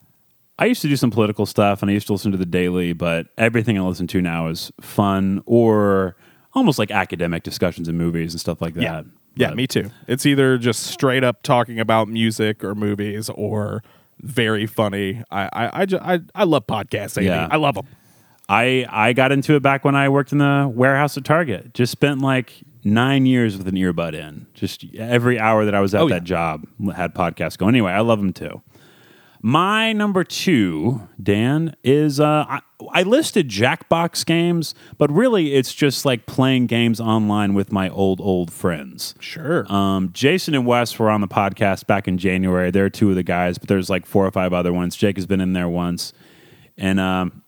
I 0.59 0.65
used 0.65 0.81
to 0.81 0.89
do 0.89 0.97
some 0.97 1.09
political 1.09 1.45
stuff 1.45 1.81
and 1.81 1.89
I 1.89 1.93
used 1.93 2.07
to 2.07 2.13
listen 2.13 2.31
to 2.33 2.37
the 2.37 2.45
daily, 2.45 2.91
but 2.91 3.27
everything 3.37 3.77
I 3.77 3.81
listen 3.81 4.07
to 4.07 4.21
now 4.21 4.47
is 4.49 4.71
fun 4.81 5.41
or 5.45 6.17
almost 6.53 6.77
like 6.77 6.91
academic 6.91 7.43
discussions 7.43 7.87
and 7.87 7.97
movies 7.97 8.33
and 8.33 8.41
stuff 8.41 8.61
like 8.61 8.73
that. 8.73 8.83
Yeah, 8.83 9.01
yeah, 9.35 9.53
me 9.53 9.67
too. 9.67 9.89
It's 10.07 10.25
either 10.25 10.57
just 10.57 10.83
straight 10.83 11.23
up 11.23 11.43
talking 11.43 11.79
about 11.79 12.09
music 12.09 12.61
or 12.61 12.75
movies, 12.75 13.29
or 13.29 13.83
very 14.21 14.65
funny. 14.65 15.23
I 15.31 15.43
I 15.53 15.81
I, 15.81 15.85
ju- 15.85 15.99
I, 16.01 16.19
I 16.35 16.43
love 16.43 16.67
podcasts. 16.67 17.21
Yeah. 17.23 17.47
I 17.49 17.57
love 17.57 17.75
them. 17.75 17.85
I 18.47 18.85
I 18.89 19.13
got 19.13 19.31
into 19.31 19.55
it 19.55 19.61
back 19.61 19.83
when 19.85 19.95
I 19.95 20.09
worked 20.09 20.31
in 20.31 20.37
the 20.39 20.71
warehouse 20.73 21.17
at 21.17 21.23
Target. 21.25 21.73
Just 21.73 21.91
spent 21.91 22.21
like 22.21 22.53
nine 22.83 23.25
years 23.25 23.57
with 23.57 23.67
an 23.67 23.75
earbud 23.75 24.13
in. 24.13 24.47
Just 24.53 24.85
every 24.97 25.39
hour 25.39 25.65
that 25.65 25.75
I 25.75 25.81
was 25.81 25.93
at 25.93 26.01
Oh, 26.01 26.09
that 26.09 26.23
yeah. 26.23 26.25
job 26.25 26.65
had 26.95 27.13
podcasts 27.13 27.57
going. 27.57 27.75
Anyway, 27.75 27.91
I 27.91 27.99
love 28.01 28.19
them 28.19 28.33
too. 28.33 28.61
My 29.41 29.93
number 29.93 30.23
two, 30.25 31.07
Dan, 31.21 31.75
is 31.83 32.19
uh, 32.19 32.45
I, 32.47 32.59
I 32.91 33.03
listed 33.03 33.47
Jackbox 33.47 34.25
games, 34.25 34.75
but 34.97 35.09
really 35.09 35.53
it's 35.53 35.73
just 35.73 36.03
like 36.03 36.25
playing 36.25 36.67
games 36.67 36.99
online 36.99 37.53
with 37.53 37.71
my 37.71 37.87
old 37.89 38.19
old 38.19 38.51
friends. 38.51 39.15
Sure. 39.19 39.71
Um, 39.71 40.11
Jason 40.11 40.55
and 40.55 40.65
Wes 40.65 40.99
were 40.99 41.09
on 41.09 41.21
the 41.21 41.27
podcast 41.27 41.87
back 41.87 42.07
in 42.07 42.17
January. 42.17 42.69
They're 42.69 42.89
two 42.89 43.09
of 43.09 43.15
the 43.15 43.23
guys, 43.23 43.57
but 43.57 43.69
there's 43.69 43.89
like 43.89 44.05
four 44.05 44.25
or 44.25 44.31
five 44.31 44.51
other 44.51 44.73
ones. 44.73 44.97
Jake 44.97 45.15
has 45.15 45.25
been 45.25 45.41
in 45.41 45.53
there 45.53 45.69
once, 45.69 46.11
and 46.77 46.99
um, 46.99 47.41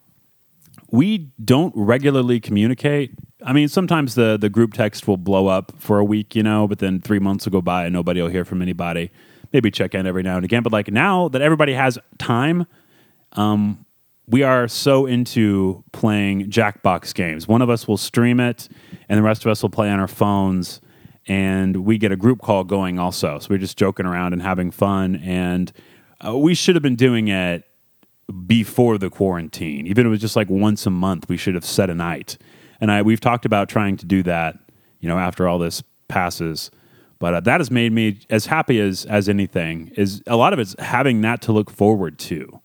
we 0.92 1.32
don't 1.44 1.74
regularly 1.76 2.39
communicate. 2.39 3.12
I 3.44 3.52
mean, 3.52 3.68
sometimes 3.68 4.16
the 4.16 4.38
the 4.39 4.50
group 4.50 4.74
text 4.74 5.10
will 5.10 5.18
blow 5.18 5.48
up 5.48 5.74
for 5.78 6.00
a 6.00 6.06
week, 6.06 6.36
you 6.38 6.44
know, 6.44 6.70
but 6.70 6.80
then 6.80 7.02
three 7.02 7.20
months 7.20 7.46
will 7.46 7.52
go 7.52 7.62
by 7.62 7.84
and 7.84 7.94
nobody 7.94 8.22
will 8.22 8.30
hear 8.30 8.46
from 8.46 8.62
anybody. 8.62 9.12
Maybe 9.54 9.72
check 9.72 9.93
in 9.93 10.08
every 10.08 10.24
now 10.24 10.38
and 10.38 10.45
again, 10.45 10.64
but 10.64 10.72
like 10.72 10.91
now 10.91 11.28
that 11.30 11.41
everybody 11.41 11.74
has 11.74 11.99
time, 12.18 12.66
um, 13.34 13.86
we 14.28 14.43
are 14.43 14.68
so 14.68 15.06
into 15.06 15.84
playing 15.91 16.49
Jackbox 16.49 17.14
games. 17.14 17.47
One 17.47 17.62
of 17.62 17.70
us 17.70 17.88
will 17.88 17.97
stream 17.97 18.39
it, 18.39 18.70
and 19.10 19.18
the 19.18 19.24
rest 19.24 19.45
of 19.45 19.52
us 19.52 19.62
will 19.62 19.70
play 19.70 19.89
on 19.89 19.99
our 19.99 20.08
phones. 20.08 20.80
And 21.28 21.86
we 21.86 21.97
get 21.97 22.12
a 22.12 22.16
group 22.16 22.41
call 22.41 22.64
going 22.64 22.97
also. 22.97 23.39
So 23.39 23.47
we're 23.52 23.60
just 23.60 23.78
joking 23.78 24.06
around 24.06 24.34
and 24.34 24.41
having 24.41 24.72
fun. 24.72 25.18
And 25.18 25.72
uh, 26.26 26.36
we 26.38 26.56
should 26.56 26.76
have 26.76 26.82
been 26.82 26.95
doing 26.95 27.28
it 27.28 27.64
before 28.47 28.97
the 28.97 29.10
quarantine. 29.10 29.86
Even 29.86 30.06
if 30.06 30.08
it 30.08 30.10
was 30.10 30.22
just 30.22 30.36
like 30.36 30.49
once 30.49 30.86
a 30.86 30.89
month, 30.89 31.30
we 31.30 31.38
should 31.38 31.56
have 31.56 31.66
set 31.66 31.89
a 31.89 31.95
night. 31.95 32.38
And 32.80 32.91
I 32.91 33.02
we've 33.02 33.20
talked 33.20 33.45
about 33.45 33.70
trying 33.70 33.97
to 33.97 34.06
do 34.06 34.24
that, 34.24 34.58
you 34.99 35.08
know, 35.08 35.20
after 35.20 35.47
all 35.47 35.60
this 35.60 35.84
passes. 36.08 36.72
But 37.22 37.34
uh, 37.36 37.40
that 37.42 37.60
has 37.60 37.70
made 37.70 37.94
me 37.94 38.20
as 38.32 38.48
happy 38.48 38.80
as 38.82 39.06
as 39.06 39.30
anything. 39.30 39.92
Is 39.96 40.24
a 40.26 40.36
lot 40.36 40.52
of 40.54 40.60
it's 40.60 40.76
having 40.80 41.22
that 41.22 41.42
to 41.44 41.52
look 41.54 41.70
forward 41.70 42.18
to. 42.20 42.60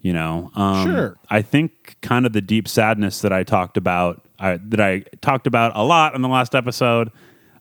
You 0.00 0.12
know, 0.12 0.52
um, 0.54 0.86
Sure. 0.86 1.18
I 1.28 1.42
think 1.42 1.96
kind 2.00 2.24
of 2.24 2.32
the 2.32 2.40
deep 2.40 2.68
sadness 2.68 3.20
that 3.22 3.32
I 3.32 3.42
talked 3.42 3.76
about, 3.76 4.24
I, 4.38 4.58
that 4.68 4.80
I 4.80 5.00
talked 5.20 5.48
about 5.48 5.72
a 5.74 5.82
lot 5.82 6.14
in 6.14 6.22
the 6.22 6.28
last 6.28 6.54
episode, 6.54 7.10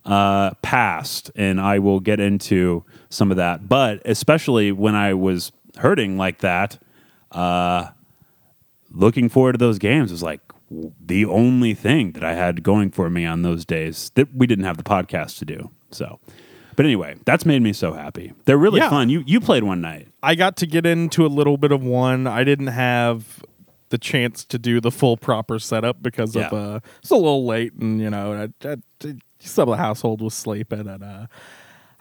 uh, 0.06 0.52
passed, 0.62 1.32
and 1.36 1.60
I 1.60 1.80
will 1.80 2.00
get 2.00 2.20
into 2.20 2.84
some 3.10 3.32
of 3.32 3.38
that. 3.38 3.68
But 3.68 4.04
especially 4.06 4.72
when 4.72 4.94
I 4.94 5.16
was 5.16 5.52
hurting 5.78 6.18
like 6.18 6.40
that, 6.40 6.78
uh, 7.32 7.88
looking 8.92 9.28
forward 9.28 9.54
to 9.54 9.58
those 9.58 9.80
games 9.80 10.12
was 10.12 10.22
like 10.22 10.42
the 11.04 11.26
only 11.26 11.74
thing 11.74 12.12
that 12.12 12.24
I 12.24 12.36
had 12.36 12.62
going 12.62 12.92
for 12.92 13.10
me 13.10 13.26
on 13.26 13.42
those 13.42 13.66
days 13.66 14.12
that 14.14 14.36
we 14.36 14.46
didn't 14.46 14.66
have 14.66 14.78
the 14.78 14.84
podcast 14.84 15.40
to 15.40 15.46
do. 15.46 15.72
So, 15.96 16.20
but 16.76 16.86
anyway, 16.86 17.16
that's 17.26 17.46
made 17.46 17.62
me 17.62 17.74
so 17.74 17.94
happy. 17.94 18.34
They're 18.46 18.58
really 18.58 18.80
Yeah. 18.80 18.90
fun. 18.90 19.10
You 19.10 19.24
you 19.26 19.40
played 19.40 19.64
one 19.64 19.82
night. 19.82 20.08
I 20.22 20.36
got 20.36 20.58
to 20.58 20.66
get 20.68 20.86
into 20.86 21.26
a 21.26 21.28
little 21.28 21.58
bit 21.58 21.72
of 21.72 21.84
one. 21.84 22.28
I 22.28 22.44
didn't 22.44 22.68
have 22.68 23.44
the 23.90 23.98
chance 23.98 24.44
to 24.46 24.58
do 24.58 24.82
the 24.82 24.92
full 24.92 25.16
proper 25.16 25.60
setup 25.60 26.02
because 26.02 26.36
of 26.36 26.42
Yeah. 26.52 26.58
uh 26.58 26.80
it's 27.00 27.12
a 27.12 27.16
little 27.16 27.46
late 27.46 27.74
and 27.74 28.02
you 28.02 28.10
know 28.10 28.50
I, 28.64 28.68
I, 28.68 28.76
some 29.40 29.70
of 29.70 29.78
the 29.78 29.84
household 29.84 30.22
was 30.22 30.34
sleeping 30.34 30.88
and 30.88 31.04
uh 31.04 31.28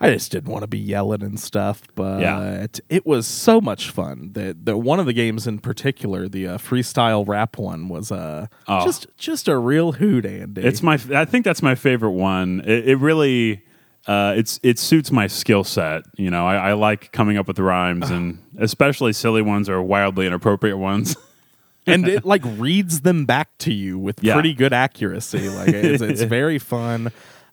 I 0.00 0.10
just 0.10 0.32
didn't 0.32 0.50
want 0.50 0.62
to 0.62 0.66
be 0.66 0.78
yelling 0.78 1.22
and 1.22 1.38
stuff, 1.38 1.82
but 1.94 2.20
Yeah. 2.20 2.66
it 2.88 3.06
was 3.06 3.28
so 3.28 3.60
much 3.60 3.90
fun. 3.90 4.30
That 4.32 4.66
the 4.66 4.76
one 4.76 4.98
of 4.98 5.06
the 5.06 5.12
games 5.12 5.46
in 5.46 5.60
particular, 5.60 6.28
the 6.28 6.48
uh, 6.48 6.58
freestyle 6.58 7.26
rap 7.26 7.58
one, 7.58 7.88
was 7.88 8.10
uh, 8.10 8.48
Oh. 8.66 8.84
just 8.84 9.06
just 9.16 9.46
a 9.46 9.56
real 9.56 9.92
hoot, 9.92 10.26
Andy. 10.26 10.62
It's 10.62 10.82
my. 10.82 10.98
I 11.14 11.24
think 11.24 11.44
that's 11.44 11.62
my 11.62 11.76
favorite 11.76 12.10
one. 12.10 12.60
It, 12.66 12.88
it 12.88 12.96
really. 12.96 13.62
Uh, 14.06 14.34
it's 14.36 14.60
it 14.62 14.78
suits 14.78 15.10
my 15.10 15.26
skill 15.26 15.64
set. 15.64 16.02
You 16.16 16.30
know, 16.30 16.46
I, 16.46 16.70
I 16.70 16.72
like 16.74 17.10
coming 17.12 17.38
up 17.38 17.46
with 17.48 17.58
rhymes, 17.58 18.10
and 18.10 18.38
especially 18.58 19.12
silly 19.12 19.42
ones 19.42 19.68
or 19.68 19.82
wildly 19.82 20.26
inappropriate 20.26 20.78
ones. 20.78 21.16
and 21.86 22.06
it 22.08 22.24
like 22.24 22.42
reads 22.44 23.00
them 23.02 23.24
back 23.24 23.56
to 23.58 23.72
you 23.72 23.98
with 23.98 24.22
Yeah. 24.22 24.34
pretty 24.34 24.52
good 24.54 24.72
accuracy. 24.72 25.48
Like 25.48 25.68
it's, 25.70 26.02
it's 26.02 26.22
very 26.40 26.58
fun. 26.58 27.12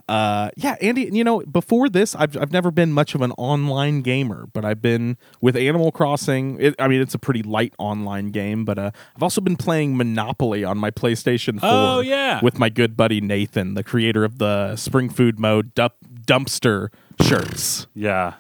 Uh, 0.10 0.50
yeah, 0.58 0.76
Andy. 0.82 1.10
You 1.10 1.24
know, 1.24 1.40
before 1.42 1.88
this, 1.88 2.16
I've 2.16 2.36
I've 2.36 2.52
never 2.52 2.70
been 2.70 2.92
much 2.92 3.16
of 3.16 3.22
an 3.22 3.32
online 3.38 4.02
gamer, 4.02 4.46
but 4.52 4.66
I've 4.66 4.82
been 4.82 5.16
with 5.40 5.56
Animal 5.56 5.94
Crossing. 5.94 6.58
It, 6.60 6.76
I 6.80 6.90
mean, 6.90 7.00
it's 7.02 7.14
a 7.14 7.20
pretty 7.20 7.44
light 7.44 7.74
online 7.78 8.28
game, 8.32 8.66
but 8.66 8.78
uh, 8.78 8.92
I've 9.16 9.24
also 9.24 9.40
been 9.40 9.56
playing 9.56 9.96
Monopoly 9.96 10.66
on 10.66 10.78
my 10.78 10.92
PlayStation 10.92 11.62
Four. 11.62 11.70
Oh, 11.72 12.00
yeah. 12.02 12.42
with 12.44 12.60
my 12.60 12.68
good 12.68 12.98
buddy 12.98 13.22
Nathan, 13.22 13.76
the 13.76 13.86
creator 13.86 14.26
of 14.26 14.38
the 14.38 14.76
Spring 14.76 15.08
Food 15.10 15.40
Mode 15.40 15.74
dump, 15.76 15.94
dumpster 16.26 16.90
shirts. 17.22 17.88
yeah. 17.94 18.34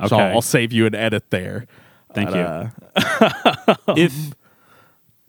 Okay. 0.00 0.08
So 0.08 0.16
I'll, 0.16 0.34
I'll 0.36 0.42
save 0.42 0.72
you 0.72 0.86
an 0.86 0.94
edit 0.94 1.30
there. 1.30 1.66
Thank 2.14 2.30
But, 2.30 2.36
you. 2.36 2.42
uh, 2.96 3.74
if 3.96 4.12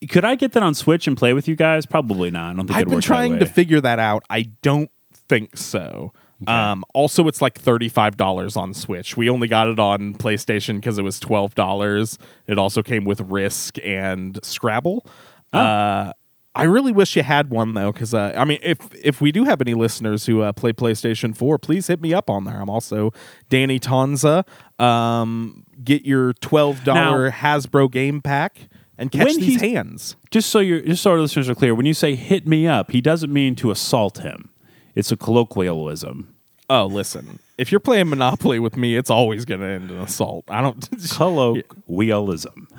could 0.09 0.25
I 0.25 0.35
get 0.35 0.53
that 0.53 0.63
on 0.63 0.73
Switch 0.73 1.07
and 1.07 1.15
play 1.15 1.33
with 1.33 1.47
you 1.47 1.55
guys? 1.55 1.85
Probably 1.85 2.31
not. 2.31 2.51
I 2.51 2.53
don't 2.55 2.67
think 2.67 2.71
I've 2.71 2.81
it'd 2.81 2.87
been 2.89 2.95
work 2.95 3.03
that 3.03 3.07
trying 3.07 3.39
to 3.39 3.45
figure 3.45 3.79
that 3.81 3.99
out. 3.99 4.23
I 4.29 4.43
don't 4.61 4.89
think 5.29 5.57
so. 5.57 6.11
Um, 6.45 6.83
also, 6.93 7.27
it's 7.29 7.41
like 7.41 7.57
thirty-five 7.57 8.17
dollars 8.17 8.57
on 8.57 8.73
Switch. 8.73 9.15
We 9.15 9.29
only 9.29 9.47
got 9.47 9.69
it 9.69 9.79
on 9.79 10.13
PlayStation 10.15 10.75
because 10.75 10.97
it 10.97 11.03
was 11.03 11.19
twelve 11.19 11.55
dollars. 11.55 12.17
It 12.47 12.57
also 12.57 12.83
came 12.83 13.05
with 13.05 13.21
Risk 13.21 13.77
and 13.81 14.37
Scrabble. 14.43 15.05
Oh. 15.53 15.59
Uh, 15.59 16.13
I 16.55 16.63
really 16.63 16.91
wish 16.91 17.15
you 17.15 17.23
had 17.23 17.49
one 17.49 17.73
though, 17.73 17.91
because 17.91 18.13
uh, 18.13 18.33
I 18.37 18.45
mean, 18.45 18.59
if 18.61 18.77
if 18.93 19.21
we 19.21 19.31
do 19.31 19.43
have 19.45 19.59
any 19.59 19.73
listeners 19.73 20.25
who 20.27 20.41
uh, 20.41 20.51
play 20.53 20.71
PlayStation 20.71 21.35
Four, 21.35 21.57
please 21.57 21.87
hit 21.87 21.99
me 22.01 22.13
up 22.13 22.29
on 22.29 22.43
there. 22.43 22.61
I'm 22.61 22.69
also 22.69 23.11
Danny 23.49 23.79
Tonza. 23.79 24.43
Um, 24.79 25.65
get 25.83 26.05
your 26.05 26.33
twelve 26.33 26.83
dollar 26.83 27.31
Hasbro 27.31 27.89
game 27.91 28.21
pack 28.21 28.67
and 28.99 29.11
catch 29.11 29.25
When 29.25 29.39
these 29.39 29.59
he- 29.61 29.73
hands. 29.73 30.15
just 30.29 30.49
so 30.51 30.59
your 30.59 30.81
just 30.81 31.01
so 31.01 31.11
our 31.11 31.19
listeners 31.19 31.49
are 31.49 31.55
clear, 31.55 31.73
when 31.73 31.87
you 31.87 31.93
say 31.95 32.13
"hit 32.15 32.47
me 32.47 32.67
up," 32.67 32.91
he 32.91 33.01
doesn't 33.01 33.33
mean 33.33 33.55
to 33.55 33.71
assault 33.71 34.19
him. 34.19 34.49
It's 34.93 35.11
a 35.11 35.17
colloquialism. 35.17 36.35
Oh, 36.69 36.85
listen. 36.85 37.39
If 37.57 37.71
you're 37.71 37.79
playing 37.79 38.09
Monopoly 38.09 38.59
with 38.59 38.77
me, 38.77 38.95
it's 38.95 39.09
always 39.09 39.43
going 39.45 39.59
to 39.61 39.67
end 39.67 39.91
in 39.91 39.97
assault. 39.97 40.45
I 40.47 40.61
don't. 40.61 40.87
Colloquialism. 41.11 42.67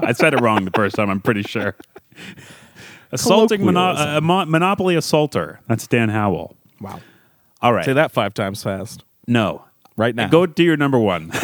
I 0.00 0.12
said 0.12 0.34
it 0.34 0.40
wrong 0.40 0.64
the 0.64 0.70
first 0.70 0.96
time. 0.96 1.08
I'm 1.10 1.20
pretty 1.20 1.42
sure. 1.42 1.74
Assaulting 3.14 3.64
mono- 3.64 3.94
uh, 3.94 4.20
mo- 4.22 4.44
monopoly 4.46 4.96
assaulter. 4.96 5.60
That's 5.68 5.86
Dan 5.86 6.08
Howell. 6.08 6.56
wow. 6.80 7.00
All 7.62 7.72
right. 7.72 7.84
Say 7.84 7.92
that 7.94 8.12
five 8.12 8.34
times 8.34 8.62
fast. 8.62 9.04
No. 9.26 9.64
Right 9.96 10.14
now. 10.14 10.28
Go 10.28 10.44
to 10.46 10.62
your 10.62 10.76
number 10.76 10.98
one. 10.98 11.30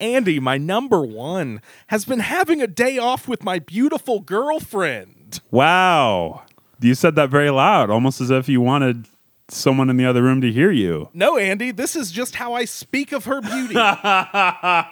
Andy, 0.00 0.40
my 0.40 0.56
number 0.58 1.02
one, 1.02 1.60
has 1.88 2.04
been 2.04 2.20
having 2.20 2.62
a 2.62 2.66
day 2.66 2.98
off 2.98 3.28
with 3.28 3.42
my 3.44 3.58
beautiful 3.58 4.20
girlfriend. 4.20 5.40
wow. 5.50 6.42
You 6.80 6.94
said 6.94 7.14
that 7.14 7.30
very 7.30 7.50
loud, 7.50 7.88
almost 7.90 8.20
as 8.20 8.30
if 8.30 8.48
you 8.48 8.60
wanted 8.60 9.06
someone 9.48 9.88
in 9.88 9.96
the 9.96 10.04
other 10.04 10.22
room 10.22 10.40
to 10.42 10.50
hear 10.52 10.70
you. 10.70 11.08
No, 11.14 11.38
Andy, 11.38 11.70
this 11.70 11.96
is 11.96 12.10
just 12.12 12.34
how 12.34 12.52
I 12.54 12.64
speak 12.66 13.12
of 13.12 13.24
her 13.26 13.40
beauty. 13.40 13.74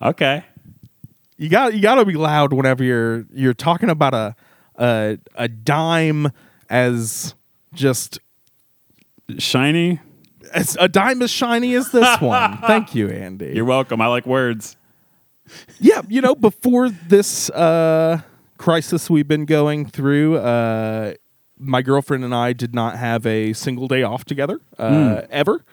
Okay. 0.00 0.44
You 1.42 1.48
got 1.48 1.74
you 1.74 1.82
got 1.82 1.96
to 1.96 2.04
be 2.04 2.14
loud 2.14 2.52
whenever 2.52 2.84
you're 2.84 3.26
you're 3.32 3.54
talking 3.54 3.90
about 3.90 4.14
a 4.14 4.36
a 4.76 5.18
a 5.34 5.48
dime 5.48 6.30
as 6.70 7.34
just 7.74 8.20
Shiny. 9.38 10.00
as 10.52 10.76
a 10.80 10.88
dime 10.88 11.22
as 11.22 11.30
shiny 11.30 11.74
as 11.74 11.90
this 11.90 12.20
one. 12.20 12.58
Thank 12.58 12.94
you, 12.94 13.08
Andy. 13.08 13.52
You're 13.54 13.64
welcome. 13.64 14.00
I 14.00 14.06
like 14.06 14.26
words. 14.26 14.76
yeah, 15.78 16.02
you 16.08 16.20
know, 16.20 16.34
before 16.34 16.90
this 16.90 17.50
uh, 17.50 18.20
crisis 18.58 19.08
we've 19.10 19.28
been 19.28 19.44
going 19.46 19.86
through, 19.86 20.36
uh, 20.38 21.14
my 21.58 21.82
girlfriend 21.82 22.24
and 22.24 22.34
I 22.34 22.52
did 22.52 22.74
not 22.74 22.96
have 22.98 23.26
a 23.26 23.52
single 23.52 23.88
day 23.88 24.02
off 24.02 24.24
together 24.24 24.60
uh, 24.78 25.22
ever. 25.30 25.64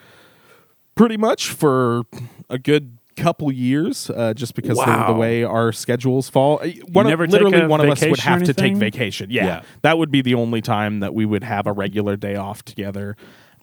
Pretty 0.96 1.18
much 1.18 1.50
for 1.50 2.04
a 2.50 2.58
good 2.60 2.99
couple 3.22 3.52
years, 3.52 4.10
uh, 4.10 4.34
just 4.34 4.56
because 4.56 4.80
of 4.80 4.88
Wow. 4.88 5.08
the 5.08 5.14
way 5.20 5.44
our 5.44 5.72
schedules 5.72 6.30
fall. 6.30 6.60
Uh, 6.64 6.70
One 6.92 7.06
of- 7.12 7.20
literally, 7.20 7.66
one 7.68 7.82
of 7.82 7.90
us 7.90 8.02
would 8.06 8.20
have 8.22 8.44
to 8.44 8.54
take 8.54 8.76
vacation. 8.78 9.30
Yeah, 9.32 9.46
Yeah. 9.46 9.62
that 9.82 9.98
would 9.98 10.12
be 10.12 10.22
the 10.22 10.36
only 10.36 10.62
time 10.62 11.00
that 11.02 11.14
we 11.14 11.26
would 11.26 11.44
have 11.44 11.68
a 11.68 11.72
regular 11.74 12.16
day 12.16 12.36
off 12.36 12.64
together. 12.64 13.16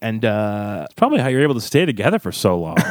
And 0.02 0.24
uh, 0.24 0.86
Probably 0.96 1.20
how 1.20 1.28
you're 1.28 1.42
able 1.42 1.54
to 1.54 1.60
stay 1.60 1.86
together 1.86 2.18
for 2.18 2.30
so 2.32 2.58
long. 2.58 2.76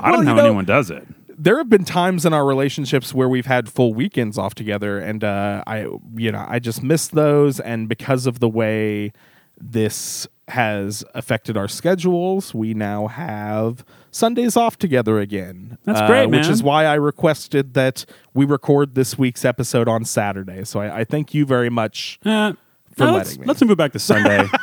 I 0.00 0.10
Well, 0.10 0.12
don't 0.12 0.24
know 0.24 0.30
how 0.30 0.36
know- 0.36 0.44
anyone 0.46 0.64
does 0.64 0.90
it. 0.90 1.04
there 1.40 1.56
have 1.58 1.68
been 1.68 1.84
times 1.84 2.24
in 2.24 2.32
our 2.32 2.44
relationships 2.46 3.12
where 3.14 3.28
we've 3.28 3.46
had 3.46 3.68
full 3.68 3.92
weekends 3.94 4.38
off 4.38 4.54
together 4.54 4.98
and 4.98 5.22
uh, 5.22 5.62
i 5.68 5.86
you 6.16 6.32
know 6.32 6.44
i 6.48 6.58
just 6.58 6.82
miss 6.82 7.06
those 7.08 7.60
and 7.60 7.88
because 7.88 8.26
of 8.26 8.40
the 8.40 8.48
way 8.48 9.12
this 9.60 10.26
has 10.48 11.04
affected 11.14 11.56
our 11.56 11.68
schedules 11.68 12.52
we 12.54 12.74
now 12.74 13.06
have 13.06 13.84
sundays 14.18 14.56
off 14.56 14.76
together 14.78 15.18
again 15.20 15.78
That's 15.84 16.00
uh, 16.00 16.06
great, 16.06 16.26
which 16.26 16.42
man. 16.42 16.50
is 16.50 16.62
why 16.62 16.84
i 16.86 16.94
requested 16.94 17.74
that 17.74 18.04
we 18.34 18.44
record 18.44 18.94
this 18.96 19.16
week's 19.16 19.44
episode 19.44 19.86
on 19.88 20.04
saturday 20.04 20.64
so 20.64 20.80
i, 20.80 21.00
I 21.00 21.04
thank 21.04 21.32
you 21.34 21.46
very 21.46 21.70
much 21.70 22.18
Eh, 22.24 22.52
For 22.96 23.04
no, 23.04 23.12
letting 23.12 23.16
let's, 23.18 23.38
me. 23.38 23.46
let's 23.46 23.62
move 23.62 23.76
back 23.78 23.92
to 23.92 23.98
Sunday. 24.00 24.44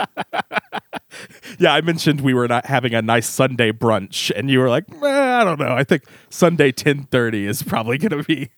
yeah 1.58 1.74
i 1.74 1.80
mentioned 1.80 2.20
we 2.20 2.32
were 2.34 2.48
not 2.48 2.66
having 2.66 2.94
a 2.94 3.02
nice 3.02 3.28
sunday 3.28 3.72
brunch 3.72 4.30
and 4.36 4.48
you 4.50 4.58
were 4.58 4.68
like 4.68 4.84
eh, 5.02 5.06
i 5.40 5.44
don't 5.44 5.58
know 5.58 5.72
i 5.74 5.84
think 5.84 6.04
sunday 6.30 6.70
10.30 6.72 7.46
is 7.48 7.62
probably 7.62 7.98
going 7.98 8.16
to 8.16 8.22
be 8.24 8.50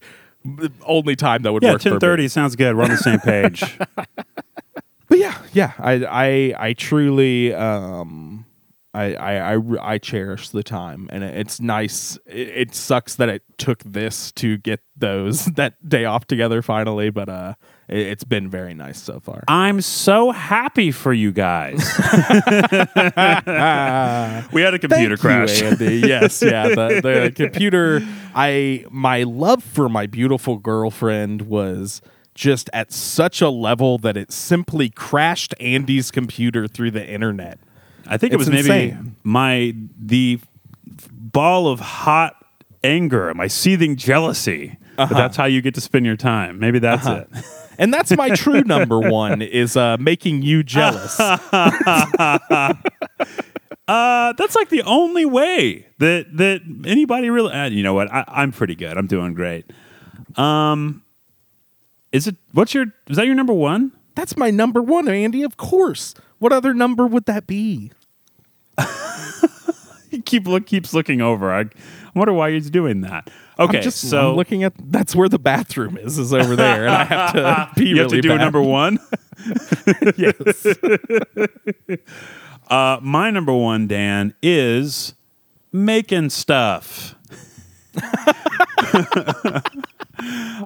the 0.44 0.70
only 0.86 1.16
time 1.16 1.42
that 1.42 1.52
would 1.52 1.62
yeah, 1.62 1.72
work 1.72 1.82
for 1.82 1.88
me. 1.88 1.92
ten 1.92 2.00
thirty 2.00 2.26
sounds 2.26 2.56
good. 2.56 2.76
We're 2.76 2.82
on 2.82 2.90
the 2.90 2.96
same 2.96 3.20
page. 3.20 3.78
but 5.08 5.18
yeah 5.18 5.38
yeah 5.52 5.70
i 5.78 5.92
i 6.04 6.54
i 6.68 6.72
truly 6.72 7.54
um 7.54 8.41
I, 8.94 9.14
I, 9.14 9.54
I, 9.54 9.60
I 9.80 9.98
cherish 9.98 10.50
the 10.50 10.62
time 10.62 11.08
and 11.10 11.24
it's 11.24 11.60
nice. 11.60 12.18
It, 12.26 12.48
it 12.48 12.74
sucks 12.74 13.14
that 13.14 13.30
it 13.30 13.42
took 13.56 13.82
this 13.84 14.30
to 14.32 14.58
get 14.58 14.80
those 14.96 15.46
that 15.56 15.88
day 15.88 16.04
off 16.04 16.26
together 16.26 16.60
finally, 16.60 17.08
but 17.08 17.28
uh, 17.30 17.54
it, 17.88 17.98
it's 17.98 18.24
been 18.24 18.50
very 18.50 18.74
nice 18.74 19.00
so 19.00 19.18
far. 19.20 19.44
I'm 19.48 19.80
so 19.80 20.30
happy 20.30 20.90
for 20.90 21.12
you 21.12 21.32
guys. 21.32 21.78
we 24.52 24.60
had 24.60 24.74
a 24.74 24.78
computer 24.78 25.16
Thank 25.16 25.20
crash. 25.20 25.60
you, 25.60 25.66
Andy. 25.68 25.96
yes, 26.06 26.42
yeah. 26.42 26.68
The, 26.68 27.00
the 27.02 27.32
computer. 27.34 28.06
I 28.34 28.84
my 28.90 29.22
love 29.22 29.62
for 29.62 29.88
my 29.88 30.06
beautiful 30.06 30.58
girlfriend 30.58 31.42
was 31.42 32.02
just 32.34 32.68
at 32.72 32.92
such 32.92 33.40
a 33.40 33.48
level 33.48 33.98
that 33.98 34.16
it 34.16 34.32
simply 34.32 34.88
crashed 34.90 35.54
Andy's 35.60 36.10
computer 36.10 36.66
through 36.66 36.90
the 36.90 37.06
internet. 37.06 37.58
I 38.06 38.16
think 38.16 38.32
it 38.32 38.40
It's 38.40 38.48
was 38.48 38.50
maybe 38.50 38.90
insane. 38.90 39.16
my 39.22 39.74
the 39.98 40.40
ball 41.10 41.68
of 41.68 41.80
hot 41.80 42.34
anger, 42.84 43.32
my 43.34 43.46
seething 43.46 43.96
jealousy. 43.96 44.78
Uh-huh. 44.98 45.06
But 45.08 45.16
that's 45.16 45.36
how 45.36 45.46
you 45.46 45.62
get 45.62 45.74
to 45.76 45.80
spend 45.80 46.04
your 46.04 46.16
time. 46.16 46.58
Maybe 46.58 46.78
that's 46.78 47.06
it. 47.06 47.28
And 47.78 47.92
that's 47.92 48.14
my 48.14 48.28
true 48.28 48.60
number 48.60 49.00
one 49.00 49.40
is 49.40 49.78
uh, 49.78 49.96
making 49.98 50.42
you 50.42 50.62
jealous. 50.62 51.18
Uh, 53.88 54.32
that's 54.34 54.54
like 54.54 54.68
the 54.68 54.82
only 54.82 55.24
way 55.24 55.86
that 55.98 56.26
that 56.36 56.60
anybody 56.86 57.30
really. 57.30 57.52
Uh, 57.52 57.68
you 57.68 57.82
know 57.82 57.94
what? 57.94 58.10
I, 58.12 58.24
I'm 58.28 58.52
pretty 58.52 58.76
good. 58.76 58.96
I'm 58.96 59.08
doing 59.08 59.34
great. 59.34 59.66
Um, 60.36 61.02
is 62.12 62.28
it? 62.28 62.36
What's 62.52 62.74
your? 62.74 62.86
Is 63.08 63.16
that 63.16 63.26
your 63.26 63.34
number 63.34 63.52
one? 63.52 63.90
That's 64.14 64.36
my 64.36 64.50
number 64.50 64.80
one, 64.82 65.08
Andy. 65.08 65.42
Of 65.42 65.56
course. 65.56 66.14
What 66.42 66.52
other 66.52 66.74
number 66.74 67.06
would 67.06 67.26
that 67.26 67.46
be? 67.46 67.92
He 70.10 70.20
keep 70.20 70.46
look 70.46 70.66
keeps 70.66 70.92
looking 70.92 71.22
over. 71.22 71.50
I, 71.50 71.64
wonder 72.14 72.34
why 72.34 72.50
he's 72.50 72.68
doing 72.68 73.00
that. 73.00 73.30
Okay, 73.58 73.78
I'm 73.78 73.82
just 73.82 74.10
so 74.10 74.30
I'm 74.30 74.36
looking 74.36 74.62
at 74.62 74.74
that's 74.78 75.16
where 75.16 75.26
the 75.30 75.38
bathroom 75.38 75.96
is, 75.96 76.18
is 76.18 76.34
over 76.34 76.54
there, 76.54 76.84
and 76.86 76.94
I 76.94 77.04
have 77.04 77.32
to 77.32 77.70
pee 77.80 77.88
you 77.88 77.96
have 77.96 78.12
really 78.12 78.20
to 78.20 78.20
do 78.20 78.28
bad. 78.28 78.40
number 78.42 78.60
one. 78.60 78.98
yes. 80.18 80.66
Uh, 82.68 82.98
my 83.00 83.30
number 83.30 83.54
one, 83.54 83.86
Dan, 83.86 84.34
is 84.42 85.14
making 85.72 86.28
stuff. 86.28 87.14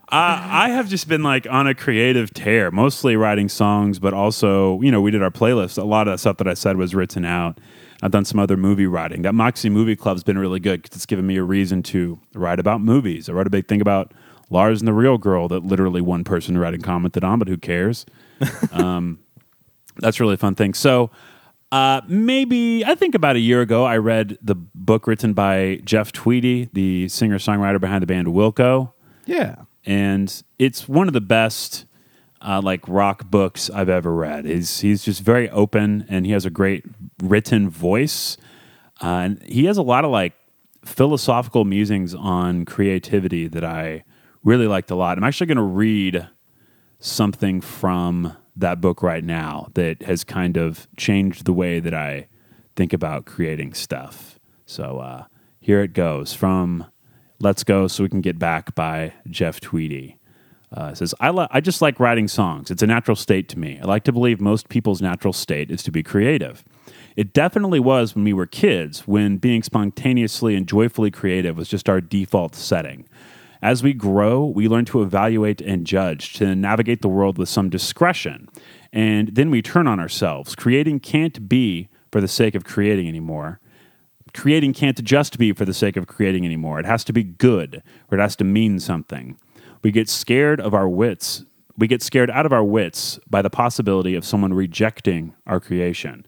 I, 0.09 0.66
I 0.66 0.68
have 0.70 0.88
just 0.88 1.09
been 1.09 1.22
like 1.22 1.46
on 1.48 1.66
a 1.66 1.74
creative 1.74 2.32
tear, 2.34 2.70
mostly 2.70 3.16
writing 3.16 3.48
songs, 3.48 3.98
but 3.98 4.14
also, 4.14 4.80
you 4.82 4.90
know, 4.90 5.00
we 5.00 5.11
did 5.11 5.22
our 5.22 5.30
playlist. 5.30 5.78
A 5.78 5.84
lot 5.84 6.09
of 6.09 6.14
the 6.14 6.18
stuff 6.18 6.36
that 6.38 6.48
I 6.48 6.54
said 6.54 6.76
was 6.76 6.94
written 6.94 7.24
out. 7.24 7.59
I've 8.02 8.11
done 8.11 8.26
some 8.26 8.38
other 8.38 8.57
movie 8.57 8.86
writing. 8.86 9.22
That 9.22 9.34
Moxie 9.34 9.70
Movie 9.70 9.96
Club's 9.96 10.22
been 10.22 10.38
really 10.38 10.61
good 10.61 10.82
because 10.82 10.96
it's 10.96 11.07
given 11.07 11.26
me 11.26 11.36
a 11.36 11.42
reason 11.42 11.82
to 11.84 12.20
write 12.34 12.61
about 12.61 12.82
movies. 12.82 13.28
I 13.28 13.32
wrote 13.32 13.46
a 13.46 13.50
big 13.50 13.68
thing 13.68 13.80
about 13.80 14.12
Lars 14.50 14.80
and 14.80 14.88
the 14.88 14.92
Real 14.92 15.16
Girl 15.16 15.48
that 15.48 15.64
literally 15.64 16.02
one 16.02 16.22
person 16.22 16.59
read 16.59 16.74
and 16.74 16.84
commented 16.84 17.24
on, 17.24 17.38
but 17.38 17.48
who 17.48 17.57
cares? 17.57 18.04
that's 19.98 20.20
a 20.20 20.22
really 20.22 20.36
fun 20.36 20.54
thing. 20.54 20.74
So 20.74 21.11
uh, 21.72 22.00
maybe 22.07 22.84
I 22.84 22.94
think 22.94 23.14
about 23.14 23.36
a 23.36 23.40
year 23.40 23.61
ago, 23.61 23.84
I 23.84 23.96
read 23.96 24.38
the 24.40 24.54
book 24.54 25.07
written 25.07 25.32
by 25.32 25.80
Jeff 25.84 26.12
Tweedy, 26.12 26.68
the 26.72 27.09
singer 27.09 27.38
songwriter 27.38 27.80
behind 27.80 28.02
the 28.02 28.07
band 28.07 28.28
Wilco, 28.28 28.92
Yeah. 29.27 29.57
and 29.85 30.43
it's 30.59 30.89
one 30.89 31.09
of 31.09 31.14
the 31.14 31.20
best 31.20 31.85
uh, 32.41 32.61
like 32.62 32.87
rock 32.89 33.31
books 33.31 33.70
I've 33.70 33.89
ever 33.89 34.14
read. 34.14 34.45
He's 34.45 34.81
he's 34.81 35.05
just 35.05 35.20
very 35.22 35.51
open, 35.51 36.07
and 36.09 36.27
he 36.27 36.33
has 36.33 36.45
a 36.47 36.51
great 36.51 36.85
written 37.22 37.68
voice, 37.68 38.37
uh, 39.03 39.07
and 39.07 39.43
he 39.43 39.64
has 39.66 39.79
a 39.79 39.83
lot 39.83 40.05
of 40.05 40.11
like 40.11 40.35
philosophical 40.85 41.64
musings 41.64 42.14
on 42.14 42.64
creativity 42.64 43.49
that 43.49 43.64
I 43.64 44.05
really 44.45 44.68
liked 44.68 44.91
a 44.91 44.95
lot. 44.95 45.18
I'm 45.18 45.24
actually 45.24 45.49
going 45.49 45.57
to 45.57 45.62
read 45.62 46.29
something 47.01 47.61
from 47.61 48.37
that 48.55 48.81
book 48.81 49.03
right 49.03 49.24
now 49.24 49.68
that 49.74 50.03
has 50.03 50.24
kind 50.24 50.57
of 50.57 50.87
changed 50.97 51.45
the 51.45 51.53
way 51.53 51.81
that 51.81 51.93
I 51.93 52.29
think 52.77 52.93
about 52.93 53.27
creating 53.27 53.74
stuff. 53.74 54.39
So 54.64 54.99
uh, 54.99 55.24
here 55.61 55.83
it 55.83 55.93
goes 55.93 56.33
from 56.33 56.87
Let's 57.39 57.64
Go 57.64 57.87
So 57.87 58.03
We 58.03 58.09
Can 58.09 58.22
Get 58.22 58.39
Back 58.39 58.74
by 58.74 59.12
Jeff 59.28 59.61
Tweedy. 59.61 60.16
Uh, 60.72 60.95
says, 60.95 61.14
I, 61.20 61.30
li- 61.30 61.47
I 61.51 61.61
just 61.61 61.82
like 61.82 62.01
writing 62.01 62.28
songs. 62.28 62.70
It's 62.70 62.82
a 62.82 62.87
natural 62.87 63.14
state 63.14 63.49
to 63.51 63.59
me. 63.59 63.78
I 63.80 63.84
like 63.84 64.05
to 64.05 64.12
believe 64.12 64.41
most 64.41 64.68
people's 64.68 65.03
natural 65.03 65.32
state 65.32 65.70
is 65.70 65.82
to 65.84 65.91
be 65.91 66.03
creative. 66.03 66.64
It 67.14 67.32
definitely 67.32 67.78
was 67.78 68.14
when 68.14 68.24
we 68.24 68.32
were 68.32 68.47
kids, 68.47 69.07
when 69.07 69.37
being 69.37 69.62
spontaneously 69.62 70.57
and 70.57 70.66
joyfully 70.66 71.11
creative 71.11 71.57
was 71.57 71.68
just 71.68 71.89
our 71.89 72.01
default 72.01 72.55
setting. 72.55 73.07
As 73.62 73.82
we 73.82 73.93
grow, 73.93 74.45
we 74.45 74.68
learn 74.68 74.84
to 74.87 75.03
evaluate 75.03 75.61
and 75.61 75.87
judge, 75.87 76.32
to 76.34 76.55
navigate 76.55 77.03
the 77.03 77.09
world 77.09 77.39
with 77.39 77.49
some 77.49 77.70
discretion. 77.70 78.49
And 78.93 79.34
then 79.34 79.51
we 79.51 79.62
turn 79.62 79.87
on 79.87 80.01
ourselves. 80.01 80.55
Creating 80.55 81.01
can't 81.01 81.49
be 81.49 81.89
for 82.11 82.20
the 82.20 82.28
sake 82.28 82.55
of 82.55 82.64
creating 82.64 83.09
anymore. 83.09 83.61
Creating 84.37 84.74
can't 84.74 85.03
just 85.03 85.39
be 85.39 85.53
for 85.53 85.64
the 85.64 85.72
sake 85.72 85.97
of 85.97 86.07
creating 86.07 86.45
anymore. 86.45 86.78
It 86.78 86.84
has 86.84 87.05
to 87.05 87.12
be 87.12 87.24
good, 87.24 87.82
or 88.11 88.18
it 88.18 88.20
has 88.20 88.37
to 88.37 88.45
mean 88.45 88.78
something. 88.78 89.39
We 89.82 89.91
get 89.91 90.11
scared 90.11 90.61
of 90.61 90.74
our 90.74 90.89
wits. 90.89 91.45
We 91.78 91.87
get 91.87 92.03
scared 92.03 92.30
out 92.30 92.45
of 92.45 92.53
our 92.53 92.62
wits 92.62 93.18
by 93.30 93.41
the 93.41 93.49
possibility 93.49 94.14
of 94.14 94.26
someone 94.26 94.53
rejecting 94.53 95.34
our 95.47 95.59
creation. 95.59 96.26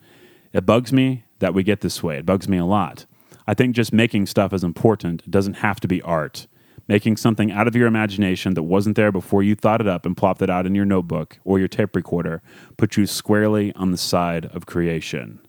It 0.55 0.65
bugs 0.65 0.91
me 0.91 1.25
that 1.41 1.53
we 1.53 1.63
get 1.63 1.83
this 1.83 2.03
way. 2.03 2.19
It 2.19 2.27
bugs 2.27 2.49
me 2.49 2.57
a 2.57 2.65
lot. 2.65 3.05
I 3.47 3.53
think 3.53 3.77
just 3.77 3.93
making 3.93 4.25
stuff 4.25 4.55
is 4.55 4.65
important. 4.65 5.23
It 5.23 5.31
doesn't 5.31 5.55
have 5.55 5.79
to 5.81 5.89
be 5.89 6.01
art. 6.03 6.47
Making 6.89 7.19
something 7.19 7.53
out 7.53 7.69
of 7.69 7.77
your 7.77 7.87
imagination 7.87 8.55
that 8.55 8.63
wasn't 8.63 8.97
there 8.97 9.13
before 9.13 9.43
you 9.43 9.55
thought 9.55 9.83
it 9.83 9.87
up 9.87 10.07
and 10.07 10.17
plopped 10.17 10.41
it 10.41 10.49
out 10.49 10.65
in 10.65 10.75
your 10.75 10.87
notebook 10.87 11.39
or 11.45 11.59
your 11.59 11.69
tape 11.69 11.95
recorder 11.95 12.41
puts 12.79 12.97
you 12.97 13.05
squarely 13.05 13.75
on 13.75 13.91
the 13.91 13.99
side 13.99 14.47
of 14.47 14.65
creation. 14.65 15.41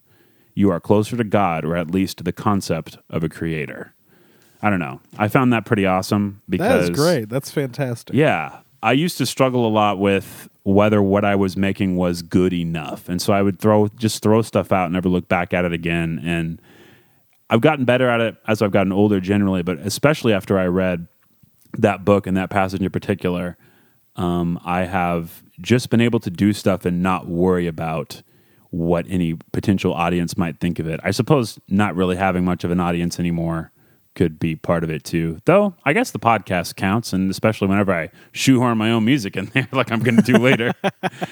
You 0.60 0.72
are 0.72 0.82
closer 0.82 1.16
to 1.16 1.24
God, 1.24 1.64
or 1.64 1.78
at 1.78 1.89
least 1.89 2.18
to 2.18 2.24
the 2.26 2.34
concept 2.34 2.97
of 3.10 3.24
a 3.24 3.30
creator. 3.30 3.93
I 4.62 4.70
don't 4.70 4.80
know. 4.80 4.99
I 5.18 5.30
found 5.30 5.53
that 5.53 5.66
pretty 5.66 5.86
awesome 5.86 6.41
because 6.49 6.86
That 6.88 6.91
is 6.91 6.99
great. 6.99 7.30
That's 7.30 7.49
fantastic. 7.49 8.14
yeah. 8.14 8.60
I 8.84 8.91
used 8.91 9.18
to 9.20 9.26
struggle 9.26 9.66
a 9.66 9.70
lot 9.72 9.99
with 9.99 10.49
whether 10.64 11.01
what 11.01 11.24
I 11.24 11.36
was 11.36 11.55
making 11.55 11.95
was 11.95 12.22
good 12.22 12.51
enough. 12.51 13.07
And 13.07 13.22
so 13.22 13.32
I 13.32 13.41
would 13.41 13.60
throw 13.60 13.88
just 13.88 14.22
throw 14.22 14.41
stuff 14.41 14.74
out 14.74 14.86
and 14.86 14.93
never 14.93 15.07
look 15.07 15.30
back 15.30 15.53
at 15.53 15.64
it 15.64 15.72
again. 15.72 16.22
And 16.26 16.62
I've 17.49 17.62
gotten 17.62 17.86
better 17.86 18.10
at 18.10 18.20
it 18.20 18.36
as 18.45 18.62
I've 18.62 18.72
gotten 18.72 18.91
older 18.91 19.22
generally, 19.22 19.64
but 19.64 19.80
especially 19.80 20.34
after 20.34 20.60
I 20.60 20.66
read 20.66 21.07
that 21.78 22.03
book 22.03 22.28
and 22.28 22.36
that 22.36 22.49
passage 22.49 22.82
in 22.82 22.89
particular, 22.89 23.57
um, 24.18 24.60
I 24.66 24.82
have 24.84 25.41
just 25.62 25.89
been 25.89 26.01
able 26.01 26.20
to 26.20 26.30
do 26.30 26.51
stuff 26.51 26.86
and 26.86 27.01
not 27.01 27.28
worry 27.28 27.66
about 27.66 28.24
what 28.72 29.05
any 29.09 29.36
potential 29.51 29.93
audience 29.93 30.38
might 30.38 30.59
think 30.59 30.80
of 30.80 30.88
it. 30.88 30.99
I 31.03 31.11
suppose 31.11 31.59
not 31.67 31.95
really 31.95 32.15
having 32.15 32.45
much 32.45 32.63
of 32.63 32.72
an 32.72 32.80
audience 32.80 33.20
anymore 33.20 33.72
could 34.15 34.39
be 34.39 34.55
part 34.55 34.84
of 34.84 34.89
it 34.89 35.03
too. 35.03 35.39
Though 35.45 35.76
I 35.86 35.93
guess 35.93 36.11
the 36.11 36.20
podcast 36.20 36.76
counts, 36.76 37.13
and 37.13 37.32
especially 37.32 37.67
whenever 37.67 37.93
I 37.93 38.09
shoehorn 38.32 38.78
my 38.78 38.91
own 38.91 39.05
music 39.05 39.38
in 39.38 39.45
there, 39.47 39.67
like 39.72 39.91
I'm 39.91 40.01
going 40.01 40.17
to 40.17 40.22
do 40.22 40.38
later. 40.38 40.74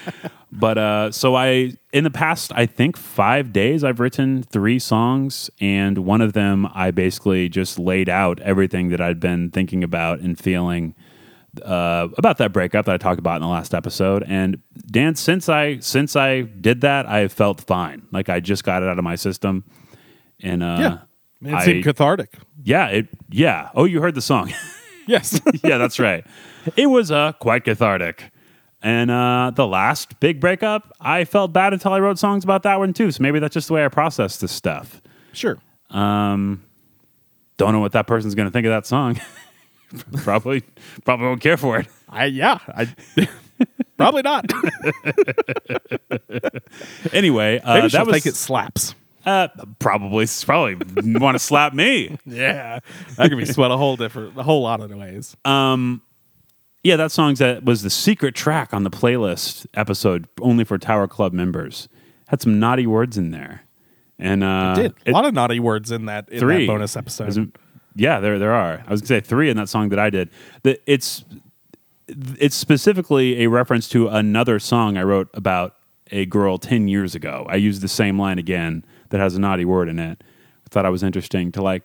but 0.52 0.78
uh, 0.78 1.12
so 1.12 1.34
I, 1.34 1.74
in 1.92 2.04
the 2.04 2.10
past, 2.10 2.50
I 2.54 2.66
think 2.66 2.96
five 2.96 3.52
days, 3.52 3.84
I've 3.84 4.00
written 4.00 4.42
three 4.42 4.78
songs, 4.78 5.50
and 5.60 5.98
one 5.98 6.20
of 6.20 6.32
them 6.32 6.66
I 6.74 6.90
basically 6.90 7.48
just 7.48 7.78
laid 7.78 8.08
out 8.08 8.40
everything 8.40 8.88
that 8.88 9.00
I'd 9.00 9.20
been 9.20 9.50
thinking 9.50 9.84
about 9.84 10.20
and 10.20 10.38
feeling 10.38 10.94
uh, 11.62 12.08
about 12.16 12.38
that 12.38 12.52
breakup 12.52 12.86
that 12.86 12.94
I 12.94 12.98
talked 12.98 13.18
about 13.18 13.36
in 13.36 13.42
the 13.42 13.48
last 13.48 13.74
episode. 13.74 14.24
And 14.26 14.60
Dan, 14.90 15.14
since 15.14 15.48
I 15.48 15.78
since 15.78 16.16
I 16.16 16.42
did 16.42 16.80
that, 16.82 17.06
I 17.08 17.28
felt 17.28 17.60
fine. 17.62 18.06
Like 18.12 18.28
I 18.28 18.40
just 18.40 18.64
got 18.64 18.82
it 18.82 18.88
out 18.88 18.98
of 18.98 19.04
my 19.04 19.16
system, 19.16 19.64
and 20.42 20.62
uh, 20.62 20.76
Yeah. 20.80 20.98
It 21.50 21.54
I- 21.54 21.64
seemed 21.64 21.84
cathartic. 21.84 22.34
yeah, 22.64 22.86
it 22.88 23.08
yeah. 23.30 23.70
Oh, 23.74 23.84
you 23.84 24.00
heard 24.00 24.14
the 24.14 24.22
song. 24.22 24.52
Yes. 25.06 25.40
yeah, 25.64 25.78
that's 25.78 25.98
right. 25.98 26.22
It 26.76 26.86
was 26.88 27.10
uh, 27.10 27.32
quite 27.32 27.64
cathartic. 27.64 28.30
And 28.82 29.10
uh, 29.10 29.52
the 29.54 29.66
last 29.66 30.20
big 30.20 30.38
breakup, 30.38 30.92
I 31.00 31.24
felt 31.24 31.50
bad 31.54 31.72
until 31.72 31.94
I 31.94 31.98
wrote 31.98 32.18
songs 32.18 32.44
about 32.44 32.62
that 32.64 32.78
one 32.78 32.92
too. 32.92 33.10
So 33.10 33.22
maybe 33.22 33.38
that's 33.38 33.54
just 33.54 33.68
the 33.68 33.72
way 33.72 33.82
I 33.86 33.88
process 33.88 34.36
this 34.36 34.52
stuff. 34.52 35.00
sure. 35.32 35.56
Um, 35.88 36.62
don't 37.56 37.72
know 37.72 37.80
what 37.80 37.92
that 37.92 38.06
person's 38.06 38.34
going 38.34 38.48
to 38.48 38.52
think 38.52 38.66
of 38.66 38.70
that 38.70 38.84
song. 38.86 39.18
probably, 40.22 40.62
probably 41.04 41.26
won't 41.26 41.40
care 41.40 41.56
for 41.56 41.78
it. 41.78 41.86
I 42.08 42.26
yeah. 42.26 42.58
I 42.68 42.88
probably 43.96 44.22
not. 44.22 44.50
Anyway, 47.12 47.58
uh, 47.60 47.74
Maybe 47.74 47.88
that 47.88 48.06
was 48.06 48.14
think 48.14 48.26
it 48.26 48.36
slaps. 48.36 48.94
uh, 49.26 49.48
probably 49.78 50.26
probably 50.44 50.76
want 51.18 51.34
to 51.34 51.38
slap 51.38 51.74
me. 51.74 52.18
Yeah. 52.24 52.80
That 53.16 53.28
could 53.28 53.38
be 53.38 53.44
sweat 53.44 53.70
a 53.70 53.76
whole 53.76 53.96
different 53.96 54.38
a 54.38 54.42
whole 54.42 54.62
lot 54.62 54.80
of 54.80 54.90
ways. 54.90 55.36
Um, 55.44 56.02
yeah, 56.84 56.96
that 56.96 57.10
song 57.10 57.34
that 57.34 57.64
was 57.64 57.82
the 57.82 57.90
secret 57.90 58.34
track 58.34 58.72
on 58.72 58.84
the 58.84 58.90
playlist 58.90 59.66
episode 59.74 60.28
only 60.40 60.64
for 60.64 60.78
Tower 60.78 61.08
Club 61.08 61.32
members. 61.32 61.88
Had 62.28 62.40
some 62.40 62.58
naughty 62.60 62.86
words 62.86 63.18
in 63.18 63.30
there, 63.30 63.62
and 64.18 64.44
uh, 64.44 64.74
Did 64.74 64.94
a 65.06 65.10
lot 65.10 65.24
of 65.24 65.34
naughty 65.34 65.60
words 65.60 65.90
in 65.90 66.06
that 66.06 66.28
in 66.28 66.40
three 66.40 66.66
that 66.66 66.72
bonus 66.72 66.96
episode. 66.96 67.52
Yeah, 67.98 68.20
there 68.20 68.38
there 68.38 68.52
are. 68.52 68.82
I 68.86 68.90
was 68.90 69.00
gonna 69.00 69.08
say 69.08 69.20
three 69.20 69.50
in 69.50 69.56
that 69.56 69.68
song 69.68 69.88
that 69.90 69.98
I 69.98 70.08
did. 70.10 70.30
The, 70.62 70.80
it's 70.86 71.24
it's 72.40 72.56
specifically 72.56 73.42
a 73.44 73.48
reference 73.48 73.88
to 73.90 74.08
another 74.08 74.58
song 74.58 74.96
I 74.96 75.02
wrote 75.02 75.28
about 75.34 75.74
a 76.10 76.24
girl 76.24 76.56
10 76.56 76.88
years 76.88 77.14
ago. 77.14 77.44
I 77.50 77.56
used 77.56 77.82
the 77.82 77.88
same 77.88 78.18
line 78.18 78.38
again 78.38 78.82
that 79.10 79.20
has 79.20 79.36
a 79.36 79.40
naughty 79.40 79.66
word 79.66 79.88
in 79.90 79.98
it. 79.98 80.22
I 80.24 80.68
thought 80.70 80.86
I 80.86 80.88
was 80.90 81.02
interesting 81.02 81.52
to 81.52 81.62
like 81.62 81.82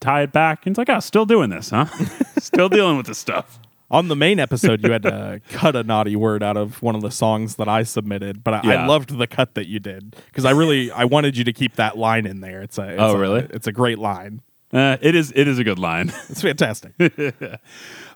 tie 0.00 0.22
it 0.22 0.32
back. 0.32 0.64
And 0.64 0.72
it's 0.72 0.78
like, 0.78 0.88
oh, 0.88 1.00
still 1.00 1.26
doing 1.26 1.50
this, 1.50 1.70
huh? 1.70 1.86
still 2.38 2.68
dealing 2.68 2.96
with 2.96 3.06
this 3.06 3.18
stuff. 3.18 3.58
On 3.90 4.06
the 4.06 4.14
main 4.14 4.38
episode, 4.38 4.84
you 4.84 4.92
had 4.92 5.02
to 5.02 5.40
cut 5.48 5.74
a 5.74 5.82
naughty 5.82 6.14
word 6.14 6.40
out 6.42 6.56
of 6.56 6.80
one 6.82 6.94
of 6.94 7.00
the 7.00 7.10
songs 7.10 7.56
that 7.56 7.68
I 7.68 7.82
submitted, 7.82 8.44
but 8.44 8.64
I, 8.64 8.74
I 8.74 8.86
loved 8.86 9.16
the 9.18 9.26
cut 9.26 9.54
that 9.54 9.66
you 9.66 9.80
did 9.80 10.14
because 10.26 10.44
I 10.44 10.50
really 10.52 10.90
I 10.92 11.04
wanted 11.04 11.36
you 11.36 11.42
to 11.44 11.52
keep 11.52 11.74
that 11.76 11.98
line 11.98 12.26
in 12.26 12.40
there. 12.40 12.60
It's 12.62 12.78
a 12.78 12.90
it's 12.90 13.00
Oh, 13.00 13.16
a- 13.16 13.18
really? 13.18 13.46
it's 13.50 13.66
a 13.66 13.72
great 13.72 13.98
line. 13.98 14.42
Uh, 14.72 14.96
it 15.00 15.14
is 15.14 15.32
it 15.34 15.48
is 15.48 15.58
a 15.58 15.64
good 15.64 15.78
line. 15.78 16.12
It's 16.28 16.42
fantastic. 16.42 16.92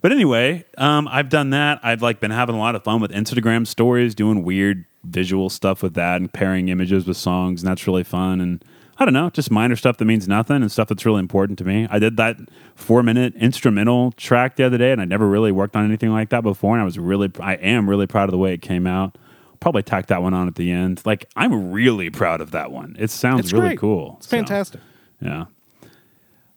But 0.02 0.10
anyway, 0.10 0.64
um, 0.78 1.06
I've 1.08 1.28
done 1.28 1.50
that. 1.50 1.78
I've 1.84 2.02
like 2.02 2.18
been 2.18 2.32
having 2.32 2.56
a 2.56 2.58
lot 2.58 2.74
of 2.74 2.82
fun 2.82 3.00
with 3.00 3.12
Instagram 3.12 3.66
stories, 3.66 4.16
doing 4.16 4.42
weird 4.42 4.84
visual 5.04 5.48
stuff 5.48 5.80
with 5.82 5.94
that, 5.94 6.20
and 6.20 6.32
pairing 6.32 6.68
images 6.68 7.06
with 7.06 7.16
songs, 7.16 7.62
and 7.62 7.70
that's 7.70 7.86
really 7.86 8.02
fun. 8.02 8.40
And 8.40 8.64
I 8.98 9.04
don't 9.04 9.14
know, 9.14 9.30
just 9.30 9.52
minor 9.52 9.76
stuff 9.76 9.98
that 9.98 10.04
means 10.04 10.26
nothing 10.26 10.56
and 10.56 10.72
stuff 10.72 10.88
that's 10.88 11.06
really 11.06 11.20
important 11.20 11.56
to 11.60 11.64
me. 11.64 11.86
I 11.88 12.00
did 12.00 12.16
that 12.16 12.36
four 12.74 13.04
minute 13.04 13.34
instrumental 13.36 14.10
track 14.12 14.56
the 14.56 14.64
other 14.64 14.76
day, 14.76 14.90
and 14.90 15.00
I 15.00 15.04
never 15.04 15.28
really 15.28 15.52
worked 15.52 15.76
on 15.76 15.84
anything 15.84 16.10
like 16.10 16.30
that 16.30 16.42
before. 16.42 16.74
And 16.74 16.82
I 16.82 16.84
was 16.84 16.98
really, 16.98 17.30
I 17.38 17.54
am 17.54 17.88
really 17.88 18.08
proud 18.08 18.24
of 18.24 18.32
the 18.32 18.38
way 18.38 18.52
it 18.54 18.60
came 18.60 18.88
out. 18.88 19.16
Probably 19.60 19.84
tack 19.84 20.06
that 20.08 20.20
one 20.20 20.34
on 20.34 20.48
at 20.48 20.56
the 20.56 20.72
end. 20.72 21.00
Like 21.04 21.26
I'm 21.36 21.70
really 21.70 22.10
proud 22.10 22.40
of 22.40 22.50
that 22.50 22.72
one. 22.72 22.96
It 22.98 23.10
sounds 23.10 23.38
It's 23.44 23.52
really 23.52 23.68
great. 23.68 23.78
cool. 23.78 24.16
It's 24.18 24.26
So, 24.28 24.36
fantastic. 24.36 24.80
yeah. 25.20 25.44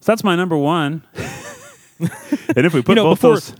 So 0.06 0.12
that's 0.12 0.22
my 0.22 0.36
number 0.36 0.56
one. 0.56 1.02
and 1.18 2.64
if 2.64 2.72
we 2.72 2.80
put 2.80 2.94
know, 2.94 3.02
both 3.02 3.18
before- 3.18 3.34
those. 3.34 3.54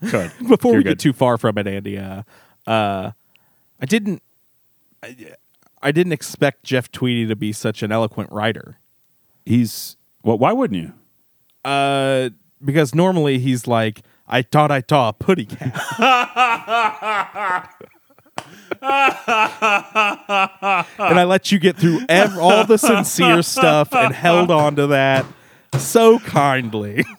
Before 0.48 0.72
You're 0.72 0.78
we 0.78 0.84
good. 0.84 0.90
get 0.92 0.98
too 0.98 1.12
far 1.12 1.36
from 1.36 1.58
it, 1.58 1.66
Andy, 1.66 1.98
uh, 1.98 2.22
uh, 2.66 3.10
I 3.78 3.86
didn't 3.86 4.22
I, 5.02 5.34
I 5.82 5.92
didn't 5.92 6.14
expect 6.14 6.64
Jeff 6.64 6.90
Tweedy 6.90 7.26
to 7.28 7.36
be 7.36 7.52
such 7.52 7.82
an 7.82 7.92
eloquent 7.92 8.32
writer. 8.32 8.78
he's 9.44 9.98
well. 10.24 10.38
Why 10.38 10.52
wouldn't 10.52 10.80
you? 10.82 10.94
Uh, 11.70 12.30
because 12.64 12.94
normally 12.94 13.38
he's 13.38 13.66
like, 13.66 14.00
I 14.26 14.40
thought 14.42 14.70
I 14.72 14.82
saw 14.88 15.10
a 15.10 15.12
putty 15.12 15.44
cat. 15.44 15.74
and 18.80 18.88
I 21.18 21.24
let 21.24 21.52
you 21.52 21.58
get 21.58 21.76
through 21.76 22.00
ev- 22.08 22.38
all 22.38 22.64
the 22.64 22.78
sincere 22.78 23.42
stuff 23.42 23.94
and 23.94 24.14
held 24.14 24.50
on 24.50 24.76
to 24.76 24.86
that 24.88 25.26
so 25.78 26.18
kindly. 26.20 27.04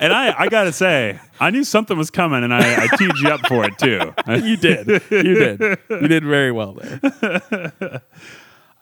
And 0.00 0.12
I, 0.12 0.34
I 0.38 0.48
gotta 0.48 0.72
say, 0.72 1.18
I 1.40 1.50
knew 1.50 1.62
something 1.64 1.96
was 1.96 2.10
coming, 2.10 2.42
and 2.44 2.52
I, 2.52 2.84
I 2.84 2.96
teed 2.96 3.12
you 3.20 3.28
up 3.30 3.46
for 3.46 3.64
it 3.64 3.78
too. 3.78 4.12
You 4.46 4.56
did. 4.56 4.86
You 5.10 5.34
did. 5.34 5.78
You 5.88 6.08
did 6.08 6.24
very 6.24 6.52
well 6.52 6.74
there. 6.74 8.02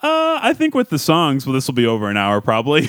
Uh, 0.05 0.41
I 0.43 0.53
think 0.53 0.75
with 0.75 0.89
the 0.89 0.99
songs, 0.99 1.47
well, 1.47 1.53
this 1.53 1.68
will 1.68 1.75
be 1.75 1.87
over 1.87 2.11
an 2.11 2.16
hour 2.16 2.41
probably. 2.41 2.89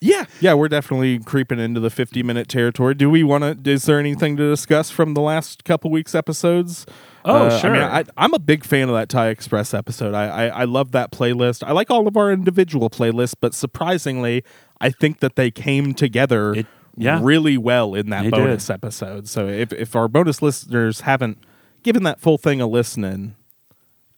Yeah. 0.00 0.24
Yeah, 0.40 0.54
we're 0.54 0.68
definitely 0.68 1.18
creeping 1.18 1.58
into 1.58 1.80
the 1.80 1.90
50 1.90 2.22
minute 2.22 2.46
territory. 2.48 2.94
Do 2.94 3.10
we 3.10 3.24
want 3.24 3.64
to, 3.64 3.70
is 3.70 3.84
there 3.86 3.98
anything 3.98 4.36
to 4.36 4.48
discuss 4.48 4.88
from 4.90 5.14
the 5.14 5.20
last 5.20 5.64
couple 5.64 5.90
weeks 5.90 6.14
episodes? 6.14 6.86
Oh, 7.24 7.46
Uh, 7.46 7.58
sure. 7.58 7.76
I, 7.76 8.04
I'm 8.16 8.34
a 8.34 8.38
big 8.38 8.64
fan 8.64 8.88
of 8.88 8.94
that 8.94 9.08
Thai 9.08 9.28
Express 9.28 9.74
episode. 9.74 10.14
I, 10.14 10.26
I, 10.46 10.46
I 10.60 10.64
love 10.64 10.92
that 10.92 11.10
playlist. 11.12 11.64
I 11.66 11.72
like 11.72 11.90
all 11.90 12.06
of 12.06 12.16
our 12.16 12.30
individual 12.32 12.88
playlists, 12.90 13.34
but 13.40 13.52
surprisingly, 13.54 14.44
I 14.82 14.90
think 14.90 15.20
that 15.20 15.36
they 15.36 15.50
came 15.50 15.94
together 15.94 16.52
It- 16.54 16.66
yeah. 16.96 17.20
really 17.22 17.56
well 17.56 17.94
in 17.94 18.10
that 18.10 18.24
They 18.24 18.30
bonus 18.30 18.66
did. 18.66 18.74
episode. 18.74 19.28
So 19.28 19.48
if, 19.48 19.72
if 19.72 19.96
our 19.96 20.08
bonus 20.08 20.42
listeners 20.42 21.00
haven't 21.00 21.38
given 21.82 22.02
that 22.02 22.20
full 22.20 22.36
thing 22.36 22.60
a 22.60 22.66
listening, 22.66 23.34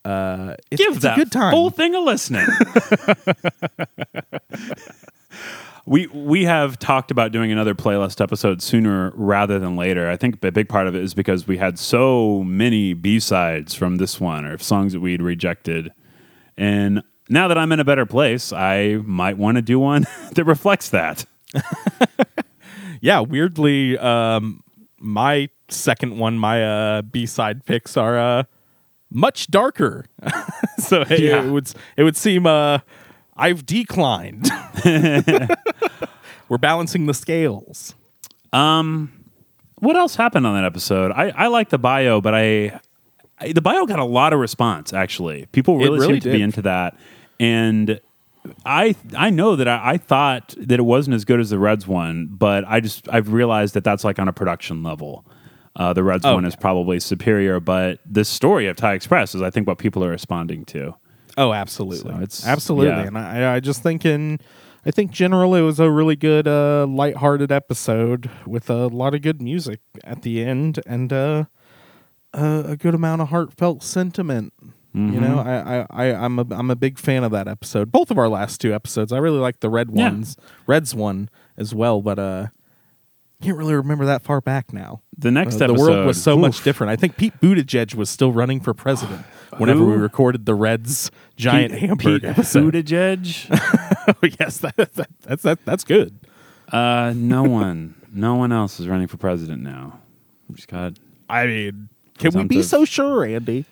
uh, 0.03 0.55
it's, 0.71 0.81
Give 0.83 0.93
it's 0.93 1.03
that 1.03 1.13
a 1.17 1.21
good 1.21 1.31
time. 1.31 1.51
full 1.51 1.69
thing 1.69 1.95
a 1.95 1.99
listening. 1.99 2.45
we 5.85 6.07
we 6.07 6.45
have 6.45 6.77
talked 6.79 7.11
about 7.11 7.31
doing 7.31 7.51
another 7.51 7.75
playlist 7.75 8.21
episode 8.21 8.61
sooner 8.61 9.11
rather 9.15 9.59
than 9.59 9.75
later. 9.75 10.09
I 10.09 10.15
think 10.17 10.43
a 10.43 10.51
big 10.51 10.67
part 10.69 10.87
of 10.87 10.95
it 10.95 11.03
is 11.03 11.13
because 11.13 11.47
we 11.47 11.57
had 11.57 11.77
so 11.79 12.43
many 12.43 12.93
B 12.93 13.19
sides 13.19 13.73
from 13.75 13.97
this 13.97 14.19
one 14.19 14.45
or 14.45 14.57
songs 14.57 14.93
that 14.93 14.99
we'd 14.99 15.21
rejected, 15.21 15.91
and 16.57 17.03
now 17.29 17.47
that 17.47 17.57
I'm 17.57 17.71
in 17.71 17.79
a 17.79 17.83
better 17.85 18.05
place, 18.05 18.51
I 18.53 18.99
might 19.03 19.37
want 19.37 19.55
to 19.57 19.61
do 19.61 19.79
one 19.79 20.05
that 20.33 20.43
reflects 20.45 20.89
that. 20.89 21.25
yeah, 23.01 23.19
weirdly, 23.21 23.97
um, 23.97 24.63
my 24.99 25.49
second 25.69 26.17
one, 26.17 26.37
my 26.37 26.63
uh, 26.97 27.01
B 27.01 27.25
side 27.25 27.65
picks 27.65 27.97
are 27.97 28.17
uh, 28.19 28.43
much 29.11 29.47
darker. 29.47 30.05
so 30.77 31.01
it, 31.01 31.19
Yeah. 31.19 31.43
it 31.43 31.49
would 31.51 31.71
it 31.97 32.03
would 32.03 32.17
seem 32.17 32.45
uh, 32.45 32.79
I've 33.35 33.65
declined. 33.65 34.49
We're 36.47 36.57
balancing 36.59 37.05
the 37.07 37.13
scales. 37.13 37.95
What 39.79 39.95
else 39.97 40.15
happened 40.15 40.47
on 40.47 40.55
that 40.55 40.63
episode? 40.65 41.11
I, 41.11 41.29
I 41.35 41.47
like 41.47 41.69
the 41.69 41.77
bio, 41.77 42.21
but 42.21 42.33
I, 42.33 42.79
I 43.39 43.51
the 43.51 43.61
bio 43.61 43.85
got 43.85 43.99
a 43.99 44.05
lot 44.05 44.31
of 44.33 44.39
response. 44.39 44.93
Actually, 44.93 45.47
people 45.51 45.77
really, 45.77 45.99
really 45.99 46.07
seemed 46.13 46.21
to 46.23 46.31
be 46.31 46.41
into 46.41 46.61
that, 46.63 46.95
and 47.39 47.99
I 48.65 48.95
I 49.15 49.29
know 49.29 49.55
that 49.55 49.67
I, 49.67 49.91
I 49.93 49.97
thought 49.97 50.53
that 50.57 50.79
it 50.79 50.83
wasn't 50.83 51.15
as 51.15 51.25
good 51.25 51.39
as 51.39 51.49
the 51.49 51.59
Reds 51.59 51.87
one, 51.87 52.27
but 52.31 52.63
I 52.67 52.79
just 52.79 53.07
I've 53.09 53.31
realized 53.33 53.73
that 53.73 53.83
that's 53.83 54.03
like 54.03 54.19
on 54.19 54.27
a 54.27 54.33
production 54.33 54.83
level. 54.83 55.25
Uh, 55.77 55.91
the 55.91 56.03
Reds 56.03 56.23
Oh, 56.25 56.35
one 56.35 56.45
is 56.45 56.55
probably 56.55 56.99
superior, 57.01 57.59
but 57.59 57.99
this 58.05 58.29
story 58.29 58.67
of 58.67 58.77
Thai 58.77 58.93
Express 58.93 59.35
is 59.35 59.41
I 59.41 59.49
think 59.49 59.67
what 59.67 59.77
people 59.77 60.03
are 60.05 60.09
responding 60.09 60.63
to. 60.65 60.95
Oh, 61.37 61.51
absolutely. 61.51 61.97
So 62.11 62.15
it's- 62.21 62.47
absolutely. 62.47 62.87
yeah. 62.91 63.01
And 63.07 63.17
I, 63.17 63.55
I 63.55 63.59
just 63.59 63.83
think 63.83 64.05
in, 64.05 64.39
I 64.85 64.91
think 64.91 65.11
generally 65.11 65.59
it 65.59 65.63
was 65.63 65.81
a 65.81 65.91
really 65.91 66.15
good, 66.15 66.47
uh, 66.47 66.85
lighthearted 66.87 67.51
episode 67.51 68.29
with 68.47 68.69
a 68.69 68.87
lot 68.87 69.13
of 69.13 69.21
good 69.21 69.41
music 69.41 69.81
at 70.05 70.21
the 70.21 70.45
end 70.45 70.79
and 70.85 71.11
uh, 71.11 71.43
a, 72.33 72.63
a 72.67 72.77
good 72.77 72.95
amount 72.95 73.21
of 73.23 73.27
heartfelt 73.27 73.83
sentiment. 73.83 74.53
You 74.95 75.19
know, 75.19 75.37
Mm-hmm. 75.43 75.47
I, 75.67 75.79
I, 75.81 75.87
I, 75.89 76.15
I'm 76.25 76.39
a, 76.39 76.45
I'm 76.51 76.71
a 76.71 76.75
big 76.75 76.97
fan 76.97 77.23
of 77.25 77.31
that 77.33 77.47
episode. 77.49 77.91
Both 77.91 78.11
of 78.11 78.17
our 78.17 78.29
last 78.29 78.61
two 78.61 78.73
episodes, 78.73 79.11
I 79.11 79.17
really 79.17 79.39
like 79.39 79.59
the 79.59 79.69
red 79.69 79.89
Yeah. 79.91 80.09
ones, 80.09 80.37
Reds 80.67 80.95
one 80.95 81.29
as 81.57 81.75
well, 81.75 82.01
but 82.01 82.17
uh, 82.17 82.47
can't 83.41 83.57
really 83.57 83.73
remember 83.75 84.05
that 84.05 84.23
far 84.23 84.39
back 84.39 84.71
now. 84.71 85.01
The 85.17 85.31
next 85.31 85.55
Uh, 85.55 85.59
the 85.59 85.65
episode, 85.73 85.79
world 85.89 86.07
was 86.07 86.21
so 86.21 86.37
much 86.37 86.63
different. 86.63 86.91
I 86.91 86.95
think 86.95 87.17
Pete 87.17 87.33
Buttigieg 87.41 87.93
was 87.95 88.09
still 88.09 88.31
running 88.31 88.61
for 88.61 88.73
president 88.73 89.25
whenever 89.57 89.79
Who? 89.79 89.87
we 89.91 89.97
recorded 89.97 90.45
the 90.45 90.55
Reds 90.55 91.11
giant 91.35 91.73
Pete, 91.73 91.81
hamburger 91.81 92.19
Pete 92.21 92.29
episode. 92.29 92.73
Buttigieg? 92.73 93.81
Oh, 94.07 94.13
yes, 94.39 94.59
that, 94.59 94.75
that, 94.77 95.07
that's 95.23 95.41
that, 95.41 95.65
that's 95.65 95.83
good. 95.83 96.13
uh, 96.71 97.11
no 97.15 97.41
one, 97.43 97.95
no 98.13 98.35
one 98.35 98.51
else 98.51 98.79
is 98.79 98.87
running 98.87 99.07
for 99.07 99.17
president 99.17 99.63
now. 99.63 99.99
Just 100.53 100.67
got 100.67 100.93
I 101.27 101.47
mean, 101.47 101.89
can 102.19 102.31
we 102.33 102.43
be 102.43 102.61
so 102.61 102.85
sure, 102.85 103.25
Andy? 103.25 103.65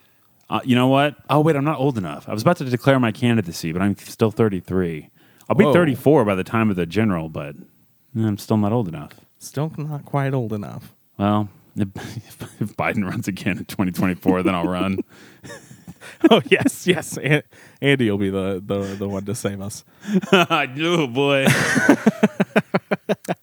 Uh, 0.53 0.61
you 0.63 0.75
know 0.75 0.87
what? 0.87 1.15
Oh 1.31 1.39
wait, 1.39 1.55
I'm 1.55 1.65
not 1.65 1.79
old 1.79 1.97
enough. 1.97 2.29
I 2.29 2.31
was 2.31 2.43
about 2.43 2.57
to 2.57 2.65
declare 2.65 2.99
my 2.99 3.11
candidacy, 3.11 3.71
but 3.71 3.81
I'm 3.81 3.97
still 3.97 4.29
33. 4.29 5.09
I'll 5.49 5.55
be 5.55 5.65
Whoa. 5.65 5.73
34 5.73 6.25
by 6.25 6.35
the 6.35 6.43
time 6.43 6.69
of 6.69 6.75
the 6.75 6.85
general, 6.85 7.27
but 7.27 7.55
eh, 7.55 8.19
I'm 8.19 8.37
still 8.37 8.57
not 8.57 8.71
old 8.71 8.87
enough. 8.87 9.13
Still 9.39 9.71
not 9.77 10.05
quite 10.05 10.31
old 10.31 10.53
enough. 10.53 10.93
Well, 11.17 11.49
if, 11.75 11.87
if 12.61 12.77
Biden 12.77 13.03
runs 13.03 13.27
again 13.27 13.57
in 13.57 13.65
2024, 13.65 14.43
then 14.43 14.53
I'll 14.53 14.67
run. 14.67 14.99
oh 16.29 16.43
yes, 16.45 16.85
yes. 16.85 17.17
An- 17.17 17.41
Andy 17.81 18.11
will 18.11 18.19
be 18.19 18.29
the, 18.29 18.61
the 18.63 18.95
the 18.95 19.09
one 19.09 19.25
to 19.25 19.33
save 19.33 19.59
us. 19.59 19.83
oh 20.31 21.07
boy. 21.07 21.47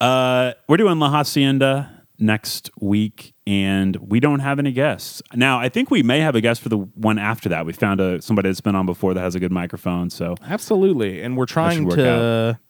uh, 0.01 0.53
we're 0.69 0.77
doing 0.77 1.01
La 1.01 1.11
Hacienda 1.11 2.05
next 2.21 2.71
week, 2.81 3.35
and 3.51 3.97
we 3.97 4.21
don't 4.21 4.39
have 4.39 4.61
any 4.61 4.71
guests 4.71 5.21
now. 5.35 5.59
I 5.59 5.69
think 5.69 5.91
we 5.91 6.05
may 6.05 6.21
have 6.21 6.37
a 6.37 6.41
guest 6.41 6.61
for 6.61 6.69
the 6.69 6.79
one 6.79 7.19
after 7.19 7.49
that. 7.49 7.67
We 7.67 7.73
found 7.73 8.01
a 8.01 8.23
somebody 8.23 8.49
that's 8.49 8.61
been 8.61 8.77
on 8.77 8.87
before 8.87 9.13
that 9.13 9.21
has 9.21 9.35
a 9.35 9.41
good 9.41 9.51
microphone. 9.51 10.09
So 10.09 10.37
Absolutely, 10.47 11.21
and 11.21 11.37
we're 11.37 11.47
trying 11.47 11.89
to 11.91 12.61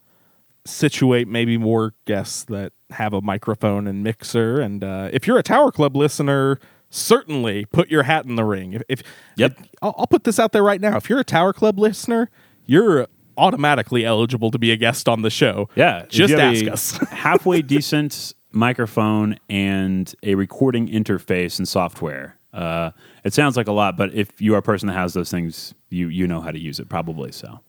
situate 0.65 1.27
maybe 1.27 1.55
more 1.57 1.93
guests 2.05 2.45
that 2.45 2.73
have 2.89 3.13
a 3.13 3.21
microphone 3.21 3.85
and 3.85 4.03
mixer. 4.03 4.59
And 4.59 4.83
uh, 4.83 5.09
if 5.13 5.27
you're 5.27 5.37
a 5.37 5.43
Tower 5.43 5.71
Club 5.71 5.95
listener, 5.95 6.59
certainly 6.89 7.65
put 7.65 7.89
your 7.89 8.03
hat 8.03 8.25
in 8.25 8.35
the 8.35 8.43
ring. 8.43 8.73
If, 8.73 8.81
if 8.89 9.03
Yep. 9.37 9.59
I'll, 9.83 9.93
I'll 9.99 10.07
put 10.07 10.23
this 10.23 10.39
out 10.39 10.51
there 10.51 10.63
right 10.63 10.81
now. 10.81 10.97
If 10.97 11.09
you're 11.09 11.19
a 11.19 11.23
Tower 11.23 11.53
Club 11.53 11.77
listener, 11.77 12.31
you're 12.65 13.07
automatically 13.37 14.03
eligible 14.03 14.49
to 14.49 14.57
be 14.57 14.71
a 14.71 14.75
guest 14.77 15.07
on 15.07 15.21
the 15.21 15.29
show. 15.29 15.69
Yeah, 15.75 16.05
just 16.09 16.33
ask 16.33 16.65
us. 16.67 16.91
halfway 17.11 17.61
decent 17.61 18.33
microphone 18.51 19.37
and 19.49 20.13
a 20.23 20.35
recording 20.35 20.87
interface 20.87 21.57
and 21.57 21.67
software. 21.67 22.37
Uh, 22.53 22.91
it 23.23 23.33
sounds 23.33 23.55
like 23.55 23.67
a 23.67 23.71
lot, 23.71 23.97
but 23.97 24.13
if 24.13 24.41
you 24.41 24.53
are 24.55 24.59
a 24.59 24.61
person 24.61 24.87
that 24.87 24.93
has 24.93 25.13
those 25.13 25.31
things, 25.31 25.73
you 25.89 26.09
you 26.09 26.27
know 26.27 26.41
how 26.41 26.51
to 26.51 26.59
use 26.59 26.79
it 26.79 26.89
probably. 26.89 27.31
So 27.31 27.59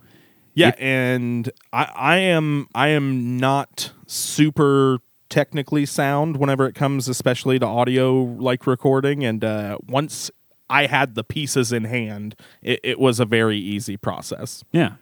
Yeah, 0.54 0.74
and 0.78 1.50
I, 1.72 1.84
I 1.94 2.16
am 2.18 2.68
I 2.74 2.88
am 2.88 3.36
not 3.36 3.92
super 4.06 4.98
technically 5.32 5.86
sound 5.86 6.36
whenever 6.36 6.66
it 6.66 6.74
comes, 6.74 7.08
especially 7.08 7.58
to 7.58 7.66
audio 7.66 8.12
like 8.22 8.66
recording. 8.66 9.24
And 9.24 9.42
uh, 9.42 9.78
once 9.88 10.30
I 10.68 10.86
had 10.86 11.14
the 11.14 11.24
pieces 11.24 11.72
in 11.72 11.84
hand, 11.84 12.36
it, 12.60 12.80
it 12.84 13.00
was 13.00 13.18
a 13.18 13.24
very 13.24 13.58
easy 13.58 13.96
process. 13.96 14.62
Yeah. 14.72 14.94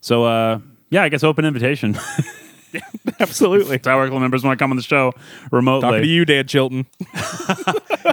So, 0.00 0.24
uh, 0.24 0.60
yeah, 0.90 1.02
I 1.02 1.10
guess 1.10 1.22
open 1.22 1.44
invitation. 1.44 1.98
Absolutely. 3.20 3.78
Tower 3.78 4.08
Club 4.08 4.20
members 4.20 4.44
want 4.44 4.58
to 4.58 4.62
come 4.62 4.70
on 4.70 4.76
the 4.76 4.82
show 4.82 5.12
remotely. 5.50 5.88
Talking 5.88 6.02
to 6.02 6.08
you, 6.08 6.24
Dan 6.24 6.46
Chilton. 6.46 6.86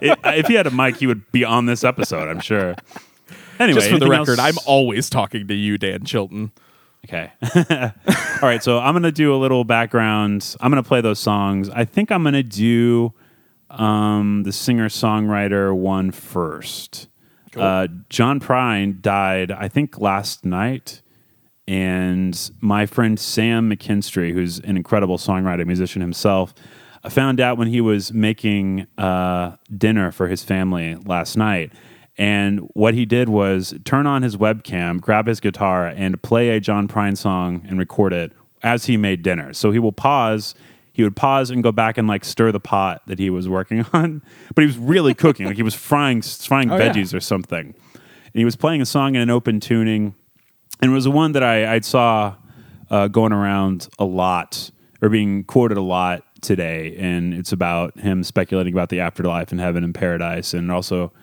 If 0.02 0.48
he 0.48 0.56
had 0.56 0.68
a 0.68 0.72
mic, 0.72 0.98
he 0.98 1.08
would 1.08 1.32
be 1.32 1.46
on 1.46 1.66
this 1.66 1.84
episode, 1.84 2.28
I'm 2.28 2.42
sure. 2.42 2.76
Anyway, 3.60 3.80
Just 3.80 3.92
for 3.92 4.00
the 4.00 4.06
anything 4.06 4.10
record, 4.10 4.40
else? 4.40 4.58
I'm 4.58 4.58
always 4.66 5.10
talking 5.10 5.48
to 5.48 5.54
you, 5.54 5.78
Dan 5.78 6.04
Chilton. 6.04 6.52
Okay. 7.06 7.32
All 7.56 8.50
right. 8.50 8.62
So 8.64 8.80
I'm 8.80 8.94
going 8.94 9.04
to 9.04 9.12
do 9.12 9.34
a 9.34 9.38
little 9.38 9.64
background. 9.64 10.56
I'm 10.60 10.72
going 10.72 10.82
to 10.84 10.88
play 10.88 11.00
those 11.00 11.20
songs. 11.20 11.70
I 11.70 11.86
think 11.86 12.12
I'm 12.12 12.24
going 12.24 12.34
to 12.34 12.44
do 12.44 13.14
um, 13.70 14.44
the 14.44 14.52
singer 14.52 14.90
songwriter 14.90 15.74
one 15.74 16.12
first. 16.12 17.08
Uh, 17.56 17.88
John 18.10 18.40
Prine 18.40 19.00
died, 19.00 19.52
I 19.52 19.68
think, 19.68 20.00
last 20.00 20.44
night. 20.44 21.03
And 21.68 22.52
my 22.60 22.86
friend 22.86 23.20
Sam 23.20 23.70
McKinstry, 23.70 24.34
who's 24.34 24.60
an 24.60 24.76
incredible 24.78 25.18
songwriter, 25.18 25.66
musician 25.66 26.02
himself, 26.02 26.54
I 27.04 27.10
found 27.10 27.40
out 27.40 27.58
when 27.58 27.68
he 27.68 27.82
was 27.82 28.14
making 28.14 28.88
uh, 28.98 29.56
dinner 29.76 30.12
for 30.12 30.28
his 30.28 30.44
family 30.44 30.96
last 31.06 31.38
night. 31.38 31.72
And 32.18 32.60
what 32.74 32.94
he 32.94 33.06
did 33.06 33.28
was 33.30 33.74
turn 33.86 34.06
on 34.08 34.22
his 34.22 34.38
webcam, 34.38 35.02
grab 35.02 35.26
his 35.28 35.40
guitar, 35.40 35.88
and 35.88 36.22
play 36.22 36.50
a 36.50 36.60
John 36.60 36.88
Prine 36.88 37.18
song 37.18 37.66
and 37.68 37.80
record 37.80 38.14
it 38.14 38.32
as 38.62 38.86
he 38.86 38.98
made 38.98 39.24
dinner. 39.24 39.52
So 39.54 39.72
he 39.72 39.80
will 39.80 39.92
pause. 39.92 40.54
He 40.94 41.02
would 41.04 41.16
pause 41.16 41.50
and 41.50 41.64
go 41.64 41.72
back 41.72 41.98
and 41.98 42.08
like 42.08 42.24
stir 42.24 42.52
the 42.52 42.60
pot 42.60 43.02
that 43.08 43.18
he 43.18 43.30
was 43.32 43.50
working 43.50 43.84
on, 43.94 44.22
but 44.54 44.62
he 44.62 44.68
was 44.68 44.78
really 44.78 45.14
cooking. 45.16 45.48
Like 45.48 45.56
he 45.56 45.64
was 45.64 45.74
frying 45.74 46.22
frying 46.22 46.70
Oh, 46.70 46.78
yeah. 46.78 46.94
veggies 46.94 47.14
or 47.16 47.20
something. 47.20 47.74
And 47.96 48.40
he 48.40 48.46
was 48.46 48.56
playing 48.56 48.82
a 48.82 48.86
song 48.86 49.16
in 49.16 49.22
an 49.22 49.30
open 49.32 49.60
tuning, 49.60 50.14
and 50.84 50.92
it 50.92 50.94
was 50.94 51.06
the 51.06 51.12
one 51.12 51.32
that 51.32 51.44
I, 51.44 51.76
I 51.76 51.80
saw 51.80 52.36
uh, 52.92 53.08
going 53.08 53.32
around 53.32 53.88
a 53.98 54.04
lot 54.04 54.70
or 55.02 55.08
being 55.08 55.46
quoted 55.46 55.78
a 55.78 55.82
lot 55.82 56.26
today. 56.42 56.98
And 57.00 57.34
it's 57.34 57.54
about 57.54 57.98
him 57.98 58.22
speculating 58.22 58.74
about 58.74 58.90
the 58.90 59.00
afterlife 59.00 59.54
and 59.54 59.62
heaven 59.62 59.86
and 59.86 59.96
paradise, 59.96 60.54
and 60.54 60.70
also 60.70 61.14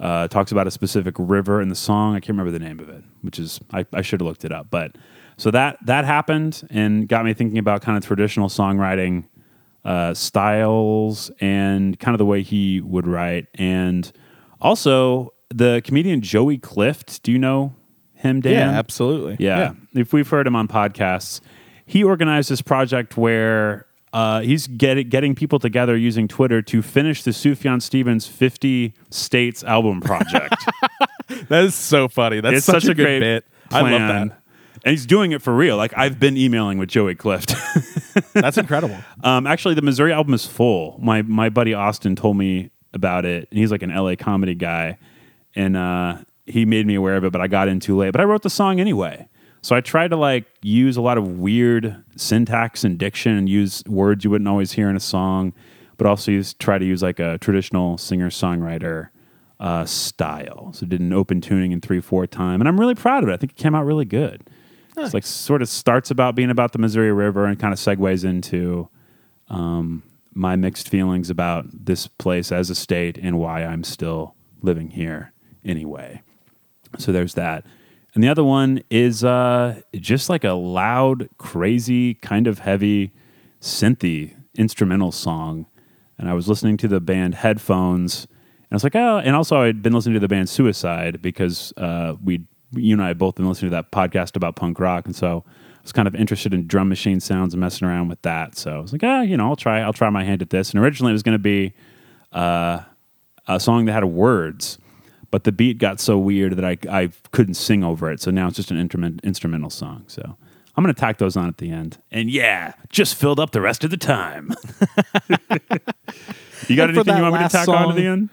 uh, 0.00 0.28
talks 0.28 0.52
about 0.52 0.66
a 0.66 0.70
specific 0.70 1.16
river 1.18 1.60
in 1.60 1.68
the 1.68 1.74
song. 1.74 2.14
I 2.14 2.20
can't 2.20 2.30
remember 2.30 2.50
the 2.50 2.64
name 2.64 2.80
of 2.80 2.88
it, 2.88 3.04
which 3.20 3.38
is 3.38 3.60
I, 3.74 3.84
I 3.92 4.00
should 4.00 4.22
have 4.22 4.26
looked 4.26 4.42
it 4.42 4.52
up. 4.52 4.68
But 4.70 4.96
so 5.36 5.50
that 5.50 5.76
that 5.84 6.06
happened 6.06 6.66
and 6.70 7.06
got 7.06 7.26
me 7.26 7.34
thinking 7.34 7.58
about 7.58 7.82
kind 7.82 7.98
of 7.98 8.06
traditional 8.06 8.48
songwriting 8.48 9.24
uh, 9.84 10.14
styles 10.14 11.30
and 11.42 12.00
kind 12.00 12.14
of 12.14 12.18
the 12.18 12.24
way 12.24 12.40
he 12.40 12.80
would 12.80 13.06
write, 13.06 13.48
and 13.52 14.10
also 14.62 15.34
the 15.50 15.82
comedian 15.84 16.22
Joey 16.22 16.56
Clift. 16.56 17.22
Do 17.22 17.32
you 17.32 17.38
know 17.38 17.74
him, 18.24 18.40
Dan? 18.40 18.52
Yeah, 18.52 18.78
absolutely. 18.78 19.36
Yeah. 19.38 19.74
If 19.94 20.12
we've 20.12 20.28
heard 20.28 20.46
him 20.46 20.56
on 20.56 20.68
podcasts, 20.68 21.40
he 21.86 22.02
organized 22.02 22.50
this 22.50 22.62
project 22.62 23.16
where 23.16 23.86
uh, 24.12 24.40
he's 24.40 24.66
get, 24.66 25.08
getting 25.10 25.34
people 25.34 25.58
together 25.58 25.96
using 25.96 26.28
Twitter 26.28 26.62
to 26.62 26.82
finish 26.82 27.22
the 27.22 27.32
Sufjan 27.32 27.82
Stevens 27.82 28.26
50 28.26 28.94
States 29.10 29.62
album 29.64 30.00
project. 30.00 30.54
That 31.48 31.64
is 31.64 31.74
so 31.74 32.08
funny. 32.08 32.40
That's 32.40 32.58
it's 32.58 32.66
such, 32.66 32.82
such, 32.82 32.90
a, 32.90 32.94
good 32.94 33.04
great 33.04 33.20
bit. 33.20 33.44
Plan. 33.70 33.84
I 33.84 33.90
love 33.90 34.00
that. 34.28 34.42
And 34.84 34.90
he's 34.90 35.06
doing 35.06 35.32
it 35.32 35.40
for 35.40 35.54
real. 35.54 35.76
Like 35.76 35.96
I've 35.96 36.20
been 36.20 36.36
emailing 36.36 36.78
with 36.78 36.90
Joey 36.90 37.14
Clift. 37.14 37.54
That's 38.34 38.58
incredible. 38.58 38.98
um, 39.22 39.46
actually, 39.46 39.74
the 39.74 39.82
Missouri 39.82 40.12
album 40.12 40.34
is 40.34 40.46
full. 40.46 40.98
My 41.02 41.22
my 41.22 41.48
buddy 41.48 41.72
Austin 41.72 42.14
told 42.16 42.36
me 42.36 42.70
about 42.92 43.24
it, 43.24 43.48
and 43.50 43.58
he's 43.58 43.70
like 43.70 43.82
an 43.82 43.94
LA 43.94 44.16
comedy 44.16 44.54
guy, 44.54 44.98
and 45.54 45.76
uh, 45.76 46.18
he 46.46 46.64
made 46.64 46.86
me 46.86 46.94
aware 46.94 47.16
of 47.16 47.24
it. 47.24 47.32
But 47.32 47.40
I 47.40 47.46
got 47.46 47.68
in 47.68 47.80
too 47.80 47.96
late. 47.96 48.12
But 48.12 48.20
I 48.20 48.24
wrote 48.24 48.42
the 48.42 48.50
song 48.50 48.80
anyway. 48.80 49.28
So 49.62 49.74
I 49.74 49.80
tried 49.80 50.08
to 50.08 50.16
like 50.16 50.44
use 50.62 50.96
a 50.98 51.00
lot 51.00 51.16
of 51.16 51.38
weird 51.38 52.04
syntax 52.16 52.84
and 52.84 52.98
diction 52.98 53.36
and 53.36 53.48
use 53.48 53.82
words 53.86 54.22
you 54.22 54.30
wouldn't 54.30 54.48
always 54.48 54.72
hear 54.72 54.90
in 54.90 54.96
a 54.96 55.00
song, 55.00 55.54
but 55.96 56.06
also 56.06 56.32
use, 56.32 56.52
try 56.52 56.76
to 56.76 56.84
use 56.84 57.02
like 57.02 57.18
a 57.18 57.38
traditional 57.38 57.96
singer 57.96 58.28
songwriter 58.28 59.08
uh, 59.60 59.86
style. 59.86 60.70
So 60.74 60.84
did 60.84 61.00
an 61.00 61.14
open 61.14 61.40
tuning 61.40 61.72
in 61.72 61.80
three 61.80 62.02
four 62.02 62.26
time, 62.26 62.60
and 62.60 62.68
I'm 62.68 62.78
really 62.78 62.94
proud 62.94 63.22
of 63.22 63.30
it. 63.30 63.32
I 63.32 63.36
think 63.38 63.52
it 63.52 63.56
came 63.58 63.74
out 63.74 63.86
really 63.86 64.04
good. 64.04 64.42
It's 64.96 65.14
like 65.14 65.24
sort 65.24 65.62
of 65.62 65.68
starts 65.68 66.10
about 66.10 66.34
being 66.34 66.50
about 66.50 66.72
the 66.72 66.78
Missouri 66.78 67.12
River 67.12 67.46
and 67.46 67.58
kind 67.58 67.72
of 67.72 67.80
segues 67.80 68.24
into 68.24 68.88
um, 69.48 70.02
my 70.34 70.56
mixed 70.56 70.88
feelings 70.88 71.30
about 71.30 71.64
this 71.72 72.06
place 72.06 72.52
as 72.52 72.70
a 72.70 72.74
state 72.74 73.18
and 73.18 73.38
why 73.38 73.64
I'm 73.64 73.82
still 73.82 74.34
living 74.60 74.90
here 74.90 75.32
anyway. 75.64 76.22
So 76.98 77.12
there's 77.12 77.34
that. 77.34 77.64
And 78.14 78.22
the 78.22 78.28
other 78.28 78.44
one 78.44 78.82
is 78.90 79.24
uh, 79.24 79.80
just 79.94 80.28
like 80.28 80.44
a 80.44 80.52
loud, 80.52 81.28
crazy, 81.38 82.14
kind 82.14 82.46
of 82.46 82.60
heavy, 82.60 83.12
synthy 83.60 84.34
instrumental 84.56 85.12
song. 85.12 85.66
And 86.18 86.28
I 86.28 86.34
was 86.34 86.48
listening 86.48 86.76
to 86.78 86.88
the 86.88 87.00
band 87.00 87.34
Headphones, 87.34 88.24
and 88.24 88.68
I 88.70 88.74
was 88.76 88.84
like, 88.84 88.94
oh, 88.94 89.18
and 89.18 89.34
also 89.34 89.62
I'd 89.62 89.82
been 89.82 89.92
listening 89.92 90.14
to 90.14 90.20
the 90.20 90.28
band 90.28 90.48
Suicide 90.48 91.20
because 91.20 91.72
uh, 91.76 92.14
we, 92.22 92.42
you 92.72 92.94
and 92.94 93.02
I 93.02 93.08
had 93.08 93.18
both 93.18 93.34
been 93.34 93.48
listening 93.48 93.72
to 93.72 93.76
that 93.76 93.90
podcast 93.90 94.36
about 94.36 94.54
punk 94.54 94.78
rock, 94.78 95.06
and 95.06 95.16
so 95.16 95.44
I 95.46 95.82
was 95.82 95.92
kind 95.92 96.06
of 96.06 96.14
interested 96.14 96.54
in 96.54 96.68
drum 96.68 96.88
machine 96.88 97.18
sounds 97.18 97.52
and 97.52 97.60
messing 97.60 97.88
around 97.88 98.08
with 98.08 98.22
that. 98.22 98.56
So 98.56 98.76
I 98.76 98.78
was 98.78 98.92
like, 98.92 99.02
ah, 99.02 99.22
you 99.22 99.36
know, 99.36 99.48
I'll 99.48 99.56
try, 99.56 99.80
I'll 99.80 99.92
try 99.92 100.08
my 100.08 100.24
hand 100.24 100.40
at 100.40 100.50
this. 100.50 100.70
And 100.70 100.80
originally 100.80 101.10
it 101.10 101.14
was 101.14 101.22
going 101.22 101.34
to 101.34 101.38
be 101.38 101.74
uh, 102.32 102.80
a 103.46 103.60
song 103.60 103.84
that 103.86 103.92
had 103.92 104.04
words, 104.04 104.78
but 105.34 105.42
the 105.42 105.50
beat 105.50 105.78
got 105.78 105.98
so 105.98 106.16
weird 106.16 106.54
that 106.56 106.64
I, 106.64 106.78
I 106.88 107.10
couldn't 107.32 107.54
sing 107.54 107.82
over 107.82 108.08
it. 108.08 108.20
So 108.20 108.30
now 108.30 108.46
it's 108.46 108.54
just 108.54 108.70
an 108.70 108.78
instrument, 108.78 109.20
instrumental 109.24 109.68
song. 109.68 110.04
So 110.06 110.22
I'm 110.76 110.84
going 110.84 110.94
to 110.94 111.00
tack 111.00 111.18
those 111.18 111.36
on 111.36 111.48
at 111.48 111.58
the 111.58 111.72
end. 111.72 111.98
And 112.12 112.30
yeah, 112.30 112.74
just 112.88 113.16
filled 113.16 113.40
up 113.40 113.50
the 113.50 113.60
rest 113.60 113.82
of 113.82 113.90
the 113.90 113.96
time. 113.96 114.54
you 116.68 116.76
got 116.76 116.88
anything 116.90 117.16
you 117.16 117.22
want 117.22 117.34
me 117.34 117.42
to 117.42 117.48
tack 117.48 117.66
on 117.66 117.88
to 117.88 118.00
the 118.00 118.06
end? 118.06 118.28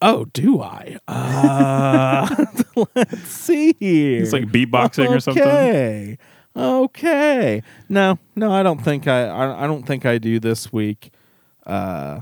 Oh, 0.00 0.26
do 0.26 0.62
I? 0.62 0.98
Uh, 1.08 2.44
let's 2.94 3.26
see 3.26 3.74
here. 3.80 4.22
It's 4.22 4.32
like 4.32 4.44
beatboxing 4.44 5.08
or 5.08 5.18
something. 5.18 5.42
Okay. 5.42 6.16
Okay. 6.54 7.60
No, 7.88 8.20
no, 8.36 8.52
I 8.52 8.62
don't 8.62 8.84
think 8.84 9.08
I. 9.08 9.26
I, 9.26 9.64
I 9.64 9.66
don't 9.66 9.84
think 9.84 10.06
I 10.06 10.18
do 10.18 10.38
this 10.38 10.72
week. 10.72 11.10
Uh, 11.66 12.20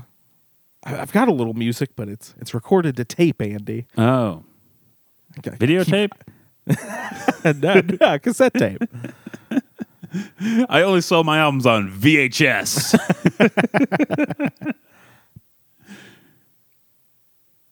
I've 0.83 1.11
got 1.11 1.27
a 1.27 1.33
little 1.33 1.53
music, 1.53 1.89
but 1.95 2.07
it's 2.09 2.33
it's 2.39 2.53
recorded 2.53 2.95
to 2.97 3.05
tape, 3.05 3.41
Andy. 3.41 3.85
Oh, 3.97 4.43
Okay. 5.39 5.51
videotape? 5.57 6.09
no, 7.61 7.81
no, 8.01 8.19
cassette 8.19 8.53
tape. 8.53 8.81
I 10.69 10.81
only 10.81 11.01
sold 11.01 11.25
my 11.25 11.37
albums 11.39 11.65
on 11.67 11.89
VHS. 11.91 12.95
Is 12.99 14.73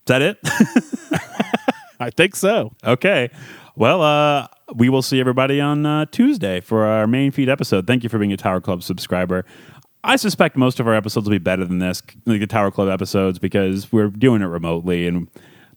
that 0.05 0.21
it? 0.21 0.37
I 1.99 2.09
think 2.11 2.35
so. 2.35 2.71
Okay. 2.85 3.29
Well, 3.75 4.01
uh, 4.01 4.47
we 4.75 4.89
will 4.89 5.01
see 5.01 5.19
everybody 5.19 5.59
on 5.59 5.85
uh, 5.85 6.05
Tuesday 6.11 6.61
for 6.61 6.85
our 6.85 7.07
main 7.07 7.31
feed 7.31 7.49
episode. 7.49 7.87
Thank 7.87 8.03
you 8.03 8.09
for 8.09 8.19
being 8.19 8.33
a 8.33 8.37
Tower 8.37 8.61
Club 8.61 8.83
subscriber. 8.83 9.45
I 10.03 10.15
suspect 10.15 10.55
most 10.55 10.79
of 10.79 10.87
our 10.87 10.93
episodes 10.93 11.25
will 11.25 11.31
be 11.35 11.37
better 11.39 11.65
than 11.65 11.79
this, 11.79 12.01
like 12.25 12.39
the 12.39 12.47
Tower 12.47 12.71
Club 12.71 12.87
episodes, 12.89 13.39
because 13.39 13.91
we're 13.91 14.07
doing 14.07 14.41
it 14.41 14.45
remotely 14.45 15.07
and 15.07 15.27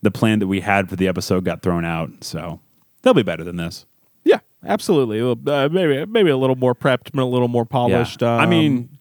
the 0.03 0.11
plan 0.11 0.39
that 0.39 0.47
we 0.47 0.61
had 0.61 0.89
for 0.89 0.97
the 0.97 1.09
episode 1.09 1.45
got 1.45 1.63
thrown 1.63 1.85
out. 1.85 2.11
So 2.23 2.61
they'll 3.03 3.15
be 3.15 3.23
better 3.23 3.45
than 3.45 3.57
this. 3.57 3.87
Yeah, 4.25 4.41
absolutely. 4.65 5.21
Uh, 5.21 5.69
maybe 5.71 6.05
maybe 6.07 6.31
a 6.31 6.37
little 6.37 6.57
more 6.57 6.75
prepped, 6.75 7.19
a 7.19 7.25
little 7.25 7.49
more 7.49 7.65
Yeah. 7.65 7.73
polished. 7.73 8.23
I 8.23 8.45
um, 8.45 8.51
mean, 8.51 8.99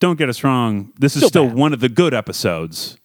don't 0.00 0.18
get 0.18 0.28
us 0.28 0.44
wrong. 0.44 0.92
This 0.98 1.16
is 1.16 1.26
still 1.26 1.46
bad. 1.46 1.56
one 1.56 1.72
of 1.72 1.80
the 1.80 1.88
good 1.88 2.14
episodes. 2.14 2.96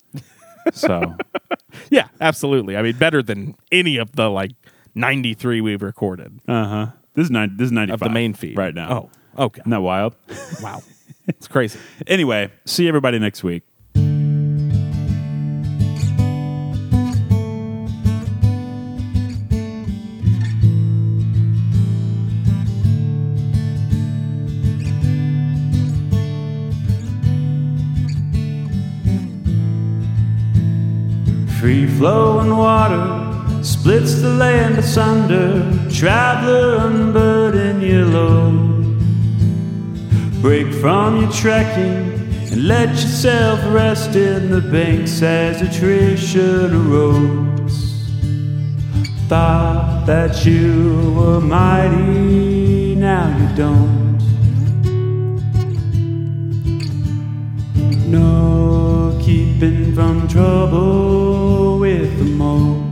So 0.74 1.16
yeah, 1.90 2.08
absolutely. 2.22 2.78
I 2.78 2.82
mean, 2.82 2.98
better 2.98 3.22
than 3.24 3.56
any 3.72 3.98
of 3.98 4.14
the 4.14 4.30
like 4.30 4.52
ninety 4.96 5.34
three 5.34 5.60
we've 5.62 5.82
recorded 5.82 6.40
uh 6.48 6.66
huh. 6.68 6.88
This 7.16 7.26
is 7.26 7.32
nine. 7.32 7.58
This 7.58 7.66
is 7.68 7.72
ninety 7.72 7.94
of 7.94 8.00
the 8.00 8.10
main 8.10 8.34
feed 8.34 8.58
right 8.58 8.74
now. 8.74 9.10
Oh, 9.38 9.46
okay. 9.46 9.62
Isn't 9.62 9.72
that 9.72 9.82
wild? 9.82 10.16
Wow, 10.62 10.82
it's 11.28 11.48
crazy. 11.48 11.80
anyway, 12.08 12.52
see 12.66 12.88
everybody 12.88 13.20
next 13.20 13.44
week. 13.44 13.64
Free 31.60 31.88
flowing 31.88 32.58
water 32.58 33.64
splits 33.64 34.16
the 34.16 34.28
land 34.28 34.78
asunder. 34.78 35.90
Traveler, 35.90 36.88
unburden 36.88 37.80
your 37.82 38.06
load. 38.06 38.83
Break 40.44 40.74
from 40.74 41.22
your 41.22 41.32
trekking 41.32 42.20
and 42.52 42.68
let 42.68 42.90
yourself 42.90 43.62
rest 43.74 44.18
in 44.18 44.52
the 44.52 44.60
banks 44.60 45.22
as 45.22 45.62
attrition 45.62 46.92
arose. 46.92 48.10
Thought 49.30 50.04
that 50.06 50.46
you 50.46 51.14
were 51.16 51.40
mighty, 51.40 52.94
now 52.96 53.30
you 53.38 53.56
don't. 53.56 54.20
No 58.12 59.18
keeping 59.24 59.96
from 59.96 60.28
trouble 60.28 61.80
with 61.80 62.18
the 62.18 62.26
moat. 62.26 62.83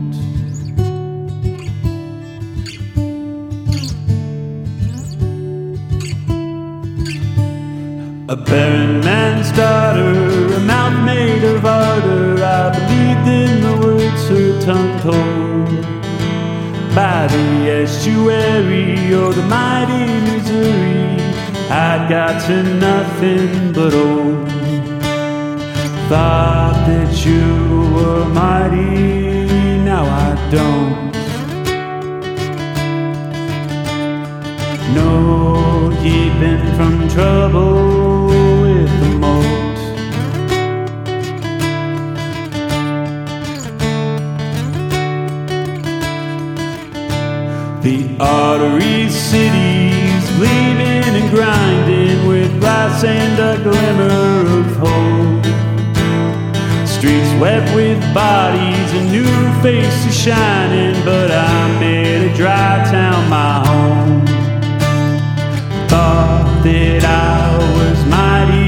A 8.31 8.35
barren 8.37 9.01
man's 9.01 9.51
daughter, 9.51 10.53
a 10.53 10.59
mouth 10.61 11.03
made 11.03 11.43
of 11.43 11.65
ardor. 11.65 12.41
I 12.41 12.69
believed 12.77 13.27
in 13.27 13.61
the 13.61 13.75
words 13.85 14.29
her 14.29 14.61
tongue 14.61 14.97
told. 15.01 15.85
By 16.95 17.27
the 17.27 17.69
estuary 17.81 19.13
or 19.13 19.33
the 19.33 19.43
mighty 19.47 20.05
Missouri, 20.31 21.19
I'd 21.69 22.07
got 22.07 22.41
to 22.45 22.63
nothing 22.63 23.73
but 23.73 23.93
old. 23.93 24.47
Thought 26.07 26.85
that 26.87 27.25
you 27.25 27.43
were 27.95 28.23
mighty, 28.29 29.83
now 29.83 30.05
I 30.05 30.31
don't. 30.49 31.11
No 34.95 35.91
keeping 36.01 36.63
from 36.77 37.09
trouble 37.09 37.90
Artery 48.21 49.09
cities 49.09 50.29
gleaming 50.37 51.03
and 51.19 51.29
grinding 51.31 52.27
with 52.27 52.51
glass 52.59 53.03
and 53.03 53.39
a 53.39 53.63
glimmer 53.63 54.59
of 54.59 54.67
hope. 54.77 55.45
Streets 56.87 57.33
wet 57.41 57.63
with 57.75 57.99
bodies 58.13 58.93
and 58.93 59.11
new 59.11 59.61
faces 59.63 60.15
shining, 60.15 61.03
but 61.03 61.31
I 61.31 61.79
made 61.79 62.31
a 62.31 62.35
dry 62.35 62.83
town 62.91 63.27
my 63.27 63.65
home 63.65 64.41
thought 65.91 66.61
that 66.63 67.03
I 67.03 67.57
was 67.77 67.99
mighty, 68.05 68.60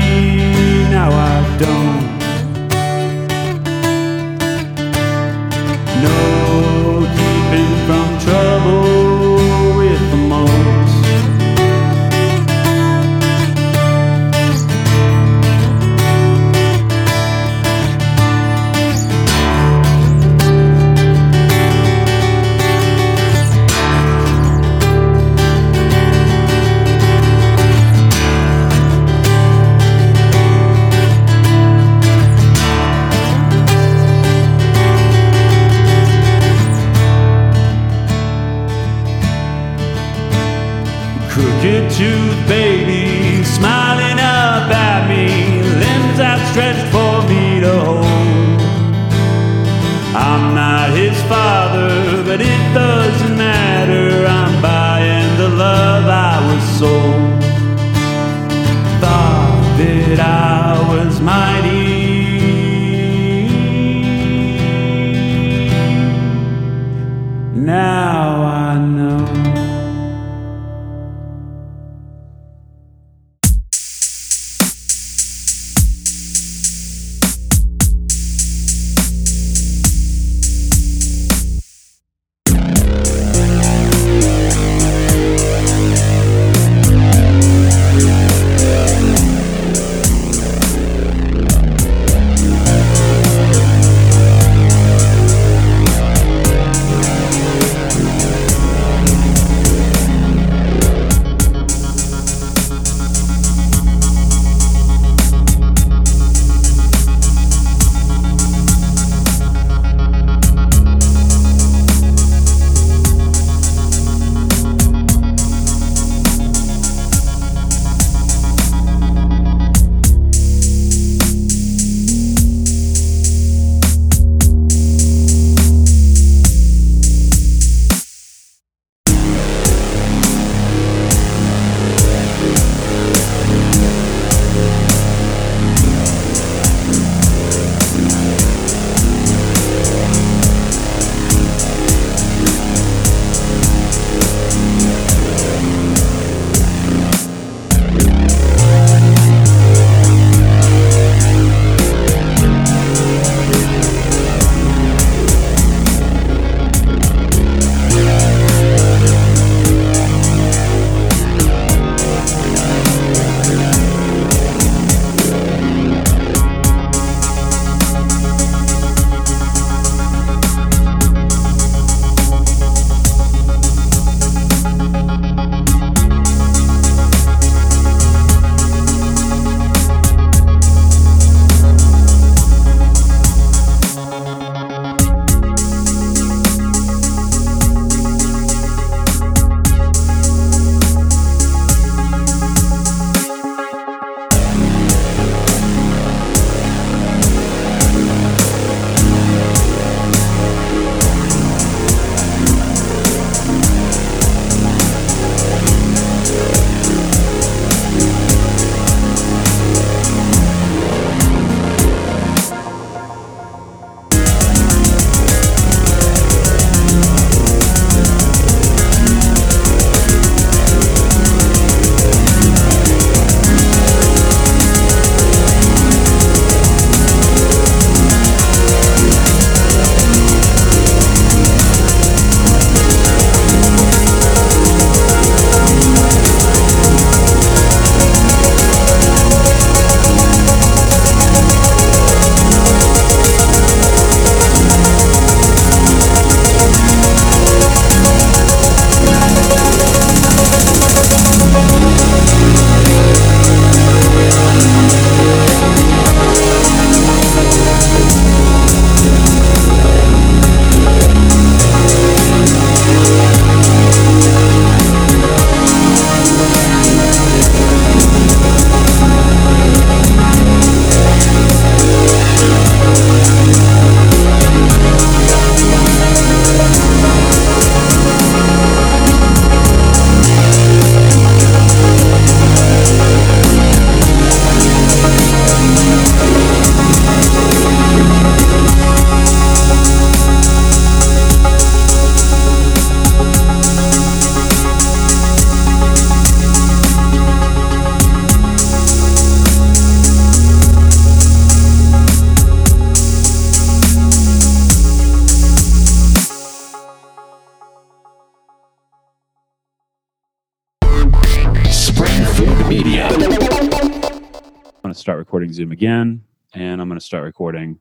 again, 315.74 316.24
and 316.54 316.80
I'm 316.80 316.88
going 316.88 317.00
to 317.00 317.06
start 317.06 317.24
recording. 317.24 317.80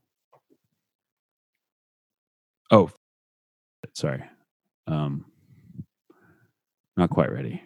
Oh, 2.71 2.91
sorry. 3.93 4.25
Um, 4.87 5.27
not 6.97 7.11
quite 7.11 7.31
ready. 7.31 7.63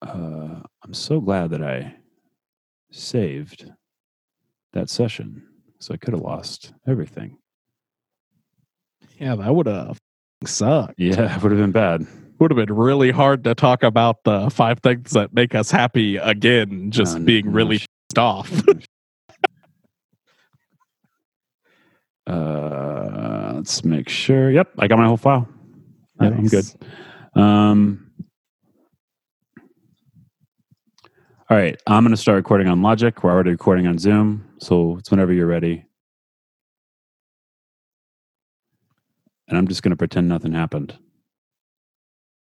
Uh, 0.00 0.60
I'm 0.84 0.94
so 0.94 1.20
glad 1.20 1.50
that 1.50 1.62
I 1.62 1.96
saved 2.92 3.70
that 4.72 4.88
session, 4.88 5.42
so 5.80 5.94
I 5.94 5.96
could 5.96 6.14
have 6.14 6.22
lost 6.22 6.74
everything. 6.86 7.38
Yeah, 9.18 9.34
that 9.34 9.54
would 9.54 9.66
have 9.66 9.98
sucked. 10.44 10.94
Yeah, 10.98 11.36
it 11.36 11.42
would 11.42 11.52
have 11.52 11.60
been 11.60 11.72
bad. 11.72 12.06
Would 12.44 12.50
have 12.50 12.66
been 12.66 12.76
really 12.76 13.10
hard 13.10 13.42
to 13.44 13.54
talk 13.54 13.82
about 13.82 14.22
the 14.24 14.50
five 14.50 14.80
things 14.80 15.12
that 15.12 15.32
make 15.32 15.54
us 15.54 15.70
happy 15.70 16.18
again, 16.18 16.90
just 16.90 17.14
No, 17.14 17.20
no, 17.20 17.24
being 17.24 17.46
no, 17.46 17.52
really 17.52 17.78
pissed 17.78 18.18
off. 18.18 18.52
Uh, 22.26 23.52
let's 23.54 23.84
make 23.84 24.08
sure. 24.08 24.50
Yep, 24.50 24.72
I 24.78 24.88
got 24.88 24.98
my 24.98 25.06
whole 25.06 25.18
file. 25.18 25.46
Yeah, 26.20 26.28
I'm 26.28 26.46
good. 26.46 26.64
Um, 27.34 28.10
all 31.50 31.56
right, 31.56 31.78
I'm 31.86 32.02
going 32.02 32.14
to 32.14 32.20
start 32.20 32.36
recording 32.36 32.66
on 32.68 32.80
Logic. 32.82 33.22
We're 33.22 33.30
already 33.30 33.50
recording 33.50 33.86
on 33.86 33.98
Zoom, 33.98 34.48
so 34.58 34.96
it's 34.98 35.10
whenever 35.10 35.34
you're 35.34 35.46
ready. 35.46 35.84
And 39.48 39.56
I'm 39.58 39.68
just 39.68 39.82
going 39.82 39.90
to 39.90 39.96
pretend 39.96 40.28
nothing 40.28 40.52
happened. 40.52 40.98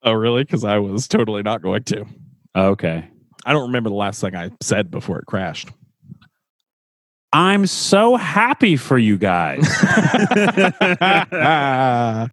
Oh, 0.07 0.13
really? 0.13 0.45
Because 0.45 0.63
I 0.63 0.77
was 0.77 1.09
totally 1.09 1.43
not 1.43 1.61
going 1.61 1.83
to. 1.83 2.05
Okay. 2.55 3.09
I 3.45 3.51
don't 3.51 3.63
remember 3.63 3.89
the 3.89 3.97
last 3.97 4.21
thing 4.21 4.37
I 4.37 4.51
said 4.61 4.89
before 4.89 5.19
it 5.19 5.25
crashed. 5.25 5.67
I'm 7.33 7.67
so 7.67 8.15
happy 8.15 8.77
for 8.77 8.97
you 8.97 9.17
guys. 9.17 9.67